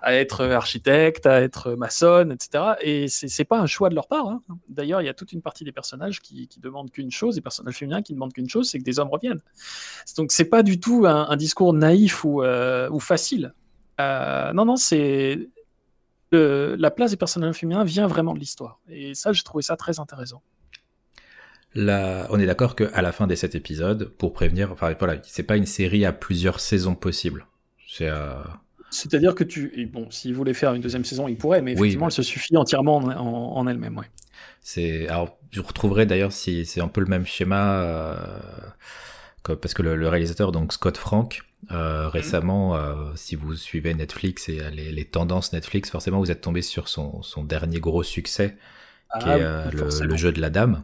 [0.02, 2.74] à être architecte, à être maçonne, etc.
[2.80, 4.28] Et c'est pas un choix de leur part.
[4.28, 4.42] Hein.
[4.68, 7.40] D'ailleurs, il y a toute une partie des personnages qui, qui demandent qu'une chose, des
[7.40, 9.40] personnages féminins qui demandent qu'une chose, c'est que des hommes reviennent.
[10.16, 13.54] Donc c'est pas du tout un, discours naïf ou, euh, ou facile.
[13.98, 15.48] non, non, c'est
[16.32, 18.80] la place des personnages féminins vient vraiment de l'histoire.
[18.88, 20.42] Et ça, j'ai trouvé ça très intéressant
[21.76, 25.56] on est d'accord qu'à la fin des sept épisodes, pour prévenir, enfin voilà, c'est pas
[25.56, 27.46] une série à plusieurs saisons possibles.
[27.88, 28.34] C'est euh,
[28.90, 32.12] C'est-à-dire que tu, bon, s'il voulait faire une deuxième saison, il pourrait, mais effectivement, elle
[32.12, 34.06] se suffit entièrement en, elle-même, ouais.
[34.60, 38.16] C'est, alors, je retrouverai d'ailleurs si c'est un peu le même schéma, euh,
[39.44, 42.76] parce que le, réalisateur, donc Scott Frank, euh, récemment,
[43.14, 47.80] si vous suivez Netflix et les, tendances Netflix, forcément, vous êtes tombé sur son, dernier
[47.80, 48.56] gros succès,
[49.20, 50.82] qui ah est le, jeu de la dame.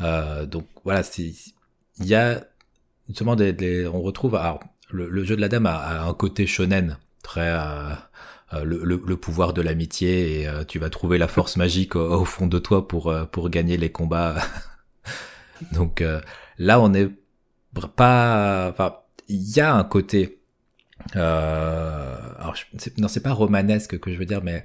[0.00, 2.44] Euh, donc voilà, il y a
[3.08, 4.60] justement des, on retrouve alors,
[4.90, 7.94] le, jeu de la dame a, un côté shonen très euh,
[8.52, 12.46] euh, le, le, pouvoir de l'amitié et tu vas trouver la force magique au, fond
[12.46, 14.36] de toi pour pour gagner les combats.
[15.72, 16.02] donc
[16.58, 17.10] là on est
[17.96, 18.96] pas enfin
[19.28, 20.40] il y a un côté
[21.14, 22.54] alors
[22.98, 24.62] non c'est pas romanesque que je veux dire mais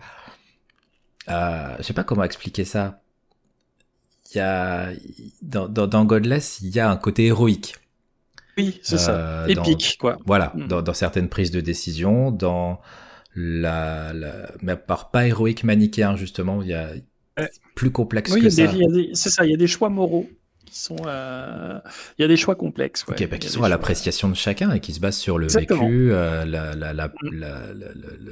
[1.28, 3.02] je sais pas comment expliquer ça
[4.38, 4.92] y a
[5.42, 7.76] dans, dans, Godless, il y a un côté héroïque.
[8.58, 9.16] Oui, c'est ça.
[9.16, 10.18] Euh, Épique, quoi.
[10.26, 10.68] Voilà, mm.
[10.68, 12.82] dans, dans, certaines prises de décision, dans
[13.36, 16.90] la, la mais par pas héroïque manichéen justement, il y a
[17.76, 18.72] plus complexe que ça.
[19.14, 20.30] C'est ça, il y a des choix moraux
[20.66, 21.80] qui sont, euh,
[22.18, 23.06] il y a des choix complexes.
[23.08, 23.26] Ouais.
[23.26, 26.46] Bah, qui sont à l'appréciation de chacun et qui se basent sur le vécu, euh,
[26.46, 27.12] la, la, la,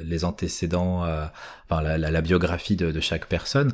[0.04, 1.06] les antécédents,
[1.70, 3.72] enfin la, biographie de, de chaque personne.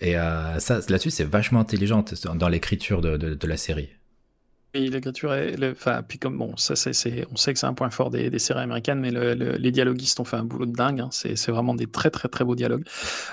[0.00, 2.04] Et euh, ça, là-dessus, c'est vachement intelligent
[2.34, 3.88] dans l'écriture de, la série.
[4.74, 7.88] Et l'écriture est, enfin, puis comme bon, ça, c'est, on sait que c'est un point
[7.88, 11.00] fort des, séries américaines, mais le, les dialoguistes ont fait un boulot de dingue.
[11.00, 11.08] Hein.
[11.12, 12.84] C'est, vraiment des très très très beaux dialogues.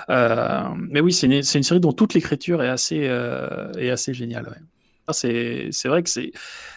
[0.08, 4.58] Euh, mais oui, c'est une, série dont toute l'écriture est assez euh, est assez géniale.
[5.12, 6.32] C'est vrai que c'est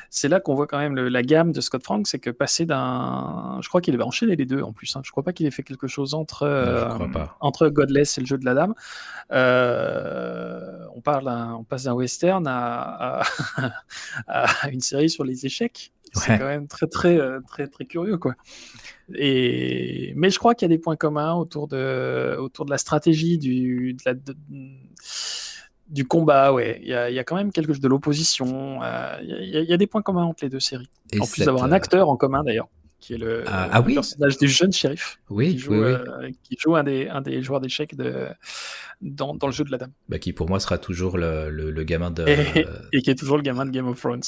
[0.10, 3.60] c'est là qu'on voit quand même la gamme de Scott Frank, c'est que passer d'un,
[3.62, 4.96] je crois qu'il avait enchaîné les deux en plus.
[4.96, 5.02] Hein.
[5.04, 6.88] Je crois pas qu'il ait fait quelque chose entre euh,
[7.40, 8.74] entre Godless et le jeu de la dame.
[9.32, 11.28] Euh, on parle,
[11.58, 13.22] on passe d'un western à,
[14.28, 15.92] à, une série sur les échecs.
[16.14, 18.36] C'est quand même très très euh, très très curieux quoi.
[19.14, 22.78] Et mais je crois qu'il y a des points communs autour de autour de la
[22.78, 24.14] stratégie du de la,
[25.90, 26.80] du combat, ouais.
[26.82, 28.82] Il y a, quand même quelque chose de l'opposition.
[28.84, 30.90] Euh, il, y a des points communs entre les deux séries.
[31.20, 32.68] en plus d'avoir un euh, acteur en commun d'ailleurs,
[33.00, 35.20] qui est le, ah, ah personnage du jeune shérif.
[35.30, 38.28] Oui, qui joue, euh, qui joue un, des, un des joueurs d'échecs de,
[39.02, 39.92] dans, dans, le jeu de la dame.
[40.10, 42.26] Bah, qui pour moi sera toujours le, le, gamin de.
[42.92, 44.24] et, qui est toujours le gamin de Game of Thrones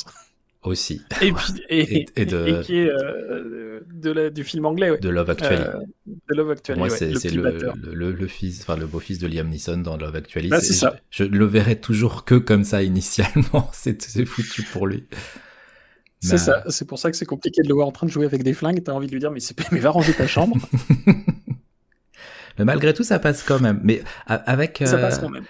[0.64, 1.02] aussi.
[1.22, 1.54] Et, puis,
[2.16, 2.62] et, de...
[2.64, 5.62] qui est euh, de du film anglais, De Love Actually.
[5.62, 9.48] Euh, de Love Actually, Moi, c'est le, le, le, fils, enfin le beau-fils de Liam
[9.48, 10.50] Neeson dans Love Actually.
[10.50, 10.96] Bah, c'est ça.
[11.10, 13.70] Je, le verrai toujours que comme ça initialement.
[13.74, 15.06] c'est foutu pour lui.
[16.22, 16.64] C'est ça.
[16.68, 18.54] C'est pour ça que c'est compliqué de le voir en train de jouer avec des
[18.54, 18.84] flingues.
[18.84, 19.40] T'as envie de lui dire, mais,
[19.72, 20.58] mais va ranger ta chambre.
[22.58, 23.80] mais malgré tout, ça passe quand même.
[23.84, 24.84] Mais avec.
[24.86, 25.46] Ça passe quand même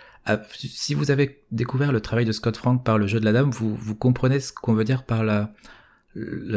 [0.52, 3.50] si vous avez découvert le travail de Scott Frank par le jeu de la dame,
[3.50, 5.52] vous, vous comprenez ce qu'on veut dire par la,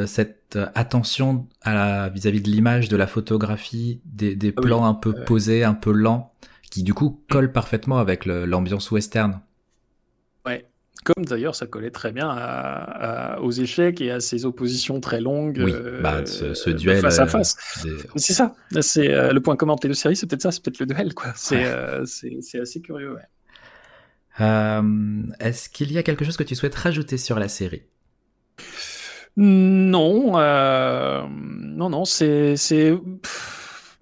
[0.07, 5.13] cette attention à la vis-à-vis de l'image, de la photographie, des, des plans un peu
[5.25, 6.35] posés, un peu lents,
[6.71, 9.41] qui du coup collent parfaitement avec l'ambiance western.
[10.47, 10.67] Ouais,
[11.05, 15.61] comme d'ailleurs ça collait très bien aux échecs et à ces oppositions très longues.
[15.65, 15.73] Oui,
[16.03, 17.57] bah, ce, euh, duel face à face.
[18.17, 18.55] C'est ça.
[18.81, 21.33] C'est euh, le point commun de séries, c'est peut-être ça, c'est peut-être le duel, quoi.
[21.35, 22.05] C'est euh,
[22.61, 23.17] assez curieux.
[24.39, 27.83] Est-ce qu'il y a quelque chose que tu souhaites rajouter sur la série?
[29.37, 30.33] Non,
[31.29, 32.57] non, non, c'est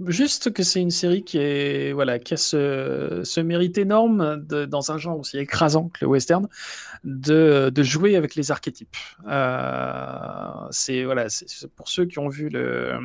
[0.06, 4.64] Juste que c'est une série qui est voilà qui a ce, ce mérite énorme de,
[4.64, 6.48] dans un genre aussi écrasant que le western
[7.04, 8.96] de, de jouer avec les archétypes.
[9.28, 12.98] Euh, c'est voilà c'est pour ceux qui ont vu le,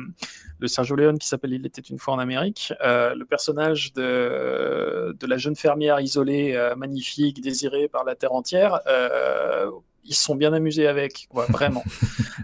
[0.58, 2.72] le Sergio Leone qui s'appelle Il était une fois en Amérique.
[2.82, 8.32] Euh, le personnage de, de la jeune fermière isolée, euh, magnifique, désirée par la terre
[8.32, 8.80] entière.
[10.08, 11.84] Ils se sont bien amusés avec, vraiment.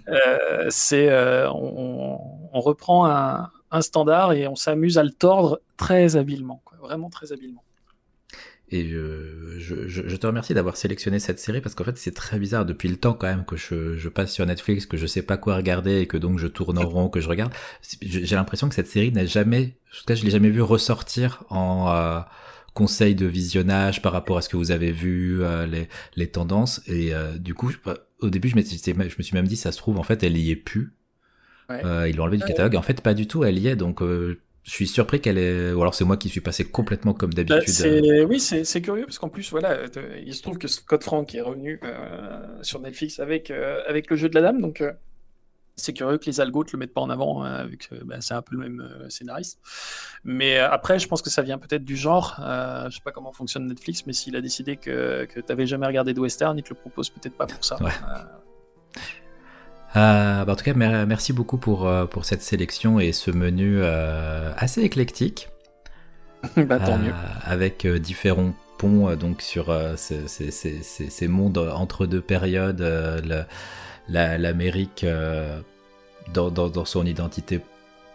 [0.09, 1.09] Euh, c'est,
[1.47, 2.19] on,
[2.53, 7.33] on, reprend un, un standard et on s'amuse à le tordre très habilement, vraiment très
[7.33, 7.65] habilement.
[8.73, 12.89] Et je, te remercie d'avoir sélectionné cette série parce qu'en fait c'est très bizarre depuis
[12.89, 16.01] le temps quand même que je, passe sur Netflix, que je sais pas quoi regarder
[16.01, 17.53] et que donc je tourne en rond, que je regarde.
[18.01, 21.45] J'ai l'impression que cette série n'a jamais, en tout cas je l'ai jamais vu ressortir
[21.51, 22.21] en euh,
[22.73, 25.67] conseil de visionnage par rapport à ce que vous avez vu, euh,
[26.17, 26.81] les, tendances.
[26.87, 27.73] Et euh, du coup,
[28.21, 30.51] au début je, je me suis même dit ça se trouve en fait elle y
[30.51, 30.95] est plus
[31.71, 32.77] euh, ils l'ont enlevé du catalogue.
[32.77, 33.77] En fait, pas du tout, elle y est.
[33.77, 35.73] Donc, euh, je suis surpris qu'elle est.
[35.73, 37.85] Ou alors, c'est moi qui suis passé complètement comme bah, d'habitude.
[37.85, 38.25] Euh.
[38.25, 39.79] oui, c'est curieux parce qu'en plus, voilà,
[40.25, 41.81] il se trouve que Scott Frank est revenu
[42.63, 44.61] sur Netflix avec, avec le jeu de la dame.
[44.61, 44.83] Donc,
[45.75, 48.43] c'est curieux que les algos le mettent pas en avant, vu que bah, c'est un
[48.43, 49.59] peu le même scénariste.
[50.25, 52.37] Mais après, je pense que ça vient peut-être du genre.
[52.39, 55.87] je sais pas comment fonctionne Netflix, mais s'il a décidé que, que tu n'avais jamais
[55.87, 57.79] regardé de western, il te le propose peut-être pas pour ça.
[59.97, 63.81] Euh, bah, en tout cas, merci beaucoup pour, euh, pour cette sélection et ce menu
[63.83, 65.49] euh, assez éclectique.
[66.57, 67.13] bah, tant mieux.
[67.45, 72.83] Avec différents ponts donc sur ces, ces, ces, ces, mondes entre deux périodes,
[74.09, 75.07] l'Amérique
[76.35, 77.61] dans, dans, dans, son identité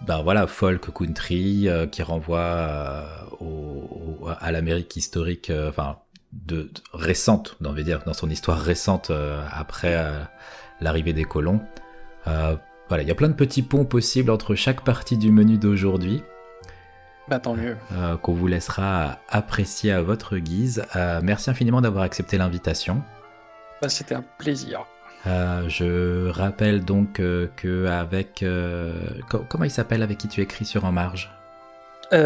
[0.01, 3.05] bah voilà, folk country qui renvoie
[3.39, 5.99] au, à l'Amérique historique, enfin
[6.33, 9.09] de, récente, on va dire, dans son histoire récente
[9.53, 9.95] après
[10.81, 11.61] l'arrivée des colons.
[12.27, 12.55] Euh,
[12.87, 16.23] voilà, il y a plein de petits ponts possibles entre chaque partie du menu d'aujourd'hui.
[17.27, 17.75] Bah tant mieux.
[17.93, 20.83] Euh, qu'on vous laissera apprécier à votre guise.
[20.95, 23.01] Euh, merci infiniment d'avoir accepté l'invitation.
[23.81, 24.85] Bah, C'était un plaisir.
[25.25, 28.45] je rappelle donc que avec
[29.49, 31.31] comment il s'appelle avec qui tu écris sur En Marge?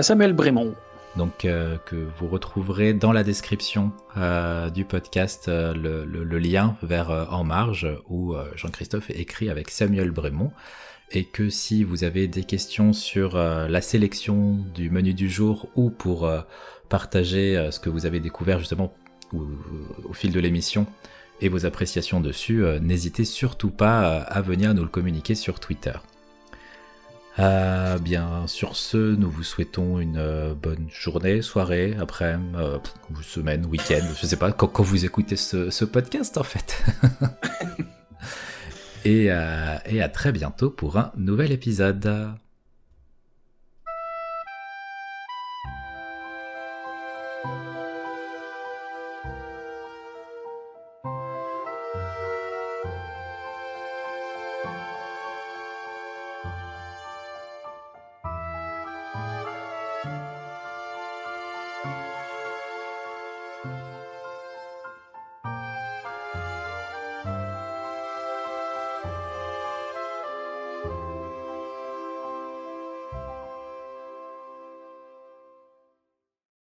[0.01, 0.75] Samuel Brémond
[1.17, 7.27] donc euh, que vous retrouverez dans la description euh, du podcast euh, le, lien vers
[7.31, 10.51] En Marge où Jean-Christophe écrit avec Samuel Brémond
[11.11, 15.89] et que si vous avez des questions sur la sélection du menu du jour ou
[15.89, 16.31] pour
[16.89, 18.93] partager ce que vous avez découvert justement
[19.33, 20.87] au fil de l'émission
[21.41, 25.93] et vos appréciations dessus, n'hésitez surtout pas à venir nous le communiquer sur Twitter.
[27.39, 32.77] Euh, bien, sur ce, nous vous souhaitons une euh, bonne journée, soirée, après, euh,
[33.23, 36.83] semaine, week-end, je sais pas, quand, vous écoutez ce, podcast en fait.
[39.05, 42.35] et, et à très bientôt pour un nouvel épisode.